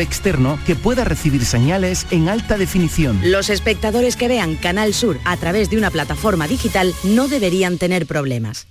externo 0.00 0.58
que 0.66 0.76
pueda 0.76 1.04
recibir 1.04 1.44
señales 1.44 2.06
en 2.10 2.28
alta 2.28 2.58
definición. 2.58 3.18
Los 3.24 3.48
espectadores 3.48 4.16
que 4.16 4.28
vean 4.28 4.56
Canal 4.56 4.92
Sur 4.92 5.18
a 5.24 5.36
través 5.36 5.70
de 5.70 5.78
una 5.78 5.90
plataforma 5.90 6.46
digital 6.46 6.94
no 7.02 7.28
deberían 7.28 7.78
tener 7.78 8.06
problemas. 8.06 8.66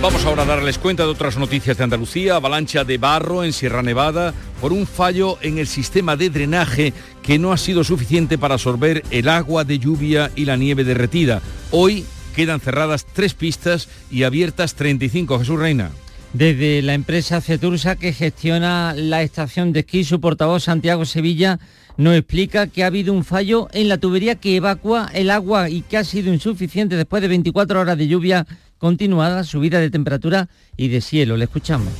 Vamos 0.00 0.24
ahora 0.24 0.42
a 0.42 0.46
darles 0.46 0.78
cuenta 0.78 1.02
de 1.02 1.08
otras 1.08 1.38
noticias 1.38 1.76
de 1.76 1.84
Andalucía. 1.84 2.36
Avalancha 2.36 2.84
de 2.84 2.98
barro 2.98 3.42
en 3.42 3.52
Sierra 3.52 3.82
Nevada 3.82 4.32
por 4.60 4.72
un 4.72 4.86
fallo 4.86 5.38
en 5.42 5.58
el 5.58 5.66
sistema 5.66 6.14
de 6.14 6.30
drenaje 6.30 6.92
que 7.22 7.38
no 7.38 7.52
ha 7.52 7.56
sido 7.56 7.82
suficiente 7.82 8.38
para 8.38 8.54
absorber 8.54 9.02
el 9.10 9.28
agua 9.28 9.64
de 9.64 9.80
lluvia 9.80 10.30
y 10.36 10.44
la 10.44 10.56
nieve 10.56 10.84
derretida. 10.84 11.42
Hoy 11.72 12.04
quedan 12.36 12.60
cerradas 12.60 13.06
tres 13.12 13.34
pistas 13.34 13.88
y 14.08 14.22
abiertas 14.22 14.74
35. 14.74 15.40
Jesús 15.40 15.58
Reina. 15.58 15.90
Desde 16.32 16.82
la 16.82 16.92
empresa 16.92 17.40
Cetursa 17.40 17.96
que 17.96 18.12
gestiona 18.12 18.92
la 18.94 19.22
estación 19.22 19.72
de 19.72 19.80
esquí, 19.80 20.04
su 20.04 20.20
portavoz 20.20 20.64
Santiago 20.64 21.06
Sevilla 21.06 21.58
nos 21.96 22.14
explica 22.14 22.66
que 22.66 22.84
ha 22.84 22.88
habido 22.88 23.14
un 23.14 23.24
fallo 23.24 23.68
en 23.72 23.88
la 23.88 23.96
tubería 23.96 24.34
que 24.34 24.56
evacúa 24.56 25.10
el 25.14 25.30
agua 25.30 25.70
y 25.70 25.80
que 25.80 25.96
ha 25.96 26.04
sido 26.04 26.32
insuficiente 26.32 26.96
después 26.96 27.22
de 27.22 27.28
24 27.28 27.80
horas 27.80 27.96
de 27.96 28.08
lluvia 28.08 28.46
continuada, 28.76 29.42
subida 29.42 29.80
de 29.80 29.90
temperatura 29.90 30.48
y 30.76 30.88
de 30.88 31.00
cielo. 31.00 31.36
Le 31.36 31.44
escuchamos. 31.44 31.92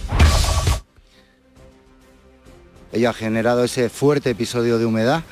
Ello 2.92 3.10
ha 3.10 3.14
generado 3.14 3.64
ese 3.64 3.88
fuerte 3.88 4.30
episodio 4.30 4.78
de 4.78 4.86
humedad 4.86 5.24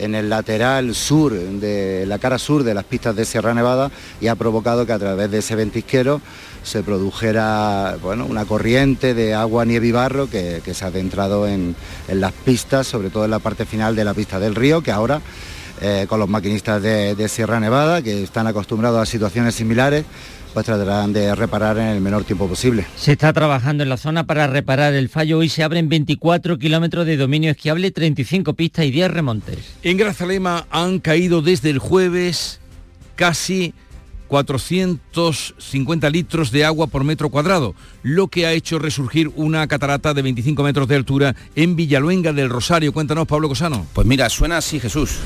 en 0.00 0.14
el 0.14 0.30
lateral 0.30 0.94
sur, 0.94 1.32
de 1.32 2.04
la 2.06 2.18
cara 2.18 2.38
sur 2.38 2.64
de 2.64 2.74
las 2.74 2.84
pistas 2.84 3.14
de 3.14 3.24
Sierra 3.24 3.54
Nevada 3.54 3.90
y 4.20 4.28
ha 4.28 4.34
provocado 4.34 4.86
que 4.86 4.92
a 4.92 4.98
través 4.98 5.30
de 5.30 5.38
ese 5.38 5.54
ventisquero 5.54 6.20
se 6.62 6.82
produjera 6.82 7.96
bueno, 8.02 8.26
una 8.26 8.44
corriente 8.44 9.14
de 9.14 9.34
agua, 9.34 9.64
nieve 9.64 9.88
y 9.88 9.92
barro 9.92 10.28
que, 10.28 10.62
se 10.72 10.84
ha 10.84 10.88
adentrado 10.88 11.46
en, 11.46 11.76
las 12.08 12.32
pistas, 12.32 12.86
sobre 12.86 13.10
todo 13.10 13.24
en 13.24 13.30
la 13.30 13.38
parte 13.38 13.66
final 13.66 13.94
de 13.94 14.04
la 14.04 14.14
pista 14.14 14.40
del 14.40 14.54
río, 14.54 14.82
que 14.82 14.90
ahora 14.90 15.20
eh, 15.82 16.06
con 16.08 16.18
los 16.18 16.28
maquinistas 16.28 16.82
de, 16.82 17.28
Sierra 17.28 17.60
Nevada, 17.60 18.02
que 18.02 18.22
están 18.22 18.46
acostumbrados 18.46 19.00
a 19.00 19.06
situaciones 19.06 19.54
similares, 19.54 20.04
pues 20.52 20.66
tratarán 20.66 21.12
de 21.12 21.34
reparar 21.34 21.78
en 21.78 21.88
el 21.88 22.00
menor 22.00 22.24
tiempo 22.24 22.48
posible. 22.48 22.86
Se 22.96 23.12
está 23.12 23.32
trabajando 23.32 23.82
en 23.82 23.88
la 23.88 23.96
zona 23.96 24.24
para 24.24 24.46
reparar 24.46 24.94
el 24.94 25.08
fallo. 25.08 25.38
Hoy 25.38 25.48
se 25.48 25.62
abren 25.62 25.88
24 25.88 26.58
kilómetros 26.58 27.06
de 27.06 27.16
dominio 27.16 27.50
esquiable, 27.50 27.90
35 27.90 28.54
pistas 28.54 28.84
y 28.84 28.90
10 28.90 29.10
remontes. 29.10 29.58
En 29.82 29.96
Grazalema 29.96 30.66
han 30.70 30.98
caído 30.98 31.42
desde 31.42 31.70
el 31.70 31.78
jueves 31.78 32.60
casi 33.16 33.74
450 34.30 36.08
litros 36.08 36.52
de 36.52 36.64
agua 36.64 36.86
por 36.86 37.02
metro 37.02 37.30
cuadrado, 37.30 37.74
lo 38.04 38.28
que 38.28 38.46
ha 38.46 38.52
hecho 38.52 38.78
resurgir 38.78 39.28
una 39.34 39.66
catarata 39.66 40.14
de 40.14 40.22
25 40.22 40.62
metros 40.62 40.86
de 40.86 40.94
altura 40.94 41.34
en 41.56 41.74
Villaluenga 41.74 42.32
del 42.32 42.48
Rosario. 42.48 42.92
Cuéntanos, 42.92 43.26
Pablo 43.26 43.48
Cosano. 43.48 43.86
Pues 43.92 44.06
mira, 44.06 44.28
suena 44.28 44.58
así, 44.58 44.78
Jesús. 44.78 45.18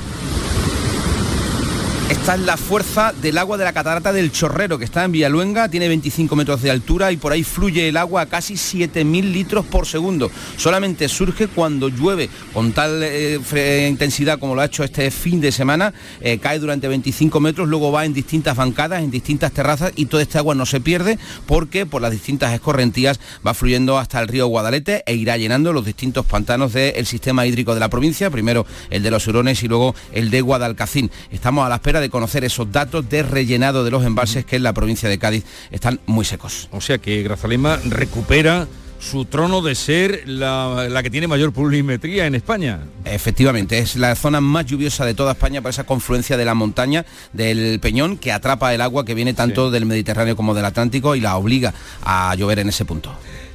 Esta 2.25 2.37
es 2.37 2.41
la 2.41 2.57
fuerza 2.57 3.12
del 3.20 3.37
agua 3.37 3.59
de 3.59 3.64
la 3.64 3.75
catarata 3.75 4.11
del 4.11 4.33
Chorrero, 4.33 4.79
que 4.79 4.87
está 4.87 5.05
en 5.05 5.12
Villaluenga, 5.12 5.68
tiene 5.68 5.89
25 5.89 6.35
metros 6.35 6.62
de 6.62 6.70
altura 6.70 7.12
y 7.12 7.18
por 7.18 7.33
ahí 7.33 7.45
fluye 7.45 7.87
el 7.87 7.99
agua 7.99 8.22
a 8.22 8.27
casi 8.27 8.55
7.000 8.55 9.31
litros 9.31 9.66
por 9.66 9.85
segundo. 9.85 10.31
Solamente 10.57 11.07
surge 11.11 11.49
cuando 11.49 11.91
llueve 11.91 12.31
con 12.55 12.72
tal 12.72 13.03
eh, 13.03 13.87
intensidad 13.91 14.39
como 14.39 14.55
lo 14.55 14.62
ha 14.62 14.64
hecho 14.64 14.85
este 14.85 15.11
fin 15.11 15.39
de 15.43 15.53
semana, 15.53 15.93
eh, 16.22 16.39
cae 16.39 16.59
durante 16.59 16.89
25 16.89 17.41
metros, 17.41 17.68
luego 17.68 17.93
va 17.93 18.07
en 18.07 18.14
distintas 18.14 18.57
bancadas, 18.57 19.03
en 19.03 19.11
distintas 19.11 19.53
terrazas 19.53 19.93
y 19.95 20.07
todo 20.07 20.22
este 20.22 20.39
agua 20.39 20.55
no 20.55 20.64
se 20.64 20.81
pierde 20.81 21.18
porque 21.45 21.85
por 21.85 22.01
las 22.01 22.11
distintas 22.11 22.55
escorrentías 22.55 23.20
va 23.47 23.53
fluyendo 23.53 23.99
hasta 23.99 24.18
el 24.22 24.29
río 24.29 24.47
Guadalete 24.47 25.03
e 25.05 25.14
irá 25.14 25.37
llenando 25.37 25.75
los 25.75 25.85
distintos 25.85 26.25
pantanos 26.25 26.72
del 26.72 27.05
sistema 27.05 27.45
hídrico 27.47 27.75
de 27.75 27.81
la 27.81 27.91
provincia, 27.91 28.31
primero 28.31 28.64
el 28.89 29.03
de 29.03 29.11
los 29.11 29.27
Hurones 29.27 29.62
y 29.62 29.68
luego 29.68 29.95
el 30.11 30.31
de 30.31 30.41
Guadalcacín. 30.41 31.11
Estamos 31.31 31.66
a 31.66 31.68
la 31.68 31.75
espera 31.75 32.01
de 32.01 32.13
conocer 32.14 32.44
esos 32.44 32.70
datos 32.70 33.10
de 33.10 33.24
rellenado 33.24 33.82
de 33.82 33.90
los 33.90 34.04
embalses 34.04 34.44
que 34.44 34.54
en 34.54 34.62
la 34.62 34.72
provincia 34.72 35.08
de 35.08 35.18
Cádiz 35.18 35.44
están 35.72 35.98
muy 36.06 36.24
secos. 36.24 36.68
O 36.70 36.80
sea 36.80 36.98
que 36.98 37.24
Grazalema 37.24 37.76
recupera 37.86 38.68
su 39.00 39.24
trono 39.24 39.62
de 39.62 39.74
ser 39.74 40.22
la, 40.28 41.00
que 41.02 41.10
tiene 41.10 41.26
mayor 41.26 41.52
pluviometría 41.52 42.26
en 42.26 42.36
España. 42.36 42.82
Efectivamente, 43.04 43.80
es 43.80 43.96
la 43.96 44.14
zona 44.14 44.40
más 44.40 44.64
lluviosa 44.64 45.04
de 45.04 45.14
toda 45.14 45.32
España 45.32 45.60
por 45.60 45.70
esa 45.70 45.82
confluencia 45.82 46.36
de 46.36 46.44
la 46.44 46.54
montaña 46.54 47.04
del 47.32 47.80
Peñón 47.80 48.16
que 48.16 48.30
atrapa 48.30 48.72
el 48.72 48.80
agua 48.80 49.04
que 49.04 49.14
viene 49.14 49.34
tanto 49.34 49.72
del 49.72 49.84
Mediterráneo 49.84 50.36
como 50.36 50.54
del 50.54 50.66
Atlántico 50.66 51.16
y 51.16 51.20
la 51.20 51.36
obliga 51.36 51.74
a 52.04 52.32
llover 52.36 52.60
en 52.60 52.68
ese 52.68 52.84
punto. 52.84 53.12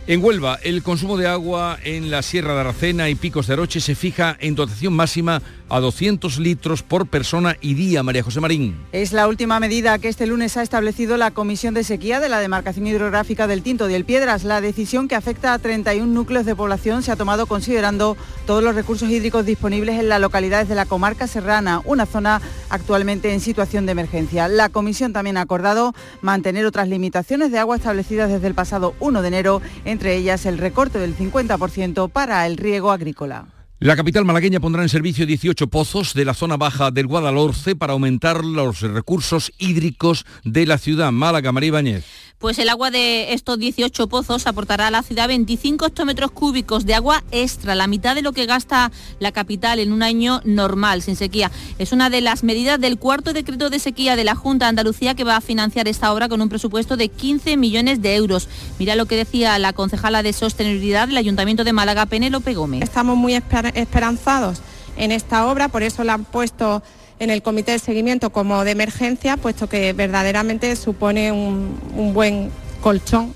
En 0.09 0.23
Huelva, 0.23 0.57
el 0.63 0.81
consumo 0.81 1.17
de 1.17 1.27
agua 1.27 1.77
en 1.83 2.09
la 2.09 2.23
Sierra 2.23 2.55
de 2.55 2.61
Aracena 2.61 3.09
y 3.09 3.15
Picos 3.15 3.45
de 3.45 3.53
Aroche 3.53 3.79
se 3.79 3.93
fija 3.93 4.35
en 4.39 4.55
dotación 4.55 4.91
máxima 4.91 5.39
a 5.69 5.79
200 5.79 6.39
litros 6.39 6.83
por 6.83 7.07
persona 7.07 7.55
y 7.61 7.73
día, 7.73 8.03
María 8.03 8.23
José 8.23 8.39
Marín. 8.39 8.77
Es 8.91 9.13
la 9.13 9.27
última 9.27 9.59
medida 9.59 9.99
que 9.99 10.09
este 10.09 10.27
lunes 10.27 10.57
ha 10.57 10.63
establecido 10.63 11.17
la 11.17 11.31
Comisión 11.31 11.73
de 11.73 11.83
Sequía 11.83 12.19
de 12.19 12.29
la 12.29 12.39
Demarcación 12.39 12.87
Hidrográfica 12.87 13.47
del 13.47 13.61
Tinto 13.61 13.87
de 13.87 13.95
El 13.95 14.05
Piedras. 14.05 14.43
La 14.43 14.61
decisión 14.61 15.07
que 15.07 15.15
afecta 15.15 15.53
a 15.53 15.59
31 15.59 16.11
núcleos 16.11 16.45
de 16.45 16.55
población 16.55 17.03
se 17.03 17.11
ha 17.11 17.15
tomado 17.15 17.45
considerando 17.45 18.17
todos 18.45 18.63
los 18.63 18.75
recursos 18.75 19.09
hídricos 19.09 19.45
disponibles 19.45 19.99
en 19.99 20.09
las 20.09 20.21
localidades 20.21 20.67
de 20.67 20.75
la 20.75 20.85
comarca 20.85 21.27
serrana, 21.27 21.81
una 21.85 22.05
zona 22.05 22.41
actualmente 22.69 23.33
en 23.33 23.39
situación 23.39 23.85
de 23.85 23.91
emergencia. 23.91 24.47
La 24.47 24.69
Comisión 24.69 25.13
también 25.13 25.37
ha 25.37 25.41
acordado 25.41 25.93
mantener 26.21 26.65
otras 26.65 26.87
limitaciones 26.87 27.51
de 27.51 27.59
agua 27.59 27.75
establecidas 27.75 28.29
desde 28.31 28.47
el 28.47 28.55
pasado 28.55 28.95
1 28.99 29.21
de 29.21 29.27
enero, 29.27 29.61
entre 29.85 30.15
ellas 30.15 30.45
el 30.45 30.57
recorte 30.57 30.99
del 30.99 31.15
50% 31.15 32.09
para 32.09 32.45
el 32.47 32.57
riego 32.57 32.91
agrícola. 32.91 33.58
La 33.81 33.95
capital 33.95 34.25
malagueña 34.25 34.59
pondrá 34.59 34.83
en 34.83 34.89
servicio 34.89 35.25
18 35.25 35.67
pozos 35.67 36.13
de 36.13 36.25
la 36.25 36.33
zona 36.33 36.57
baja 36.57 36.91
del 36.91 37.07
Guadalhorce 37.07 37.77
para 37.77 37.93
aumentar 37.93 38.43
los 38.43 38.81
recursos 38.81 39.53
hídricos 39.57 40.25
de 40.43 40.65
la 40.65 40.77
ciudad. 40.77 41.13
Málaga, 41.13 41.53
María 41.53 41.69
Ibáñez. 41.69 42.28
Pues 42.39 42.57
el 42.57 42.69
agua 42.69 42.89
de 42.89 43.33
estos 43.33 43.59
18 43.59 44.07
pozos 44.07 44.47
aportará 44.47 44.87
a 44.87 44.91
la 44.91 45.03
ciudad 45.03 45.27
25 45.27 45.87
hectómetros 45.87 46.31
cúbicos 46.31 46.85
de 46.85 46.93
agua 46.93 47.21
extra, 47.31 47.75
la 47.75 47.85
mitad 47.85 48.15
de 48.15 48.21
lo 48.21 48.31
que 48.31 48.45
gasta 48.45 48.93
la 49.19 49.33
capital 49.33 49.77
en 49.77 49.91
un 49.91 50.03
año 50.03 50.39
normal, 50.45 51.01
sin 51.01 51.17
sequía. 51.17 51.51
Es 51.79 51.91
una 51.91 52.09
de 52.09 52.21
las 52.21 52.45
medidas 52.45 52.79
del 52.79 52.97
cuarto 52.97 53.33
decreto 53.33 53.69
de 53.69 53.79
sequía 53.79 54.15
de 54.15 54.23
la 54.23 54.35
Junta 54.35 54.65
de 54.65 54.69
Andalucía 54.69 55.15
que 55.15 55.25
va 55.25 55.35
a 55.35 55.41
financiar 55.41 55.89
esta 55.89 56.13
obra 56.13 56.29
con 56.29 56.41
un 56.41 56.47
presupuesto 56.47 56.95
de 56.95 57.09
15 57.09 57.57
millones 57.57 58.01
de 58.01 58.15
euros. 58.15 58.47
Mira 58.79 58.95
lo 58.95 59.05
que 59.05 59.17
decía 59.17 59.59
la 59.59 59.73
concejala 59.73 60.23
de 60.23 60.31
Sostenibilidad 60.31 61.09
del 61.09 61.17
Ayuntamiento 61.17 61.65
de 61.65 61.73
Málaga, 61.73 62.05
Penélope 62.05 62.53
Gómez. 62.53 62.83
Estamos 62.83 63.17
muy 63.17 63.33
esperanzados 63.33 64.61
en 64.95 65.11
esta 65.11 65.45
obra, 65.45 65.67
por 65.67 65.83
eso 65.83 66.05
la 66.05 66.13
han 66.13 66.23
puesto 66.23 66.83
en 67.19 67.29
el 67.29 67.41
comité 67.41 67.73
de 67.73 67.79
seguimiento 67.79 68.31
como 68.31 68.63
de 68.63 68.71
emergencia, 68.71 69.37
puesto 69.37 69.67
que 69.67 69.93
verdaderamente 69.93 70.75
supone 70.75 71.31
un, 71.31 72.13
buen 72.13 72.49
colchón 72.81 73.33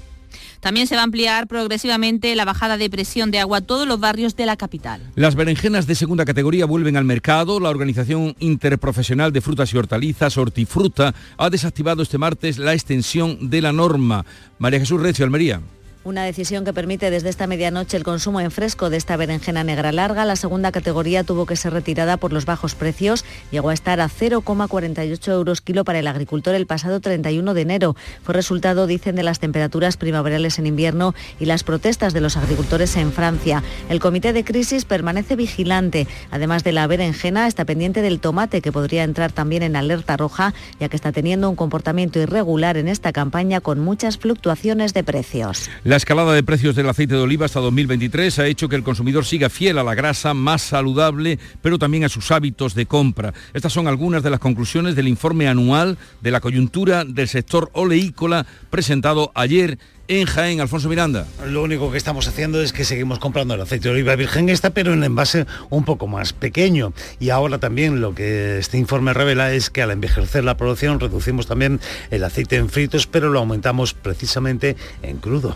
también 0.59 0.87
se 0.87 0.95
va 0.95 1.01
a 1.01 1.03
ampliar 1.03 1.47
progresivamente 1.47 2.33
la 2.37 2.45
bajada 2.45 2.77
de 2.77 2.89
presión 2.89 3.31
de 3.31 3.39
agua 3.39 3.57
a 3.57 3.61
todos 3.61 3.85
los 3.85 3.99
barrios 3.99 4.37
de 4.37 4.45
la 4.45 4.55
capital. 4.55 5.01
Las 5.15 5.35
berenjenas 5.35 5.87
de 5.87 5.95
segunda 5.95 6.23
categoría 6.23 6.65
vuelven 6.65 6.95
al 6.95 7.03
mercado. 7.03 7.59
La 7.59 7.69
Organización 7.69 8.33
Interprofesional 8.39 9.33
de 9.33 9.41
Frutas 9.41 9.73
y 9.73 9.77
Hortalizas, 9.77 10.37
Hortifruta, 10.37 11.13
ha 11.37 11.49
desactivado 11.49 12.01
este 12.01 12.17
martes 12.17 12.59
la 12.59 12.71
extensión 12.71 13.49
de 13.49 13.61
la 13.61 13.73
norma. 13.73 14.25
María 14.57 14.79
Jesús 14.79 15.01
Recio, 15.01 15.25
Almería. 15.25 15.59
Una 16.05 16.25
decisión 16.25 16.65
que 16.65 16.73
permite 16.73 17.09
desde 17.11 17.29
esta 17.29 17.47
medianoche 17.47 17.95
el 17.95 18.03
consumo 18.03 18.41
en 18.41 18.51
fresco 18.51 18.89
de 18.89 18.97
esta 18.97 19.15
berenjena 19.15 19.63
negra 19.63 19.93
larga. 19.93 20.25
La 20.25 20.35
segunda 20.35 20.73
categoría 20.73 21.23
tuvo 21.23 21.45
que 21.45 21.55
ser 21.55 21.71
retirada 21.71 22.17
por 22.17 22.33
los 22.33 22.43
bajos 22.43 22.75
precios. 22.75 23.23
Llegó 23.51 23.69
a 23.69 23.73
estar 23.73 24.01
a 24.01 24.09
0,48 24.09 25.31
euros 25.31 25.61
kilo 25.61 25.85
para 25.85 25.99
el 25.99 26.07
agricultor 26.07 26.55
el 26.55 26.67
pasado 26.67 26.99
31 26.99 27.53
de 27.53 27.61
enero. 27.61 27.95
Fue 28.21 28.33
resultado, 28.33 28.85
dicen, 28.85 29.15
de 29.15 29.23
las 29.23 29.39
temperaturas 29.39 29.95
primaverales 29.95 30.59
en 30.59 30.67
invierno 30.67 31.15
y 31.39 31.45
las 31.45 31.63
protestas 31.63 32.11
de 32.11 32.19
los 32.19 32.35
agricultores 32.35 32.97
en 32.97 33.13
Francia. 33.13 33.63
El 33.87 34.01
comité 34.01 34.33
de 34.33 34.43
crisis 34.43 34.83
permanece 34.83 35.37
vigilante. 35.37 36.09
Además 36.31 36.65
de 36.65 36.73
la 36.73 36.85
berenjena, 36.85 37.47
está 37.47 37.63
pendiente 37.63 38.01
del 38.01 38.19
tomate, 38.19 38.61
que 38.61 38.73
podría 38.73 39.05
entrar 39.05 39.31
también 39.31 39.63
en 39.63 39.77
alerta 39.77 40.17
roja, 40.17 40.53
ya 40.81 40.89
que 40.89 40.97
está 40.97 41.13
teniendo 41.13 41.49
un 41.49 41.55
comportamiento 41.55 42.19
irregular 42.19 42.75
en 42.75 42.89
esta 42.89 43.13
campaña 43.13 43.61
con 43.61 43.79
muchas 43.79 44.17
fluctuaciones 44.17 44.93
de 44.93 45.05
precios. 45.05 45.69
Escalada 45.97 46.33
de 46.33 46.43
precios 46.43 46.75
del 46.75 46.89
aceite 46.89 47.13
de 47.13 47.21
oliva 47.21 47.45
hasta 47.45 47.59
2023 47.59 48.39
ha 48.39 48.47
hecho 48.47 48.69
que 48.69 48.75
el 48.75 48.83
consumidor 48.83 49.25
siga 49.25 49.49
fiel 49.49 49.77
a 49.77 49.83
la 49.83 49.95
grasa 49.95 50.33
más 50.33 50.61
saludable, 50.61 51.37
pero 51.61 51.77
también 51.77 52.03
a 52.03 52.09
sus 52.09 52.31
hábitos 52.31 52.73
de 52.73 52.85
compra. 52.85 53.33
Estas 53.53 53.73
son 53.73 53.87
algunas 53.87 54.23
de 54.23 54.29
las 54.29 54.39
conclusiones 54.39 54.95
del 54.95 55.07
informe 55.07 55.47
anual 55.47 55.97
de 56.21 56.31
la 56.31 56.39
coyuntura 56.39 57.05
del 57.05 57.27
sector 57.27 57.69
oleícola 57.73 58.45
presentado 58.69 59.31
ayer 59.35 59.77
en 60.07 60.25
Jaén, 60.25 60.61
Alfonso 60.61 60.89
Miranda. 60.89 61.27
Lo 61.47 61.63
único 61.63 61.91
que 61.91 61.97
estamos 61.97 62.27
haciendo 62.27 62.61
es 62.61 62.73
que 62.73 62.85
seguimos 62.85 63.19
comprando 63.19 63.53
el 63.53 63.61
aceite 63.61 63.89
de 63.89 63.93
oliva 63.93 64.15
virgen 64.15 64.49
esta, 64.49 64.71
pero 64.71 64.93
en 64.93 65.03
envase 65.03 65.45
un 65.69 65.85
poco 65.85 66.07
más 66.07 66.33
pequeño. 66.33 66.93
Y 67.19 67.29
ahora 67.29 67.57
también 67.57 68.01
lo 68.01 68.15
que 68.15 68.57
este 68.57 68.77
informe 68.77 69.13
revela 69.13 69.53
es 69.53 69.69
que 69.69 69.81
al 69.81 69.91
envejecer 69.91 70.43
la 70.43 70.57
producción 70.57 70.99
reducimos 70.99 71.47
también 71.47 71.79
el 72.09 72.23
aceite 72.23 72.55
en 72.55 72.69
fritos, 72.69 73.07
pero 73.07 73.29
lo 73.29 73.39
aumentamos 73.39 73.93
precisamente 73.93 74.75
en 75.01 75.17
crudo. 75.17 75.55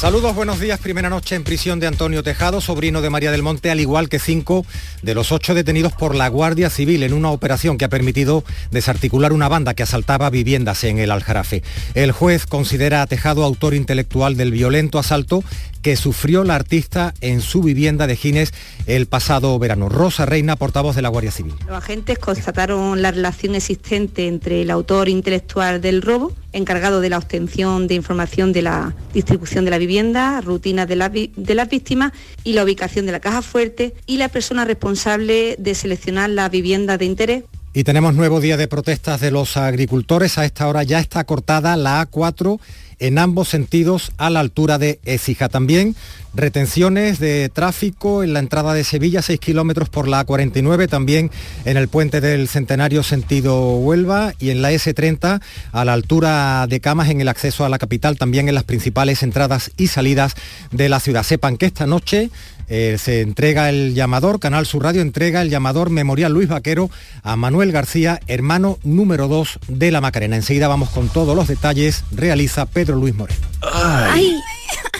Saludos, 0.00 0.34
buenos 0.34 0.58
días. 0.60 0.80
Primera 0.80 1.10
noche 1.10 1.34
en 1.34 1.44
prisión 1.44 1.78
de 1.78 1.86
Antonio 1.86 2.22
Tejado, 2.22 2.62
sobrino 2.62 3.02
de 3.02 3.10
María 3.10 3.30
del 3.30 3.42
Monte, 3.42 3.70
al 3.70 3.80
igual 3.80 4.08
que 4.08 4.18
cinco 4.18 4.64
de 5.02 5.14
los 5.14 5.30
ocho 5.30 5.52
detenidos 5.52 5.92
por 5.92 6.14
la 6.14 6.26
Guardia 6.28 6.70
Civil 6.70 7.02
en 7.02 7.12
una 7.12 7.30
operación 7.30 7.76
que 7.76 7.84
ha 7.84 7.90
permitido 7.90 8.42
desarticular 8.70 9.34
una 9.34 9.48
banda 9.48 9.74
que 9.74 9.82
asaltaba 9.82 10.30
viviendas 10.30 10.84
en 10.84 10.98
el 11.00 11.10
Aljarafe. 11.10 11.62
El 11.92 12.12
juez 12.12 12.46
considera 12.46 13.02
a 13.02 13.06
Tejado 13.06 13.44
autor 13.44 13.74
intelectual 13.74 14.38
del 14.38 14.52
violento 14.52 14.98
asalto 14.98 15.44
que 15.82 15.96
sufrió 15.96 16.44
la 16.44 16.54
artista 16.54 17.12
en 17.20 17.42
su 17.42 17.62
vivienda 17.62 18.06
de 18.06 18.16
Gines 18.16 18.54
el 18.86 19.04
pasado 19.04 19.58
verano. 19.58 19.90
Rosa 19.90 20.24
Reina, 20.24 20.56
portavoz 20.56 20.96
de 20.96 21.02
la 21.02 21.10
Guardia 21.10 21.30
Civil. 21.30 21.54
Los 21.66 21.76
agentes 21.76 22.18
constataron 22.18 23.02
la 23.02 23.10
relación 23.10 23.54
existente 23.54 24.28
entre 24.28 24.62
el 24.62 24.70
autor 24.70 25.10
intelectual 25.10 25.82
del 25.82 26.00
robo, 26.00 26.32
encargado 26.52 27.00
de 27.00 27.10
la 27.10 27.18
obtención 27.18 27.86
de 27.86 27.94
información 27.94 28.52
de 28.52 28.62
la 28.62 28.94
distribución 29.12 29.64
de 29.64 29.70
la 29.70 29.78
vivienda, 29.78 30.40
rutinas 30.40 30.88
de, 30.88 30.96
la, 30.96 31.08
de 31.08 31.54
las 31.54 31.68
víctimas 31.68 32.12
y 32.44 32.52
la 32.54 32.64
ubicación 32.64 33.06
de 33.06 33.12
la 33.12 33.20
caja 33.20 33.42
fuerte, 33.42 33.94
y 34.06 34.16
la 34.16 34.28
persona 34.28 34.64
responsable 34.64 35.56
de 35.58 35.74
seleccionar 35.74 36.30
la 36.30 36.48
vivienda 36.48 36.98
de 36.98 37.04
interés. 37.04 37.44
Y 37.72 37.84
tenemos 37.84 38.14
nuevo 38.14 38.40
día 38.40 38.56
de 38.56 38.66
protestas 38.66 39.20
de 39.20 39.30
los 39.30 39.56
agricultores. 39.56 40.38
A 40.38 40.44
esta 40.44 40.66
hora 40.66 40.82
ya 40.82 40.98
está 40.98 41.22
cortada 41.24 41.76
la 41.76 42.10
A4 42.10 42.58
en 43.00 43.18
ambos 43.18 43.48
sentidos 43.48 44.12
a 44.18 44.30
la 44.30 44.40
altura 44.40 44.78
de 44.78 45.00
Écija. 45.04 45.48
También 45.48 45.96
retenciones 46.32 47.18
de 47.18 47.48
tráfico 47.48 48.22
en 48.22 48.32
la 48.32 48.38
entrada 48.38 48.72
de 48.72 48.84
Sevilla, 48.84 49.22
6 49.22 49.40
kilómetros 49.40 49.88
por 49.88 50.06
la 50.06 50.24
A49, 50.24 50.88
también 50.88 51.30
en 51.64 51.76
el 51.76 51.88
puente 51.88 52.20
del 52.20 52.46
Centenario 52.46 53.02
sentido 53.02 53.76
Huelva 53.76 54.32
y 54.38 54.50
en 54.50 54.62
la 54.62 54.70
S30 54.70 55.40
a 55.72 55.84
la 55.84 55.92
altura 55.92 56.66
de 56.68 56.80
Camas 56.80 57.08
en 57.08 57.20
el 57.20 57.28
acceso 57.28 57.64
a 57.64 57.68
la 57.68 57.78
capital, 57.78 58.16
también 58.16 58.48
en 58.48 58.54
las 58.54 58.64
principales 58.64 59.22
entradas 59.22 59.72
y 59.76 59.88
salidas 59.88 60.34
de 60.70 60.88
la 60.88 61.00
ciudad. 61.00 61.24
Sepan 61.24 61.56
que 61.56 61.66
esta 61.66 61.86
noche 61.86 62.30
eh, 62.70 62.96
se 62.98 63.20
entrega 63.20 63.68
el 63.68 63.94
llamador, 63.94 64.40
Canal 64.40 64.64
Sur 64.64 64.84
Radio 64.84 65.02
entrega 65.02 65.42
el 65.42 65.50
llamador 65.50 65.90
Memorial 65.90 66.32
Luis 66.32 66.48
Vaquero 66.48 66.88
a 67.22 67.36
Manuel 67.36 67.72
García, 67.72 68.20
hermano 68.28 68.78
número 68.84 69.28
2 69.28 69.58
de 69.68 69.90
la 69.90 70.00
Macarena. 70.00 70.36
Enseguida 70.36 70.68
vamos 70.68 70.90
con 70.90 71.08
todos 71.08 71.34
los 71.36 71.48
detalles, 71.48 72.04
realiza 72.12 72.66
Pedro 72.66 72.96
Luis 72.96 73.14
Moreno. 73.14 73.40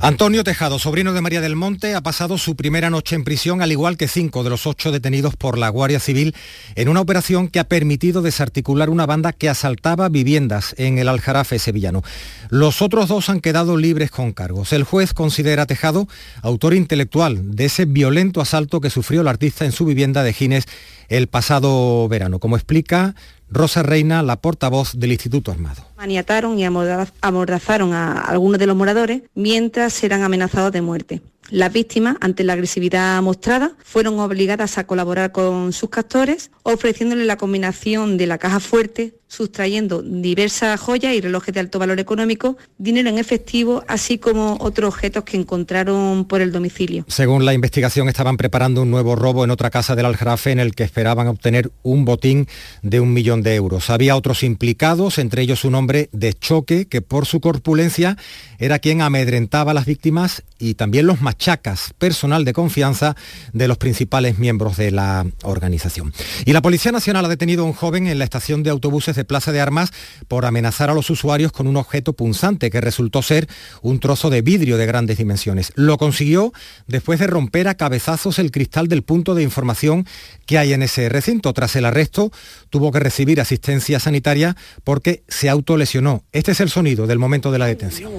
Antonio 0.00 0.44
Tejado, 0.44 0.78
sobrino 0.78 1.12
de 1.12 1.20
María 1.20 1.40
del 1.40 1.56
Monte, 1.56 1.96
ha 1.96 2.00
pasado 2.00 2.38
su 2.38 2.54
primera 2.54 2.88
noche 2.88 3.16
en 3.16 3.24
prisión, 3.24 3.62
al 3.62 3.72
igual 3.72 3.96
que 3.96 4.06
cinco 4.06 4.44
de 4.44 4.50
los 4.50 4.64
ocho 4.64 4.92
detenidos 4.92 5.34
por 5.34 5.58
la 5.58 5.68
Guardia 5.70 5.98
Civil, 5.98 6.36
en 6.76 6.88
una 6.88 7.00
operación 7.00 7.48
que 7.48 7.58
ha 7.58 7.68
permitido 7.68 8.22
desarticular 8.22 8.90
una 8.90 9.06
banda 9.06 9.32
que 9.32 9.48
asaltaba 9.48 10.08
viviendas 10.08 10.72
en 10.78 10.98
el 10.98 11.08
Aljarafe 11.08 11.58
sevillano. 11.58 12.04
Los 12.48 12.80
otros 12.80 13.08
dos 13.08 13.28
han 13.28 13.40
quedado 13.40 13.76
libres 13.76 14.12
con 14.12 14.32
cargos. 14.32 14.72
El 14.72 14.84
juez 14.84 15.14
considera 15.14 15.64
a 15.64 15.66
Tejado 15.66 16.06
autor 16.42 16.74
intelectual 16.74 17.56
de 17.56 17.64
ese 17.64 17.84
violento 17.84 18.40
asalto 18.40 18.80
que 18.80 18.90
sufrió 18.90 19.22
el 19.22 19.28
artista 19.28 19.64
en 19.64 19.72
su 19.72 19.84
vivienda 19.84 20.22
de 20.22 20.32
Gines 20.32 20.66
el 21.08 21.26
pasado 21.26 22.08
verano. 22.08 22.38
Como 22.38 22.56
explica 22.56 23.14
Rosa 23.50 23.82
Reina, 23.82 24.22
la 24.22 24.40
portavoz 24.40 24.92
del 24.98 25.12
Instituto 25.12 25.50
Armado. 25.50 25.82
Maniataron 25.96 26.58
y 26.58 26.64
amordazaron 26.64 27.92
a 27.94 28.20
algunos 28.20 28.58
de 28.58 28.66
los 28.66 28.76
moradores 28.76 29.22
mientras 29.34 30.02
eran 30.04 30.22
amenazados 30.22 30.72
de 30.72 30.82
muerte. 30.82 31.22
Las 31.50 31.72
víctimas, 31.72 32.16
ante 32.20 32.44
la 32.44 32.52
agresividad 32.52 33.22
mostrada, 33.22 33.72
fueron 33.82 34.18
obligadas 34.18 34.76
a 34.76 34.86
colaborar 34.86 35.32
con 35.32 35.72
sus 35.72 35.88
captores, 35.88 36.50
ofreciéndoles 36.62 37.26
la 37.26 37.38
combinación 37.38 38.18
de 38.18 38.26
la 38.26 38.36
caja 38.36 38.60
fuerte, 38.60 39.14
sustrayendo 39.28 40.02
diversas 40.02 40.80
joyas 40.80 41.14
y 41.14 41.20
relojes 41.20 41.54
de 41.54 41.60
alto 41.60 41.78
valor 41.78 42.00
económico, 42.00 42.56
dinero 42.78 43.08
en 43.08 43.18
efectivo, 43.18 43.84
así 43.86 44.18
como 44.18 44.56
otros 44.60 44.88
objetos 44.88 45.24
que 45.24 45.36
encontraron 45.36 46.26
por 46.26 46.40
el 46.40 46.50
domicilio. 46.52 47.04
Según 47.08 47.44
la 47.44 47.54
investigación, 47.54 48.08
estaban 48.08 48.36
preparando 48.36 48.82
un 48.82 48.90
nuevo 48.90 49.16
robo 49.16 49.44
en 49.44 49.50
otra 49.50 49.70
casa 49.70 49.94
del 49.94 50.06
Aljarafe 50.06 50.50
en 50.50 50.60
el 50.60 50.74
que 50.74 50.84
esperaban 50.84 51.28
obtener 51.28 51.70
un 51.82 52.04
botín 52.04 52.48
de 52.82 53.00
un 53.00 53.12
millón 53.12 53.42
de 53.42 53.54
euros. 53.54 53.90
Había 53.90 54.16
otros 54.16 54.42
implicados, 54.42 55.18
entre 55.18 55.42
ellos 55.42 55.64
un 55.64 55.74
hombre 55.74 56.08
de 56.12 56.32
choque 56.34 56.86
que 56.86 57.02
por 57.02 57.26
su 57.26 57.40
corpulencia 57.40 58.16
era 58.58 58.78
quien 58.78 59.02
amedrentaba 59.02 59.70
a 59.70 59.74
las 59.74 59.86
víctimas 59.86 60.42
y 60.58 60.74
también 60.74 61.06
los 61.06 61.20
machacas, 61.38 61.94
personal 61.98 62.44
de 62.44 62.52
confianza 62.52 63.14
de 63.52 63.68
los 63.68 63.78
principales 63.78 64.38
miembros 64.38 64.76
de 64.76 64.90
la 64.90 65.24
organización. 65.44 66.12
Y 66.44 66.52
la 66.52 66.62
Policía 66.62 66.90
Nacional 66.90 67.24
ha 67.24 67.28
detenido 67.28 67.62
a 67.62 67.66
un 67.66 67.74
joven 67.74 68.08
en 68.08 68.18
la 68.18 68.24
estación 68.24 68.64
de 68.64 68.70
autobuses 68.70 69.14
de 69.14 69.24
Plaza 69.24 69.52
de 69.52 69.60
Armas 69.60 69.92
por 70.26 70.46
amenazar 70.46 70.90
a 70.90 70.94
los 70.94 71.10
usuarios 71.10 71.52
con 71.52 71.68
un 71.68 71.76
objeto 71.76 72.12
punzante 72.14 72.70
que 72.70 72.80
resultó 72.80 73.22
ser 73.22 73.46
un 73.82 74.00
trozo 74.00 74.30
de 74.30 74.42
vidrio 74.42 74.76
de 74.78 74.86
grandes 74.86 75.18
dimensiones. 75.18 75.70
Lo 75.76 75.96
consiguió 75.96 76.52
después 76.88 77.20
de 77.20 77.28
romper 77.28 77.68
a 77.68 77.76
cabezazos 77.76 78.40
el 78.40 78.50
cristal 78.50 78.88
del 78.88 79.04
punto 79.04 79.36
de 79.36 79.44
información 79.44 80.06
que 80.44 80.58
hay 80.58 80.72
en 80.72 80.82
ese 80.82 81.08
recinto. 81.08 81.52
Tras 81.52 81.76
el 81.76 81.84
arresto 81.84 82.32
tuvo 82.68 82.90
que 82.90 82.98
recibir 82.98 83.40
asistencia 83.40 84.00
sanitaria 84.00 84.56
porque 84.82 85.22
se 85.28 85.48
autolesionó. 85.48 86.24
Este 86.32 86.50
es 86.50 86.60
el 86.60 86.68
sonido 86.68 87.06
del 87.06 87.20
momento 87.20 87.52
de 87.52 87.58
la 87.60 87.66
detención. 87.66 88.10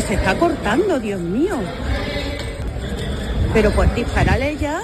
Que 0.00 0.06
se 0.06 0.14
está 0.14 0.38
cortando, 0.38 0.98
Dios 0.98 1.20
mío. 1.20 1.56
Pero 3.52 3.70
pues 3.72 3.94
disparale 3.94 4.56
ya. 4.56 4.80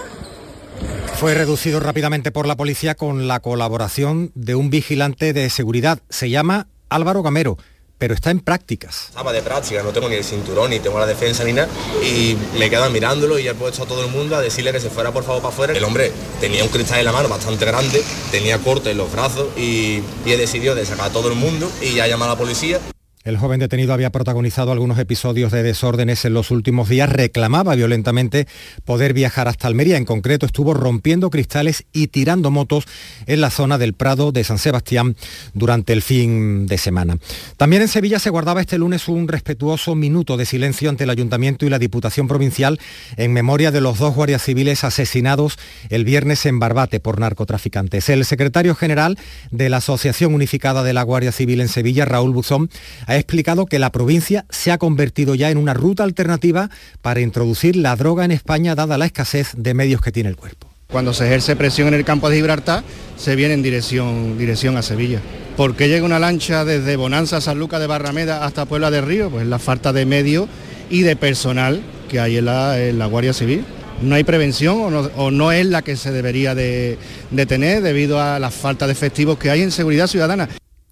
Fue 1.15 1.35
reducido 1.35 1.81
rápidamente 1.81 2.31
por 2.31 2.47
la 2.47 2.55
policía 2.55 2.95
con 2.95 3.27
la 3.27 3.41
colaboración 3.41 4.31
de 4.35 4.57
un 4.57 4.69
vigilante 4.69 5.33
de 5.33 5.49
seguridad. 5.49 6.01
Se 6.11 6.29
llama 6.29 6.67
Álvaro 6.91 7.23
Gamero, 7.23 7.57
pero 7.97 8.13
está 8.13 8.31
en 8.31 8.41
prácticas. 8.41 9.07
Estaba 9.09 9.33
de 9.33 9.41
práctica, 9.41 9.83
no 9.83 9.91
tengo 9.91 10.11
ni 10.11 10.17
el 10.17 10.25
cinturón, 10.25 10.69
ni 10.69 10.81
tengo 10.81 10.99
la 10.99 11.07
defensa 11.07 11.45
ni 11.45 11.55
nada, 11.55 11.69
y 12.03 12.37
me 12.59 12.69
quedan 12.69 12.93
mirándolo 12.93 13.39
y 13.39 13.49
he 13.49 13.55
puesto 13.55 13.85
a 13.85 13.87
todo 13.87 14.05
el 14.05 14.11
mundo 14.11 14.37
a 14.37 14.43
decirle 14.43 14.71
que 14.73 14.81
se 14.81 14.91
fuera 14.91 15.13
por 15.13 15.25
favor 15.25 15.41
para 15.41 15.55
afuera. 15.55 15.73
El 15.73 15.85
hombre 15.85 16.13
tenía 16.41 16.63
un 16.63 16.69
cristal 16.69 16.99
en 16.99 17.07
la 17.07 17.13
mano 17.13 17.31
bastante 17.31 17.65
grande, 17.65 18.03
tenía 18.31 18.59
corte 18.59 18.91
en 18.91 18.99
los 18.99 19.11
brazos 19.11 19.49
y, 19.57 20.03
y 20.27 20.33
he 20.33 20.37
decidido 20.37 20.75
de 20.75 20.85
sacar 20.85 21.07
a 21.07 21.11
todo 21.11 21.31
el 21.31 21.37
mundo 21.37 21.71
y 21.81 21.95
ya 21.95 22.07
llamar 22.07 22.29
a 22.29 22.33
la 22.33 22.39
policía. 22.39 22.81
El 23.27 23.39
joven 23.39 23.59
detenido 23.59 23.93
había 23.93 24.11
protagonizado 24.11 24.71
algunos 24.71 25.01
episodios 25.01 25.51
de 25.51 25.65
desórdenes 25.65 26.25
en 26.25 26.33
los 26.33 26.53
últimos 26.53 26.89
días, 26.89 27.11
reclamaba 27.11 27.75
violentamente 27.75 28.47
poder 28.85 29.15
viajar 29.15 29.49
hasta 29.49 29.67
Almería. 29.67 29.97
En 29.97 30.05
concreto, 30.05 30.47
estuvo 30.47 30.75
rompiendo 30.75 31.29
cristales 31.29 31.87
y 31.93 32.07
tirando 32.07 32.53
motos 32.53 32.85
en 33.27 33.41
la 33.41 33.51
zona 33.51 33.79
del 33.79 33.95
Prado 33.95 34.31
de 34.31 34.45
San 34.45 34.59
Sebastián 34.59 35.17
durante 35.55 35.93
el 35.93 36.03
fin 36.03 36.69
de 36.69 36.79
semana. 36.79 37.19
También 37.57 37.83
en 37.83 37.89
Sevilla 37.89 38.21
se 38.21 38.31
guardaba 38.31 38.61
este 38.61 38.79
lunes 38.79 39.09
un 39.09 39.27
respetuoso 39.27 39.97
minuto 39.97 40.37
de 40.37 40.47
silencio 40.47 40.89
ante 40.89 41.03
el 41.03 41.11
Ayuntamiento 41.11 41.67
y 41.67 41.69
la 41.69 41.81
Diputación 41.81 42.29
Provincial 42.29 42.79
en 43.17 43.33
memoria 43.33 43.73
de 43.73 43.81
los 43.81 43.99
dos 43.99 44.15
guardias 44.15 44.43
civiles 44.43 44.85
asesinados 44.85 45.59
el 45.89 46.05
viernes 46.05 46.47
en 46.47 46.61
Barbate 46.61 47.01
por 47.01 47.19
narcotraficantes. 47.19 48.09
El 48.09 48.25
secretario 48.25 48.77
general 48.77 49.19
de 49.51 49.69
la 49.69 49.79
Asociación 49.79 50.33
Unificada 50.33 50.85
de 50.85 50.93
la 50.93 51.03
Guardia 51.03 51.33
Civil 51.33 51.61
en 51.61 51.67
Sevilla, 51.67 52.05
Raúl 52.05 52.33
Buzón, 52.33 52.71
ha 53.09 53.16
explicado 53.17 53.67
que 53.67 53.79
la 53.79 53.91
provincia 53.91 54.47
se 54.51 54.73
ha 54.73 54.79
convertido 54.79 55.35
ya 55.35 55.51
en 55.51 55.59
una 55.59 55.75
ruta 55.75 56.05
alternativa 56.05 56.71
para 57.03 57.21
introducir 57.21 57.77
la 57.77 57.97
droga 57.97 58.25
en 58.25 58.33
España 58.33 58.75
dada 58.75 58.99
la 58.99 59.07
escasez 59.07 59.53
de 59.57 59.75
medios 59.75 60.01
que 60.01 60.13
tiene 60.13 60.29
el 60.29 60.37
cuerpo. 60.37 60.69
Cuando 60.91 61.13
se 61.13 61.27
ejerce 61.27 61.57
presión 61.57 61.89
en 61.89 61.95
el 61.95 62.05
campo 62.05 62.31
de 62.31 62.37
Gibraltar, 62.37 62.85
se 63.17 63.35
viene 63.35 63.55
en 63.55 63.63
dirección, 63.63 64.39
dirección 64.39 64.77
a 64.77 64.83
Sevilla. 64.83 65.21
¿Por 65.57 65.75
qué 65.75 65.89
llega 65.89 66.05
una 66.05 66.19
lancha 66.19 66.65
desde 66.65 66.97
Bonanza, 66.97 67.41
San 67.41 67.59
Lucas 67.59 67.81
de 67.81 67.87
Barrameda 67.87 68.45
hasta 68.45 68.67
Puebla 68.67 68.91
del 68.91 69.05
Río? 69.05 69.31
Pues 69.31 69.47
la 69.47 69.59
falta 69.59 69.93
de 69.93 70.07
medios 70.07 70.49
y 70.89 71.03
de 71.03 71.17
personal 71.17 71.83
que 72.09 72.21
hay 72.21 72.37
en 72.37 72.45
la, 72.45 72.81
en 72.81 72.99
la 72.99 73.07
Guardia 73.07 73.33
Civil. 73.33 73.65
No 74.01 74.15
hay 74.15 74.25
prevención 74.25 74.79
o 74.79 74.91
no, 74.91 75.01
o 75.17 75.31
no, 75.31 75.53
es 75.53 75.67
la 75.67 75.83
que 75.83 75.97
se 75.97 76.13
debería 76.13 76.55
de, 76.55 76.99
de 77.31 77.47
tener 77.47 77.83
debido 77.83 78.21
a 78.21 78.39
la 78.39 78.51
falta 78.51 78.87
de 78.87 78.93
efectivos 78.93 79.39
que 79.39 79.51
hay 79.51 79.63
en 79.63 79.71
seguridad 79.71 80.07
ciudadana. 80.07 80.49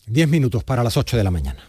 10 0.07 0.29
minutos 0.29 0.65
para 0.65 0.83
las 0.83 0.97
8 0.97 1.17
de 1.17 1.25
la 1.25 1.31
mañana. 1.31 1.69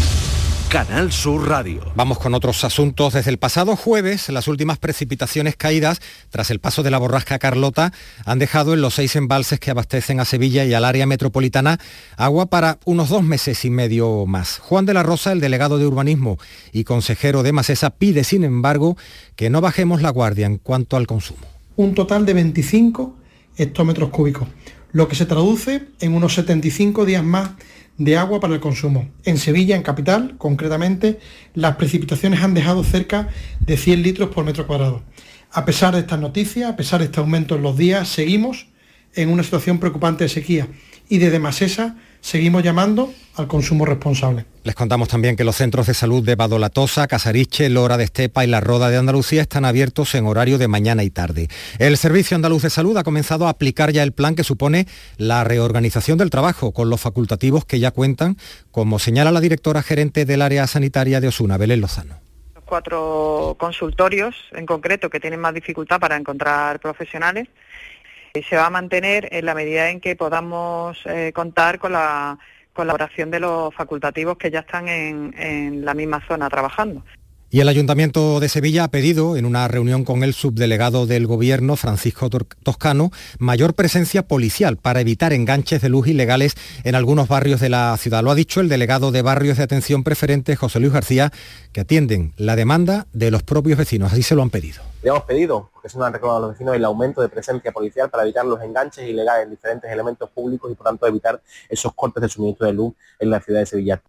Canal 0.71 1.11
Sur 1.11 1.49
Radio. 1.49 1.81
Vamos 1.97 2.17
con 2.17 2.33
otros 2.33 2.63
asuntos. 2.63 3.13
Desde 3.13 3.29
el 3.29 3.37
pasado 3.37 3.75
jueves, 3.75 4.29
las 4.29 4.47
últimas 4.47 4.77
precipitaciones 4.77 5.57
caídas 5.57 5.99
tras 6.29 6.49
el 6.49 6.61
paso 6.61 6.81
de 6.81 6.89
la 6.89 6.97
borrasca 6.97 7.39
Carlota 7.39 7.91
han 8.23 8.39
dejado 8.39 8.73
en 8.73 8.79
los 8.79 8.93
seis 8.93 9.17
embalses 9.17 9.59
que 9.59 9.69
abastecen 9.69 10.21
a 10.21 10.25
Sevilla 10.25 10.63
y 10.63 10.73
al 10.73 10.85
área 10.85 11.05
metropolitana 11.05 11.77
agua 12.15 12.45
para 12.45 12.79
unos 12.85 13.09
dos 13.09 13.21
meses 13.21 13.65
y 13.65 13.69
medio 13.69 14.25
más. 14.25 14.59
Juan 14.59 14.85
de 14.85 14.93
la 14.93 15.03
Rosa, 15.03 15.33
el 15.33 15.41
delegado 15.41 15.77
de 15.77 15.85
urbanismo 15.85 16.37
y 16.71 16.85
consejero 16.85 17.43
de 17.43 17.51
Masesa, 17.51 17.89
pide, 17.89 18.23
sin 18.23 18.45
embargo, 18.45 18.95
que 19.35 19.49
no 19.49 19.59
bajemos 19.59 20.01
la 20.01 20.09
guardia 20.09 20.45
en 20.45 20.57
cuanto 20.57 20.95
al 20.95 21.05
consumo. 21.05 21.41
Un 21.75 21.95
total 21.95 22.25
de 22.25 22.33
25 22.33 23.17
hectómetros 23.57 24.09
cúbicos, 24.09 24.47
lo 24.93 25.09
que 25.09 25.17
se 25.17 25.25
traduce 25.25 25.89
en 25.99 26.13
unos 26.13 26.33
75 26.35 27.03
días 27.03 27.25
más 27.25 27.49
de 27.97 28.17
agua 28.17 28.39
para 28.39 28.53
el 28.53 28.59
consumo. 28.59 29.09
En 29.23 29.37
Sevilla, 29.37 29.75
en 29.75 29.83
capital, 29.83 30.35
concretamente, 30.37 31.19
las 31.53 31.75
precipitaciones 31.75 32.41
han 32.41 32.53
dejado 32.53 32.83
cerca 32.83 33.29
de 33.59 33.77
100 33.77 34.01
litros 34.01 34.29
por 34.29 34.45
metro 34.45 34.67
cuadrado. 34.67 35.03
A 35.51 35.65
pesar 35.65 35.93
de 35.93 35.99
estas 35.99 36.19
noticias, 36.19 36.69
a 36.69 36.75
pesar 36.75 36.99
de 36.99 37.05
este 37.05 37.19
aumento 37.19 37.55
en 37.55 37.63
los 37.63 37.77
días, 37.77 38.07
seguimos 38.07 38.67
en 39.13 39.29
una 39.29 39.43
situación 39.43 39.79
preocupante 39.79 40.23
de 40.23 40.29
sequía 40.29 40.67
y 41.09 41.17
desde 41.17 41.39
Masesa 41.39 41.97
seguimos 42.21 42.63
llamando 42.63 43.11
al 43.35 43.47
consumo 43.47 43.85
responsable. 43.85 44.45
Les 44.63 44.75
contamos 44.75 45.07
también 45.07 45.35
que 45.35 45.43
los 45.43 45.55
centros 45.55 45.87
de 45.87 45.93
salud 45.93 46.23
de 46.23 46.35
Badolatosa, 46.35 47.07
Casariche, 47.07 47.69
Lora 47.69 47.97
de 47.97 48.03
Estepa 48.03 48.43
y 48.43 48.47
La 48.47 48.61
Roda 48.61 48.89
de 48.89 48.97
Andalucía 48.97 49.41
están 49.41 49.65
abiertos 49.65 50.13
en 50.15 50.27
horario 50.27 50.57
de 50.57 50.67
mañana 50.67 51.03
y 51.03 51.09
tarde. 51.09 51.47
El 51.79 51.97
Servicio 51.97 52.35
Andaluz 52.35 52.61
de 52.61 52.69
Salud 52.69 52.95
ha 52.97 53.03
comenzado 53.03 53.47
a 53.47 53.49
aplicar 53.49 53.91
ya 53.91 54.03
el 54.03 54.11
plan 54.11 54.35
que 54.35 54.43
supone 54.43 54.87
la 55.17 55.43
reorganización 55.43 56.17
del 56.17 56.29
trabajo 56.29 56.71
con 56.71 56.89
los 56.89 57.01
facultativos 57.01 57.65
que 57.65 57.79
ya 57.79 57.91
cuentan, 57.91 58.37
como 58.69 58.99
señala 58.99 59.31
la 59.31 59.41
directora 59.41 59.81
gerente 59.81 60.25
del 60.25 60.41
área 60.41 60.67
sanitaria 60.67 61.19
de 61.19 61.29
Osuna, 61.29 61.57
Belén 61.57 61.81
Lozano 61.81 62.21
cuatro 62.71 63.57
consultorios 63.59 64.33
en 64.53 64.65
concreto 64.65 65.09
que 65.09 65.19
tienen 65.19 65.41
más 65.41 65.53
dificultad 65.53 65.99
para 65.99 66.15
encontrar 66.15 66.79
profesionales 66.79 67.49
se 68.49 68.55
va 68.55 68.67
a 68.67 68.69
mantener 68.69 69.27
en 69.31 69.45
la 69.45 69.53
medida 69.53 69.89
en 69.89 69.99
que 69.99 70.15
podamos 70.15 70.97
eh, 71.05 71.31
contar 71.33 71.79
con 71.79 71.93
la 71.93 72.37
colaboración 72.73 73.31
de 73.31 73.39
los 73.39 73.73
facultativos 73.75 74.37
que 74.37 74.49
ya 74.51 74.59
están 74.59 74.87
en, 74.87 75.83
la 75.83 75.93
misma 75.93 76.25
zona 76.27 76.49
trabajando. 76.49 77.03
Y 77.53 77.59
el 77.59 77.67
Ayuntamiento 77.67 78.39
de 78.39 78.47
Sevilla 78.47 78.85
ha 78.85 78.87
pedido, 78.87 79.35
en 79.35 79.45
una 79.45 79.67
reunión 79.67 80.05
con 80.05 80.23
el 80.23 80.33
subdelegado 80.33 81.05
del 81.05 81.27
Gobierno, 81.27 81.75
Francisco 81.75 82.29
Toscano, 82.29 83.11
mayor 83.39 83.73
presencia 83.73 84.25
policial 84.25 84.77
para 84.77 85.01
evitar 85.01 85.33
enganches 85.33 85.81
de 85.81 85.89
luz 85.89 86.07
ilegales 86.07 86.55
en 86.85 86.95
algunos 86.95 87.27
barrios 87.27 87.59
de 87.59 87.67
la 87.67 87.97
ciudad. 87.97 88.23
Lo 88.23 88.31
ha 88.31 88.35
dicho 88.35 88.61
el 88.61 88.69
delegado 88.69 89.11
de 89.11 89.21
Barrios 89.21 89.57
de 89.57 89.63
Atención 89.63 90.05
Preferente, 90.05 90.55
José 90.55 90.79
Luis 90.79 90.93
García, 90.93 91.33
que 91.73 91.81
atienden 91.81 92.31
la 92.37 92.55
demanda 92.55 93.07
de 93.11 93.31
los 93.31 93.43
propios 93.43 93.77
vecinos. 93.77 94.13
Así 94.13 94.23
se 94.23 94.35
lo 94.35 94.43
han 94.43 94.49
pedido. 94.49 94.90
Le 95.03 95.09
hemos 95.09 95.23
pedido, 95.23 95.71
porque 95.73 95.87
es 95.87 95.95
una 95.95 96.11
reclamado 96.11 96.37
a 96.37 96.41
los 96.41 96.51
vecinos, 96.51 96.75
el 96.75 96.85
aumento 96.85 97.21
de 97.21 97.29
presencia 97.29 97.71
policial 97.71 98.11
para 98.11 98.21
evitar 98.21 98.45
los 98.45 98.61
enganches 98.61 99.07
ilegales 99.07 99.45
en 99.45 99.49
diferentes 99.49 99.91
elementos 99.91 100.29
públicos 100.29 100.71
y 100.71 100.75
por 100.75 100.85
tanto 100.85 101.07
evitar 101.07 101.41
esos 101.69 101.93
cortes 101.95 102.21
de 102.21 102.29
suministro 102.29 102.67
de 102.67 102.73
luz 102.73 102.93
en 103.17 103.31
la 103.31 103.41
ciudad 103.41 103.61
de 103.61 103.65
Sevilla. 103.65 104.01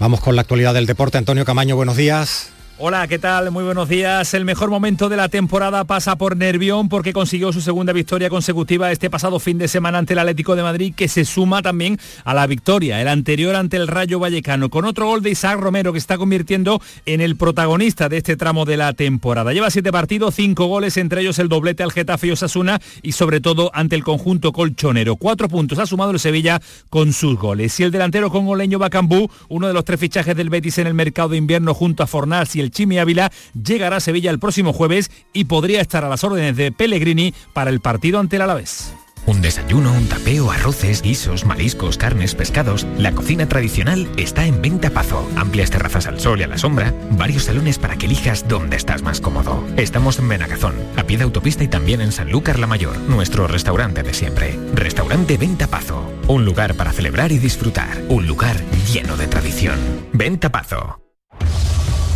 Vamos 0.00 0.20
con 0.20 0.34
la 0.34 0.42
actualidad 0.42 0.74
del 0.74 0.86
deporte. 0.86 1.18
Antonio 1.18 1.44
Camaño, 1.44 1.76
buenos 1.76 1.96
días. 1.96 2.52
Hola, 2.80 3.08
¿qué 3.08 3.18
tal? 3.18 3.50
Muy 3.50 3.64
buenos 3.64 3.88
días. 3.88 4.34
El 4.34 4.44
mejor 4.44 4.70
momento 4.70 5.08
de 5.08 5.16
la 5.16 5.28
temporada 5.28 5.82
pasa 5.82 6.14
por 6.14 6.36
Nervión 6.36 6.88
porque 6.88 7.12
consiguió 7.12 7.52
su 7.52 7.60
segunda 7.60 7.92
victoria 7.92 8.30
consecutiva 8.30 8.92
este 8.92 9.10
pasado 9.10 9.40
fin 9.40 9.58
de 9.58 9.66
semana 9.66 9.98
ante 9.98 10.12
el 10.12 10.20
Atlético 10.20 10.54
de 10.54 10.62
Madrid 10.62 10.94
que 10.94 11.08
se 11.08 11.24
suma 11.24 11.60
también 11.60 11.98
a 12.22 12.34
la 12.34 12.46
victoria, 12.46 13.02
el 13.02 13.08
anterior 13.08 13.56
ante 13.56 13.78
el 13.78 13.88
Rayo 13.88 14.20
Vallecano, 14.20 14.70
con 14.70 14.84
otro 14.84 15.08
gol 15.08 15.22
de 15.22 15.30
Isaac 15.30 15.58
Romero 15.58 15.92
que 15.92 15.98
está 15.98 16.18
convirtiendo 16.18 16.80
en 17.04 17.20
el 17.20 17.34
protagonista 17.34 18.08
de 18.08 18.18
este 18.18 18.36
tramo 18.36 18.64
de 18.64 18.76
la 18.76 18.92
temporada. 18.92 19.52
Lleva 19.52 19.70
siete 19.70 19.90
partidos, 19.90 20.36
cinco 20.36 20.66
goles, 20.66 20.96
entre 20.98 21.22
ellos 21.22 21.40
el 21.40 21.48
doblete 21.48 21.82
al 21.82 21.90
Getafe 21.90 22.28
y 22.28 22.30
Osasuna 22.30 22.80
y 23.02 23.10
sobre 23.10 23.40
todo 23.40 23.72
ante 23.74 23.96
el 23.96 24.04
conjunto 24.04 24.52
colchonero. 24.52 25.16
Cuatro 25.16 25.48
puntos 25.48 25.80
ha 25.80 25.86
sumado 25.86 26.12
el 26.12 26.20
Sevilla 26.20 26.62
con 26.90 27.12
sus 27.12 27.36
goles. 27.40 27.80
Y 27.80 27.82
el 27.82 27.90
delantero 27.90 28.30
congoleño 28.30 28.78
Bacambú, 28.78 29.28
uno 29.48 29.66
de 29.66 29.74
los 29.74 29.84
tres 29.84 29.98
fichajes 29.98 30.36
del 30.36 30.48
Betis 30.48 30.78
en 30.78 30.86
el 30.86 30.94
mercado 30.94 31.30
de 31.30 31.38
invierno 31.38 31.74
junto 31.74 32.04
a 32.04 32.06
Fornals 32.06 32.54
y 32.54 32.60
el 32.60 32.67
Chimi 32.70 32.98
Ávila 32.98 33.32
llegará 33.52 33.96
a 33.96 34.00
Sevilla 34.00 34.30
el 34.30 34.38
próximo 34.38 34.72
jueves 34.72 35.10
y 35.32 35.44
podría 35.44 35.80
estar 35.80 36.04
a 36.04 36.08
las 36.08 36.24
órdenes 36.24 36.56
de 36.56 36.72
Pellegrini 36.72 37.34
para 37.52 37.70
el 37.70 37.80
partido 37.80 38.18
ante 38.18 38.36
el 38.36 38.42
Alavés. 38.42 38.92
Un 39.28 39.42
desayuno, 39.42 39.92
un 39.92 40.08
tapeo, 40.08 40.50
arroces, 40.50 41.02
guisos, 41.02 41.44
mariscos, 41.44 41.98
carnes, 41.98 42.34
pescados. 42.34 42.86
La 42.96 43.12
cocina 43.12 43.46
tradicional 43.46 44.08
está 44.16 44.46
en 44.46 44.62
Venta 44.62 44.88
Pazo. 44.88 45.28
Amplias 45.36 45.70
terrazas 45.70 46.06
al 46.06 46.18
sol 46.18 46.40
y 46.40 46.44
a 46.44 46.46
la 46.46 46.56
sombra. 46.56 46.94
Varios 47.10 47.44
salones 47.44 47.78
para 47.78 47.96
que 47.96 48.06
elijas 48.06 48.48
dónde 48.48 48.78
estás 48.78 49.02
más 49.02 49.20
cómodo. 49.20 49.62
Estamos 49.76 50.18
en 50.18 50.30
Benagazón, 50.30 50.76
a 50.96 51.04
pie 51.04 51.18
de 51.18 51.24
autopista 51.24 51.62
y 51.62 51.68
también 51.68 52.00
en 52.00 52.10
Sanlúcar 52.12 52.58
la 52.58 52.66
Mayor, 52.66 52.96
nuestro 53.00 53.46
restaurante 53.46 54.02
de 54.02 54.14
siempre. 54.14 54.58
Restaurante 54.72 55.36
Venta 55.36 55.66
Pazo. 55.66 56.10
Un 56.26 56.46
lugar 56.46 56.74
para 56.74 56.92
celebrar 56.92 57.30
y 57.30 57.38
disfrutar. 57.38 58.02
Un 58.08 58.26
lugar 58.26 58.56
lleno 58.90 59.18
de 59.18 59.26
tradición. 59.26 59.78
Venta 60.14 60.50
Pazo. 60.50 61.07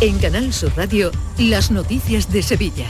En 0.01 0.17
Canal 0.19 0.53
Sur 0.53 0.73
Radio, 0.75 1.11
las 1.37 1.71
noticias 1.71 2.31
de 2.31 2.43
Sevilla. 2.43 2.87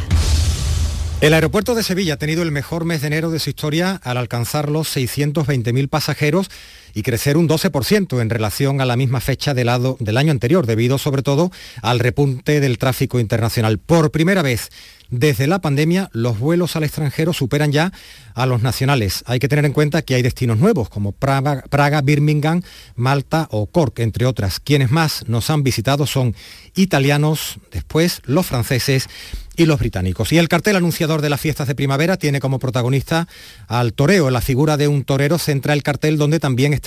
El 1.22 1.34
aeropuerto 1.34 1.76
de 1.76 1.84
Sevilla 1.84 2.16
ha 2.16 2.18
tenido 2.18 2.44
el 2.44 2.52
mejor 2.52 2.86
mes 2.86 3.02
de 3.02 3.08
enero 3.08 3.30
de 3.30 3.40
su 3.40 3.50
historia 3.50 4.00
al 4.04 4.18
alcanzar 4.18 4.70
los 4.70 4.94
620.000 4.96 5.88
pasajeros 5.88 6.50
y 6.94 7.04
crecer 7.04 7.38
un 7.38 7.48
12% 7.48 8.22
en 8.22 8.30
relación 8.30 8.82
a 8.82 8.86
la 8.86 8.96
misma 8.96 9.20
fecha 9.20 9.54
del, 9.54 9.70
año 9.70 10.32
anterior, 10.32 10.66
debido 10.66 10.98
sobre 10.98 11.24
todo 11.24 11.52
al 11.82 12.00
repunte 12.00 12.60
del 12.60 12.78
tráfico 12.78 13.20
internacional. 13.20 13.80
Por 13.80 14.12
primera 14.12 14.42
vez 14.42 14.70
desde 15.10 15.46
la 15.46 15.60
pandemia, 15.60 16.10
los 16.14 16.40
vuelos 16.40 16.76
al 16.76 16.84
extranjero 16.84 17.34
superan 17.34 17.72
ya 17.72 17.92
a 18.34 18.48
los 18.48 18.64
nacionales. 18.64 19.24
Hay 19.28 19.38
que 19.38 19.48
tener 19.48 19.64
en 19.66 19.74
cuenta 19.74 20.02
que 20.02 20.16
hay 20.16 20.24
destinos 20.24 20.58
nuevos 20.58 20.90
como 20.90 21.12
Praga, 21.12 21.64
Praga, 21.70 22.02
Birmingham, 22.02 22.64
Malta 22.96 23.48
o 23.52 23.68
Cork, 23.68 24.00
entre 24.00 24.26
otras. 24.26 24.60
Quienes 24.60 24.90
más 24.90 25.28
nos 25.28 25.52
han 25.52 25.62
visitado 25.62 26.08
son 26.08 26.36
italianos, 26.76 27.60
después 27.72 28.22
los 28.26 28.48
franceses 28.48 29.08
y 29.56 29.66
los 29.66 29.80
británicos. 29.80 30.32
Y 30.34 30.38
el 30.38 30.50
cartel 30.50 30.76
anunciador 30.76 31.22
de 31.22 31.30
las 31.30 31.40
fiestas 31.40 31.68
de 31.68 31.76
primavera 31.76 32.18
tiene 32.18 32.40
como 32.40 32.60
protagonista 32.60 33.28
al 33.68 33.94
toreo. 33.94 34.30
La 34.30 34.42
figura 34.42 34.78
de 34.78 34.88
un 34.88 35.04
torero 35.04 35.38
centra 35.38 35.74
el 35.74 35.84
cartel 35.84 36.18
donde 36.18 36.40
también 36.40 36.74
está 36.74 36.83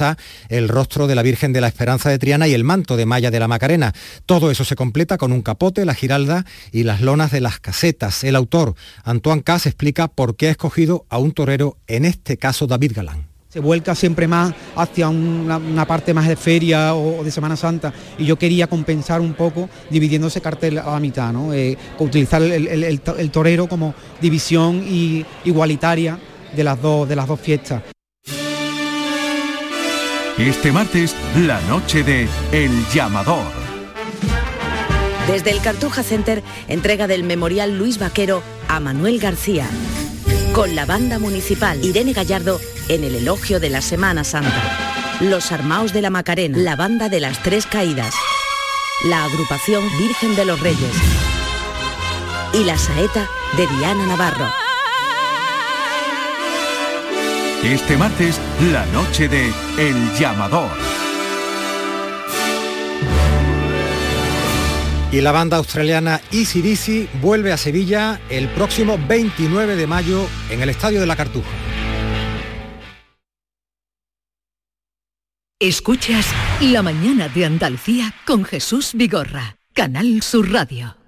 el 0.48 0.68
rostro 0.68 1.06
de 1.06 1.14
la 1.14 1.22
Virgen 1.22 1.52
de 1.52 1.60
la 1.60 1.68
Esperanza 1.68 2.10
de 2.10 2.18
Triana 2.18 2.48
y 2.48 2.54
el 2.54 2.64
manto 2.64 2.96
de 2.96 3.06
Maya 3.06 3.30
de 3.30 3.40
la 3.40 3.48
Macarena. 3.48 3.94
Todo 4.26 4.50
eso 4.50 4.64
se 4.64 4.76
completa 4.76 5.16
con 5.18 5.32
un 5.32 5.42
capote, 5.42 5.84
la 5.84 5.94
giralda 5.94 6.44
y 6.72 6.82
las 6.82 7.00
lonas 7.00 7.30
de 7.30 7.40
las 7.40 7.60
casetas. 7.60 8.24
El 8.24 8.36
autor, 8.36 8.74
Antoine 9.04 9.42
Cass, 9.42 9.66
explica 9.66 10.08
por 10.08 10.36
qué 10.36 10.48
ha 10.48 10.50
escogido 10.50 11.06
a 11.08 11.18
un 11.18 11.32
torero, 11.32 11.78
en 11.86 12.04
este 12.04 12.36
caso 12.36 12.66
David 12.66 12.92
Galán 12.94 13.36
se 13.56 13.60
vuelca 13.60 13.94
siempre 13.94 14.28
más 14.28 14.52
hacia 14.74 15.08
una, 15.08 15.86
parte 15.86 16.12
más 16.12 16.28
de 16.28 16.36
feria 16.36 16.94
o, 16.94 17.24
de 17.24 17.30
Semana 17.30 17.56
Santa 17.56 17.90
y 18.18 18.26
yo 18.26 18.36
quería 18.36 18.66
compensar 18.66 19.22
un 19.22 19.32
poco 19.32 19.70
dividiendo 19.88 20.28
ese 20.28 20.42
cartel 20.42 20.76
a 20.78 20.90
la 20.90 21.00
mitad, 21.00 21.32
¿no? 21.32 21.54
Eh, 21.54 21.78
utilizar 21.98 22.42
el, 22.42 23.00
torero 23.30 23.66
como 23.66 23.94
división 24.20 24.84
y 24.86 25.24
igualitaria 25.46 26.18
de 26.54 26.64
las 26.64 26.82
dos, 26.82 27.08
de 27.08 27.16
las 27.16 27.26
dos 27.26 27.40
fiestas. 27.40 27.95
Este 30.38 30.70
martes, 30.70 31.16
la 31.34 31.58
noche 31.62 32.02
de 32.02 32.28
El 32.52 32.70
Llamador. 32.92 33.46
Desde 35.26 35.50
el 35.50 35.62
Cartuja 35.62 36.02
Center, 36.02 36.42
entrega 36.68 37.06
del 37.06 37.24
Memorial 37.24 37.78
Luis 37.78 37.98
Vaquero 37.98 38.42
a 38.68 38.78
Manuel 38.78 39.18
García 39.18 39.66
con 40.52 40.76
la 40.76 40.84
banda 40.84 41.18
municipal 41.18 41.82
Irene 41.82 42.12
Gallardo 42.12 42.60
en 42.88 43.04
el 43.04 43.14
elogio 43.14 43.60
de 43.60 43.70
la 43.70 43.80
Semana 43.80 44.24
Santa. 44.24 44.62
Los 45.20 45.52
Armaos 45.52 45.94
de 45.94 46.02
la 46.02 46.10
Macarena, 46.10 46.58
la 46.58 46.76
banda 46.76 47.08
de 47.08 47.20
las 47.20 47.42
Tres 47.42 47.64
Caídas, 47.64 48.14
la 49.04 49.24
agrupación 49.24 49.82
Virgen 49.98 50.36
de 50.36 50.44
los 50.44 50.60
Reyes 50.60 50.94
y 52.52 52.64
la 52.64 52.76
saeta 52.76 53.26
de 53.56 53.66
Diana 53.78 54.06
Navarro. 54.06 54.65
Este 57.64 57.96
martes, 57.96 58.40
la 58.70 58.86
noche 58.86 59.28
de 59.28 59.52
El 59.78 60.14
Llamador. 60.18 60.70
Y 65.10 65.20
la 65.20 65.32
banda 65.32 65.56
australiana 65.56 66.20
Easy 66.30 66.60
Dizzy 66.60 67.08
vuelve 67.20 67.52
a 67.52 67.56
Sevilla 67.56 68.20
el 68.28 68.48
próximo 68.48 68.98
29 69.08 69.74
de 69.74 69.86
mayo 69.86 70.26
en 70.50 70.62
el 70.62 70.68
Estadio 70.68 71.00
de 71.00 71.06
la 71.06 71.16
Cartuja. 71.16 71.48
Escuchas 75.58 76.26
La 76.60 76.82
mañana 76.82 77.28
de 77.28 77.46
Andalucía 77.46 78.12
con 78.26 78.44
Jesús 78.44 78.92
Vigorra, 78.94 79.56
Canal 79.72 80.22
Sur 80.22 80.52
Radio. 80.52 81.05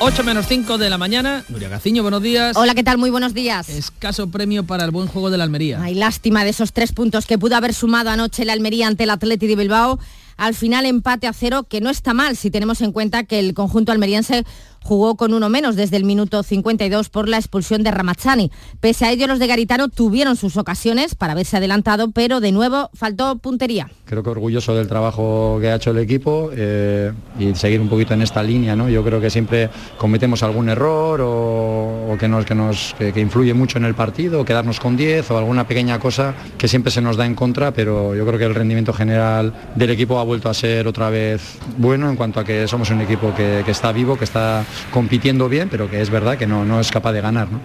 8 0.00 0.24
menos 0.24 0.46
5 0.48 0.76
de 0.76 0.90
la 0.90 0.98
mañana. 0.98 1.44
Nuria 1.48 1.68
Gaciño, 1.68 2.02
buenos 2.02 2.20
días. 2.20 2.56
Hola, 2.56 2.74
¿qué 2.74 2.82
tal? 2.82 2.98
Muy 2.98 3.10
buenos 3.10 3.32
días. 3.32 3.68
Escaso 3.68 4.28
premio 4.28 4.64
para 4.64 4.84
el 4.84 4.90
buen 4.90 5.06
juego 5.06 5.30
de 5.30 5.38
la 5.38 5.44
Almería. 5.44 5.80
Hay 5.82 5.94
lástima 5.94 6.44
de 6.44 6.50
esos 6.50 6.72
tres 6.72 6.92
puntos 6.92 7.26
que 7.26 7.38
pudo 7.38 7.56
haber 7.56 7.72
sumado 7.72 8.10
anoche 8.10 8.44
la 8.44 8.52
Almería 8.52 8.88
ante 8.88 9.04
el 9.04 9.10
Atleti 9.10 9.46
de 9.46 9.56
Bilbao. 9.56 9.98
Al 10.36 10.54
final 10.54 10.84
empate 10.84 11.28
a 11.28 11.32
cero, 11.32 11.64
que 11.68 11.80
no 11.80 11.90
está 11.90 12.12
mal 12.12 12.36
si 12.36 12.50
tenemos 12.50 12.80
en 12.80 12.92
cuenta 12.92 13.22
que 13.22 13.38
el 13.38 13.54
conjunto 13.54 13.92
almeriense 13.92 14.44
jugó 14.84 15.16
con 15.16 15.32
uno 15.32 15.48
menos 15.48 15.76
desde 15.76 15.96
el 15.96 16.04
minuto 16.04 16.42
52 16.42 17.08
por 17.08 17.26
la 17.26 17.38
expulsión 17.38 17.82
de 17.82 17.90
Ramazzani. 17.90 18.52
Pese 18.80 19.06
a 19.06 19.10
ello, 19.10 19.26
los 19.26 19.38
de 19.38 19.46
Garitano 19.46 19.88
tuvieron 19.88 20.36
sus 20.36 20.58
ocasiones 20.58 21.14
para 21.14 21.32
haberse 21.32 21.56
adelantado, 21.56 22.10
pero 22.10 22.40
de 22.40 22.52
nuevo 22.52 22.90
faltó 22.92 23.38
puntería. 23.38 23.90
Creo 24.04 24.22
que 24.22 24.28
orgulloso 24.28 24.74
del 24.74 24.86
trabajo 24.86 25.56
que 25.58 25.70
ha 25.70 25.76
hecho 25.76 25.90
el 25.90 25.98
equipo 25.98 26.50
eh, 26.54 27.12
y 27.38 27.54
seguir 27.54 27.80
un 27.80 27.88
poquito 27.88 28.12
en 28.12 28.20
esta 28.20 28.42
línea. 28.42 28.76
¿no? 28.76 28.90
Yo 28.90 29.02
creo 29.02 29.22
que 29.22 29.30
siempre 29.30 29.70
cometemos 29.96 30.42
algún 30.42 30.68
error 30.68 31.20
o, 31.22 32.16
que, 32.20 32.28
nos, 32.28 32.44
que, 32.44 32.54
nos, 32.54 32.94
que, 32.98 33.18
influye 33.18 33.54
mucho 33.54 33.78
en 33.78 33.86
el 33.86 33.94
partido, 33.94 34.44
quedarnos 34.44 34.80
con 34.80 34.98
10 34.98 35.30
o 35.30 35.38
alguna 35.38 35.66
pequeña 35.66 35.98
cosa 35.98 36.34
que 36.58 36.68
siempre 36.68 36.92
se 36.92 37.00
nos 37.00 37.16
da 37.16 37.24
en 37.24 37.34
contra, 37.34 37.72
pero 37.72 38.14
yo 38.14 38.26
creo 38.26 38.38
que 38.38 38.44
el 38.44 38.54
rendimiento 38.54 38.92
general 38.92 39.54
del 39.74 39.90
equipo 39.90 40.18
ha 40.18 40.24
vuelto 40.24 40.50
a 40.50 40.54
ser 40.54 40.86
otra 40.86 41.08
vez 41.08 41.58
bueno 41.78 42.10
en 42.10 42.16
cuanto 42.16 42.40
a 42.40 42.44
que 42.44 42.68
somos 42.68 42.90
un 42.90 43.00
equipo 43.00 43.34
que, 43.34 43.62
que 43.64 43.70
está 43.70 43.90
vivo, 43.90 44.18
que 44.18 44.24
está 44.24 44.64
compitiendo 44.90 45.48
bien, 45.48 45.68
pero 45.68 45.90
que 45.90 46.00
es 46.00 46.10
verdad 46.10 46.38
que 46.38 46.46
no, 46.46 46.64
no 46.64 46.80
es 46.80 46.90
capaz 46.90 47.12
de 47.12 47.20
ganar. 47.20 47.50
¿no? 47.50 47.62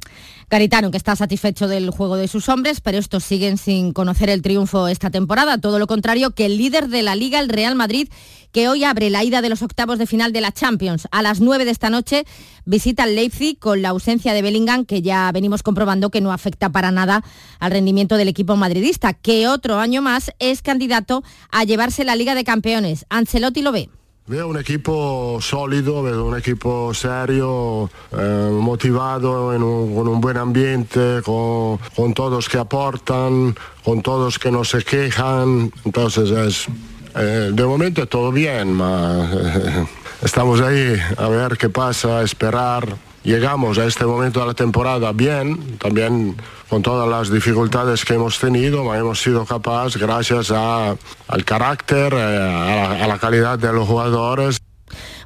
Garitano, 0.50 0.90
que 0.90 0.98
está 0.98 1.16
satisfecho 1.16 1.68
del 1.68 1.92
juego 1.92 2.16
de 2.16 2.28
sus 2.28 2.50
hombres, 2.50 2.82
pero 2.82 2.98
estos 2.98 3.24
siguen 3.24 3.60
sin 3.60 3.94
conocer 3.94 4.32
el 4.32 4.42
triunfo 4.42 4.88
esta 4.88 5.12
temporada. 5.12 5.60
Todo 5.60 5.78
lo 5.78 5.86
contrario 5.86 6.32
que 6.32 6.48
el 6.48 6.58
líder 6.58 6.88
de 6.88 7.04
la 7.04 7.16
liga, 7.16 7.40
el 7.40 7.50
Real 7.50 7.76
Madrid, 7.76 8.10
que 8.52 8.68
hoy 8.68 8.84
abre 8.84 9.12
la 9.12 9.24
ida 9.24 9.44
de 9.44 9.50
los 9.50 9.62
octavos 9.62 10.00
de 10.00 10.08
final 10.08 10.34
de 10.34 10.42
la 10.42 10.52
Champions. 10.52 11.08
A 11.12 11.22
las 11.22 11.40
9 11.40 11.66
de 11.66 11.72
esta 11.72 11.92
noche 11.92 12.26
visita 12.66 13.04
el 13.04 13.16
Leipzig 13.16 13.60
con 13.60 13.84
la 13.84 13.90
ausencia 13.90 14.34
de 14.34 14.42
Bellingham, 14.42 14.86
que 14.86 15.04
ya 15.04 15.32
venimos 15.32 15.62
comprobando 15.62 16.10
que 16.10 16.20
no 16.20 16.32
afecta 16.32 16.72
para 16.72 16.90
nada 16.90 17.24
al 17.60 17.70
rendimiento 17.70 18.18
del 18.18 18.28
equipo 18.28 18.56
madridista, 18.56 19.14
que 19.14 19.48
otro 19.48 19.78
año 19.78 20.02
más 20.02 20.32
es 20.40 20.64
candidato 20.64 21.24
a 21.52 21.64
llevarse 21.64 22.04
la 22.04 22.16
Liga 22.16 22.34
de 22.34 22.44
Campeones. 22.44 23.06
Ancelotti 23.10 23.62
lo 23.62 23.72
ve. 23.72 23.90
Veo 24.30 24.48
un 24.48 24.60
equipo 24.60 25.40
sólido, 25.42 26.04
veo 26.04 26.24
un 26.24 26.38
equipo 26.38 26.94
serio, 26.94 27.90
eh, 28.12 28.50
motivado, 28.52 29.48
con 29.48 30.08
un 30.08 30.22
buen 30.22 30.38
ambiente, 30.38 31.24
con, 31.26 32.14
todos 32.14 32.48
que 32.48 32.60
aportan, 32.60 33.56
con 33.84 34.04
todos 34.04 34.38
que 34.38 34.52
no 34.52 34.64
se 34.64 34.84
quejan. 34.84 35.72
Entonces 35.84 36.30
es, 36.30 36.68
eh, 37.16 37.50
de 37.52 37.66
momento 37.66 38.06
todo 38.06 38.32
bien, 38.32 38.80
estamos 40.22 40.62
ahí 40.62 40.96
a 41.18 41.28
ver 41.28 41.58
qué 41.58 41.70
pasa, 41.70 42.20
a 42.20 42.24
esperar. 42.24 43.09
Llegamos 43.30 43.78
a 43.78 43.86
este 43.86 44.08
momento 44.08 44.40
de 44.40 44.48
la 44.48 44.54
temporada 44.56 45.12
bien, 45.12 45.78
también 45.78 46.36
con 46.68 46.82
todas 46.82 47.08
las 47.08 47.32
dificultades 47.32 48.04
que 48.04 48.16
hemos 48.16 48.40
tenido, 48.40 48.92
hemos 48.96 49.22
sido 49.22 49.46
capaces, 49.46 50.02
gracias 50.02 50.50
al 50.50 51.46
carácter, 51.46 52.12
eh, 52.16 52.98
a 53.04 53.06
la 53.08 53.20
calidad 53.20 53.60
de 53.60 53.72
los 53.72 53.88
jugadores. 53.88 54.60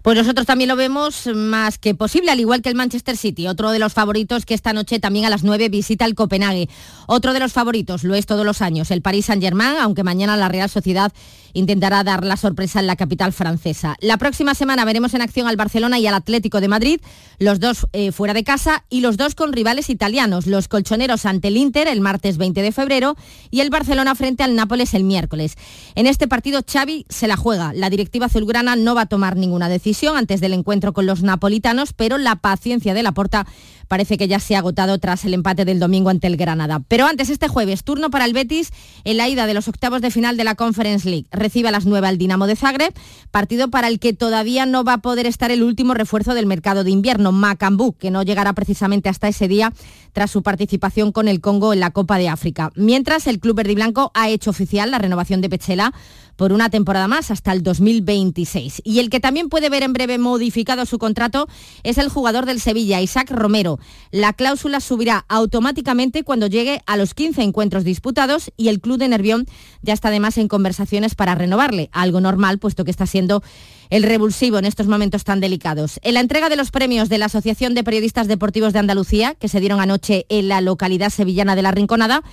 Pues 0.04 0.18
nosotros 0.18 0.46
también 0.46 0.68
lo 0.68 0.76
vemos 0.76 1.28
más 1.34 1.78
que 1.78 1.96
posible, 1.96 2.30
al 2.30 2.42
igual 2.42 2.62
que 2.62 2.68
el 2.68 2.76
Manchester 2.76 3.16
City, 3.16 3.48
otro 3.48 3.72
de 3.72 3.80
los 3.80 3.94
favoritos 3.94 4.46
que 4.46 4.54
esta 4.54 4.74
noche 4.74 5.00
también 5.00 5.24
a 5.24 5.30
las 5.30 5.46
9 5.46 5.70
visita 5.70 6.04
el 6.04 6.14
Copenhague. 6.14 6.68
Otro 7.08 7.32
de 7.32 7.40
los 7.40 7.54
favoritos, 7.54 8.04
lo 8.04 8.14
es 8.14 8.26
todos 8.26 8.46
los 8.46 8.62
años, 8.62 8.92
el 8.92 9.02
Paris 9.02 9.28
Saint-Germain, 9.28 9.78
aunque 9.80 10.04
mañana 10.04 10.36
la 10.36 10.50
Real 10.50 10.70
Sociedad 10.70 11.14
intentará 11.54 12.04
dar 12.04 12.26
la 12.26 12.36
sorpresa 12.36 12.82
en 12.82 12.88
la 12.88 12.98
capital 12.98 13.32
francesa. 13.32 13.96
La 14.02 14.18
próxima 14.18 14.56
semana 14.56 14.84
veremos 14.84 15.14
en 15.14 15.22
acción 15.22 15.48
al 15.48 15.56
Barcelona 15.56 16.00
y 16.00 16.08
al 16.08 16.16
Atlético 16.16 16.60
de 16.60 16.68
Madrid, 16.68 17.00
los 17.40 17.62
dos 17.62 17.88
eh, 17.94 18.12
fuera 18.12 18.34
de 18.34 18.44
casa 18.44 18.84
y 18.90 19.00
los 19.00 19.16
dos 19.16 19.36
con 19.36 19.54
rivales 19.54 19.90
italianos, 19.90 20.48
los 20.48 20.68
colchoneros 20.68 21.26
ante 21.26 21.48
el 21.48 21.56
Inter 21.56 21.88
el 21.88 22.02
martes 22.02 22.38
20 22.38 22.62
de 22.62 22.72
febrero 22.74 23.16
y 23.52 23.62
el 23.62 23.70
Barcelona 23.70 24.16
frente 24.16 24.44
al 24.44 24.56
Nápoles 24.56 24.96
el 24.96 25.06
miércoles. 25.06 25.56
En 25.96 26.08
este 26.08 26.28
partido 26.28 26.62
Xavi 26.70 27.06
se 27.08 27.28
la 27.28 27.38
juega. 27.38 27.72
La 27.74 27.90
directiva 27.90 28.26
azulgrana 28.26 28.76
no 28.76 28.96
va 28.96 29.02
a 29.02 29.06
tomar 29.06 29.38
ninguna 29.38 29.70
decisión 29.70 29.93
antes 30.16 30.42
del 30.42 30.54
encuentro 30.54 30.94
con 30.94 31.06
los 31.06 31.24
napolitanos, 31.24 31.94
pero 31.94 32.18
la 32.18 32.36
paciencia 32.36 32.94
de 32.94 33.04
la 33.04 33.12
porta 33.12 33.46
parece 33.88 34.18
que 34.18 34.28
ya 34.28 34.40
se 34.40 34.56
ha 34.56 34.60
agotado 34.60 34.98
tras 34.98 35.24
el 35.26 35.34
empate 35.34 35.66
del 35.66 35.80
domingo 35.80 36.10
ante 36.10 36.28
el 36.28 36.38
Granada. 36.38 36.82
Pero 36.88 37.06
antes, 37.06 37.30
este 37.30 37.48
jueves, 37.48 37.84
turno 37.84 38.10
para 38.10 38.26
el 38.26 38.34
Betis 38.34 38.72
en 39.04 39.18
la 39.18 39.30
ida 39.30 39.46
de 39.46 39.54
los 39.54 39.68
octavos 39.68 40.02
de 40.02 40.10
final 40.10 40.36
de 40.36 40.44
la 40.44 40.56
Conference 40.56 41.08
League. 41.08 41.28
Recibe 41.32 41.68
a 41.68 41.72
las 41.72 41.86
9 41.86 42.08
al 42.08 42.18
Dinamo 42.18 42.48
de 42.48 42.56
Zagreb, 42.56 42.94
partido 43.32 43.70
para 43.70 43.88
el 43.88 44.00
que 44.00 44.14
todavía 44.14 44.66
no 44.66 44.84
va 44.84 44.94
a 44.94 44.98
poder 45.00 45.28
estar 45.28 45.52
el 45.52 45.64
último 45.64 45.94
refuerzo 45.94 46.34
del 46.34 46.48
mercado 46.48 46.84
de 46.84 46.92
invierno, 46.92 47.32
Macambú, 47.32 47.94
que 47.94 48.10
no 48.12 48.24
llegará 48.24 48.54
precisamente 48.54 49.10
hasta 49.10 49.28
ese 49.28 49.48
día 49.48 49.74
tras 50.14 50.32
su 50.32 50.44
participación 50.44 51.12
con 51.12 51.28
el 51.28 51.42
Congo 51.42 51.74
en 51.74 51.80
la 51.80 51.92
Copa 51.92 52.18
de 52.18 52.30
África. 52.30 52.72
Mientras, 52.76 53.28
el 53.28 53.40
club 53.40 53.58
verde 53.58 53.74
y 53.74 53.76
blanco 53.76 54.12
ha 54.14 54.30
hecho 54.30 54.52
oficial 54.52 54.92
la 54.92 55.00
renovación 55.00 55.42
de 55.42 55.50
Pechela 55.50 55.94
por 56.36 56.52
una 56.52 56.70
temporada 56.70 57.08
más 57.08 57.32
hasta 57.32 57.52
el 57.52 57.64
2026. 57.64 58.82
Y 58.84 59.00
el 59.00 59.10
que 59.10 59.20
también 59.20 59.50
puede 59.50 59.70
ver 59.70 59.84
en 59.84 59.94
breve 59.94 60.18
modificado 60.18 60.86
su 60.86 60.98
contrato 60.98 61.48
es 61.84 61.98
el 61.98 62.10
jugador 62.10 62.46
del 62.46 62.60
Sevilla, 62.60 63.02
Isaac 63.02 63.32
Romero. 63.32 63.80
La 64.12 64.34
cláusula 64.34 64.80
subirá 64.80 65.26
automáticamente 65.28 66.24
cuando 66.24 66.48
llegue 66.48 66.82
a 66.86 66.98
los 66.98 67.14
15 67.14 67.42
encuentros 67.44 67.84
disputados 67.84 68.52
y 68.58 68.70
el 68.70 68.82
club 68.82 68.98
de 68.98 69.08
Nervión 69.08 69.46
ya 69.82 69.94
está 69.94 70.08
además 70.08 70.38
en 70.38 70.48
conversaciones 70.48 71.16
para 71.16 71.36
renovarle, 71.36 71.90
algo 71.92 72.22
normal 72.22 72.60
puesto 72.60 72.86
que 72.86 72.92
está 72.92 73.06
siendo 73.06 73.44
el 73.90 74.04
revulsivo 74.04 74.58
en 74.58 74.66
estos 74.66 74.88
momentos 74.88 75.24
tan 75.24 75.40
delicados. 75.40 76.00
En 76.02 76.16
la 76.16 76.20
entrega 76.20 76.50
de 76.50 76.56
los 76.56 76.72
premios 76.72 77.10
de 77.10 77.20
la 77.20 77.26
Asociación 77.26 77.76
de 77.76 77.84
Periodistas 77.84 78.28
Deportivos 78.28 78.74
de 78.74 78.80
Andalucía, 78.80 79.36
que 79.36 79.48
se 79.48 79.60
dieron 79.60 79.80
anoche 79.80 80.03
en 80.10 80.48
la 80.48 80.62
localidad 80.62 81.10
sevillana 81.10 81.56
de 81.56 81.62
La 81.62 81.72
Rinconada, 81.72 82.24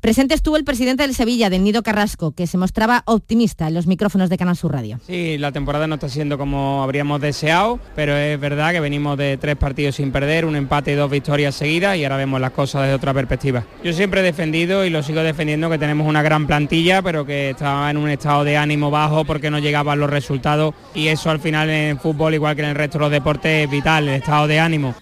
Presente 0.00 0.34
estuvo 0.34 0.56
el 0.56 0.64
presidente 0.64 1.02
del 1.02 1.14
Sevilla, 1.14 1.48
del 1.48 1.64
Nido 1.64 1.82
Carrasco, 1.82 2.32
que 2.32 2.46
se 2.46 2.58
mostraba 2.58 3.02
optimista 3.06 3.66
en 3.66 3.74
los 3.74 3.86
micrófonos 3.86 4.28
de 4.28 4.36
Canal 4.36 4.56
Sur 4.56 4.72
Radio. 4.72 5.00
Sí, 5.06 5.38
la 5.38 5.52
temporada 5.52 5.86
no 5.86 5.94
está 5.94 6.08
siendo 6.08 6.36
como 6.36 6.82
habríamos 6.82 7.20
deseado, 7.20 7.80
pero 7.94 8.14
es 8.14 8.38
verdad 8.38 8.72
que 8.72 8.80
venimos 8.80 9.16
de 9.16 9.38
tres 9.38 9.56
partidos 9.56 9.96
sin 9.96 10.12
perder, 10.12 10.44
un 10.44 10.54
empate 10.54 10.92
y 10.92 10.94
dos 10.94 11.10
victorias 11.10 11.54
seguidas 11.54 11.96
y 11.96 12.04
ahora 12.04 12.18
vemos 12.18 12.40
las 12.40 12.50
cosas 12.50 12.82
desde 12.82 12.94
otra 12.94 13.14
perspectiva. 13.14 13.64
Yo 13.82 13.92
siempre 13.92 14.20
he 14.20 14.24
defendido 14.24 14.84
y 14.84 14.90
lo 14.90 15.02
sigo 15.02 15.22
defendiendo 15.22 15.70
que 15.70 15.78
tenemos 15.78 16.06
una 16.06 16.22
gran 16.22 16.46
plantilla, 16.46 17.00
pero 17.00 17.24
que 17.24 17.50
estaba 17.50 17.90
en 17.90 17.96
un 17.96 18.10
estado 18.10 18.44
de 18.44 18.56
ánimo 18.56 18.90
bajo 18.90 19.24
porque 19.24 19.50
no 19.50 19.58
llegaban 19.58 19.98
los 19.98 20.10
resultados 20.10 20.74
y 20.94 21.08
eso 21.08 21.30
al 21.30 21.40
final 21.40 21.70
en 21.70 21.98
fútbol, 21.98 22.34
igual 22.34 22.54
que 22.54 22.62
en 22.62 22.68
el 22.68 22.74
resto 22.74 22.98
de 22.98 23.04
los 23.04 23.10
deportes, 23.10 23.64
es 23.64 23.70
vital, 23.70 24.08
el 24.08 24.16
estado 24.16 24.46
de 24.46 24.60
ánimo. 24.60 24.94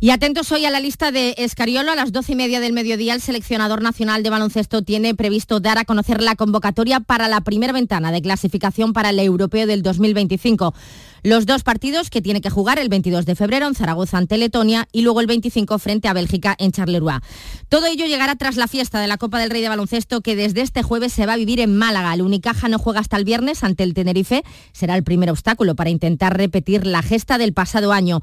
Y 0.00 0.10
atentos 0.10 0.52
hoy 0.52 0.64
a 0.64 0.70
la 0.70 0.78
lista 0.78 1.10
de 1.10 1.34
Escariolo. 1.38 1.90
A 1.90 1.96
las 1.96 2.12
doce 2.12 2.30
y 2.30 2.36
media 2.36 2.60
del 2.60 2.72
mediodía, 2.72 3.14
el 3.14 3.20
seleccionador 3.20 3.82
nacional 3.82 4.22
de 4.22 4.30
baloncesto 4.30 4.82
tiene 4.82 5.16
previsto 5.16 5.58
dar 5.58 5.76
a 5.76 5.84
conocer 5.84 6.22
la 6.22 6.36
convocatoria 6.36 7.00
para 7.00 7.26
la 7.26 7.40
primera 7.40 7.72
ventana 7.72 8.12
de 8.12 8.22
clasificación 8.22 8.92
para 8.92 9.10
el 9.10 9.18
europeo 9.18 9.66
del 9.66 9.82
2025. 9.82 10.72
Los 11.24 11.46
dos 11.46 11.64
partidos 11.64 12.10
que 12.10 12.22
tiene 12.22 12.40
que 12.40 12.48
jugar 12.48 12.78
el 12.78 12.88
22 12.88 13.26
de 13.26 13.34
febrero 13.34 13.66
en 13.66 13.74
Zaragoza 13.74 14.18
ante 14.18 14.38
Letonia 14.38 14.86
y 14.92 15.02
luego 15.02 15.20
el 15.20 15.26
25 15.26 15.80
frente 15.80 16.06
a 16.06 16.12
Bélgica 16.12 16.54
en 16.60 16.70
Charleroi. 16.70 17.18
Todo 17.68 17.86
ello 17.86 18.06
llegará 18.06 18.36
tras 18.36 18.54
la 18.54 18.68
fiesta 18.68 19.00
de 19.00 19.08
la 19.08 19.18
Copa 19.18 19.40
del 19.40 19.50
Rey 19.50 19.62
de 19.62 19.68
Baloncesto 19.68 20.20
que 20.20 20.36
desde 20.36 20.60
este 20.60 20.84
jueves 20.84 21.12
se 21.12 21.26
va 21.26 21.32
a 21.32 21.36
vivir 21.36 21.58
en 21.58 21.76
Málaga. 21.76 22.14
El 22.14 22.22
Unicaja 22.22 22.68
no 22.68 22.78
juega 22.78 23.00
hasta 23.00 23.16
el 23.16 23.24
viernes 23.24 23.64
ante 23.64 23.82
el 23.82 23.94
Tenerife. 23.94 24.44
Será 24.70 24.94
el 24.94 25.02
primer 25.02 25.28
obstáculo 25.28 25.74
para 25.74 25.90
intentar 25.90 26.36
repetir 26.36 26.86
la 26.86 27.02
gesta 27.02 27.36
del 27.36 27.52
pasado 27.52 27.90
año. 27.90 28.22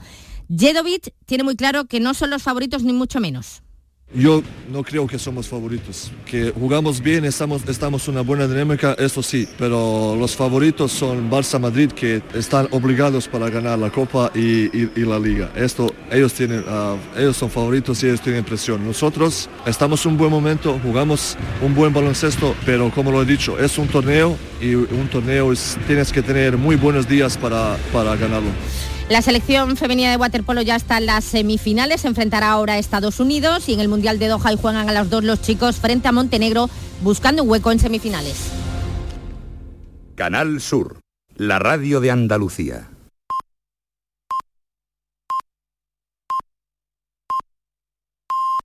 Jedovic 0.49 1.13
tiene 1.25 1.43
muy 1.43 1.55
claro 1.55 1.85
que 1.85 1.99
no 1.99 2.13
son 2.13 2.29
los 2.29 2.43
favoritos 2.43 2.83
ni 2.83 2.93
mucho 2.93 3.19
menos. 3.19 3.61
Yo 4.13 4.43
no 4.71 4.83
creo 4.83 5.07
que 5.07 5.17
somos 5.17 5.47
favoritos, 5.47 6.11
que 6.25 6.51
jugamos 6.51 7.01
bien, 7.01 7.25
estamos, 7.25 7.67
estamos 7.67 8.07
una 8.07 8.21
buena 8.21 8.47
dinámica, 8.47 8.95
eso 8.99 9.23
sí, 9.23 9.47
pero 9.57 10.15
los 10.15 10.35
favoritos 10.35 10.91
son 10.91 11.29
Barça 11.29 11.59
Madrid 11.59 11.91
que 11.91 12.21
están 12.35 12.67
obligados 12.71 13.27
para 13.27 13.49
ganar 13.49 13.79
la 13.79 13.89
Copa 13.89 14.31
y, 14.35 14.69
la 15.03 15.17
Liga. 15.17 15.51
Esto, 15.55 15.93
ellos, 16.11 16.33
tienen, 16.33 16.63
ah, 16.67 16.95
ellos 17.17 17.35
son 17.35 17.49
favoritos 17.49 18.01
y 18.03 18.07
ellos 18.07 18.21
tienen 18.21 18.45
presión. 18.45 18.85
Nosotros 18.85 19.49
estamos 19.65 20.05
en 20.05 20.11
un 20.11 20.17
buen 20.19 20.31
momento, 20.31 20.79
jugamos 20.83 21.35
un 21.61 21.73
buen 21.73 21.91
baloncesto, 21.91 22.55
pero 22.63 22.91
como 22.91 23.11
lo 23.11 23.23
he 23.23 23.25
dicho, 23.25 23.57
es 23.57 23.77
un 23.79 23.87
torneo 23.87 24.37
y 24.61 24.75
un 24.75 25.09
torneo 25.11 25.51
tienes 25.87 26.13
que 26.13 26.21
tener 26.21 26.57
muy 26.57 26.75
buenos 26.75 27.09
días 27.09 27.37
para, 27.37 27.75
para 27.91 28.15
ganarlo. 28.15 28.51
La 29.07 29.21
selección 29.21 29.77
femenina 29.77 30.09
de 30.09 30.17
waterpolo 30.17 30.63
ya 30.63 30.75
está 30.75 30.97
en 30.97 31.05
las 31.05 31.23
semifinales, 31.23 32.01
se 32.01 32.07
enfrentará 32.07 32.49
ahora 32.49 32.73
a 32.73 32.77
Estados 32.79 33.19
Unidos 33.19 33.69
y 33.69 33.73
en 33.73 33.79
el 33.79 33.87
Mundial 33.87 34.17
de 34.17 34.27
Doha 34.27 34.51
y 34.51 34.57
juegan 34.57 34.89
a 34.89 34.93
los 34.93 35.11
dos 35.11 35.23
los 35.23 35.43
chicos 35.43 35.75
frente 35.75 36.07
a 36.07 36.11
Montenegro 36.11 36.71
buscando 37.03 37.43
un 37.43 37.49
hueco 37.51 37.71
en 37.71 37.77
semifinales. 37.77 38.35
Canal 40.15 40.59
Sur, 40.59 41.01
la 41.35 41.59
radio 41.59 41.99
de 41.99 42.09
Andalucía. 42.09 42.89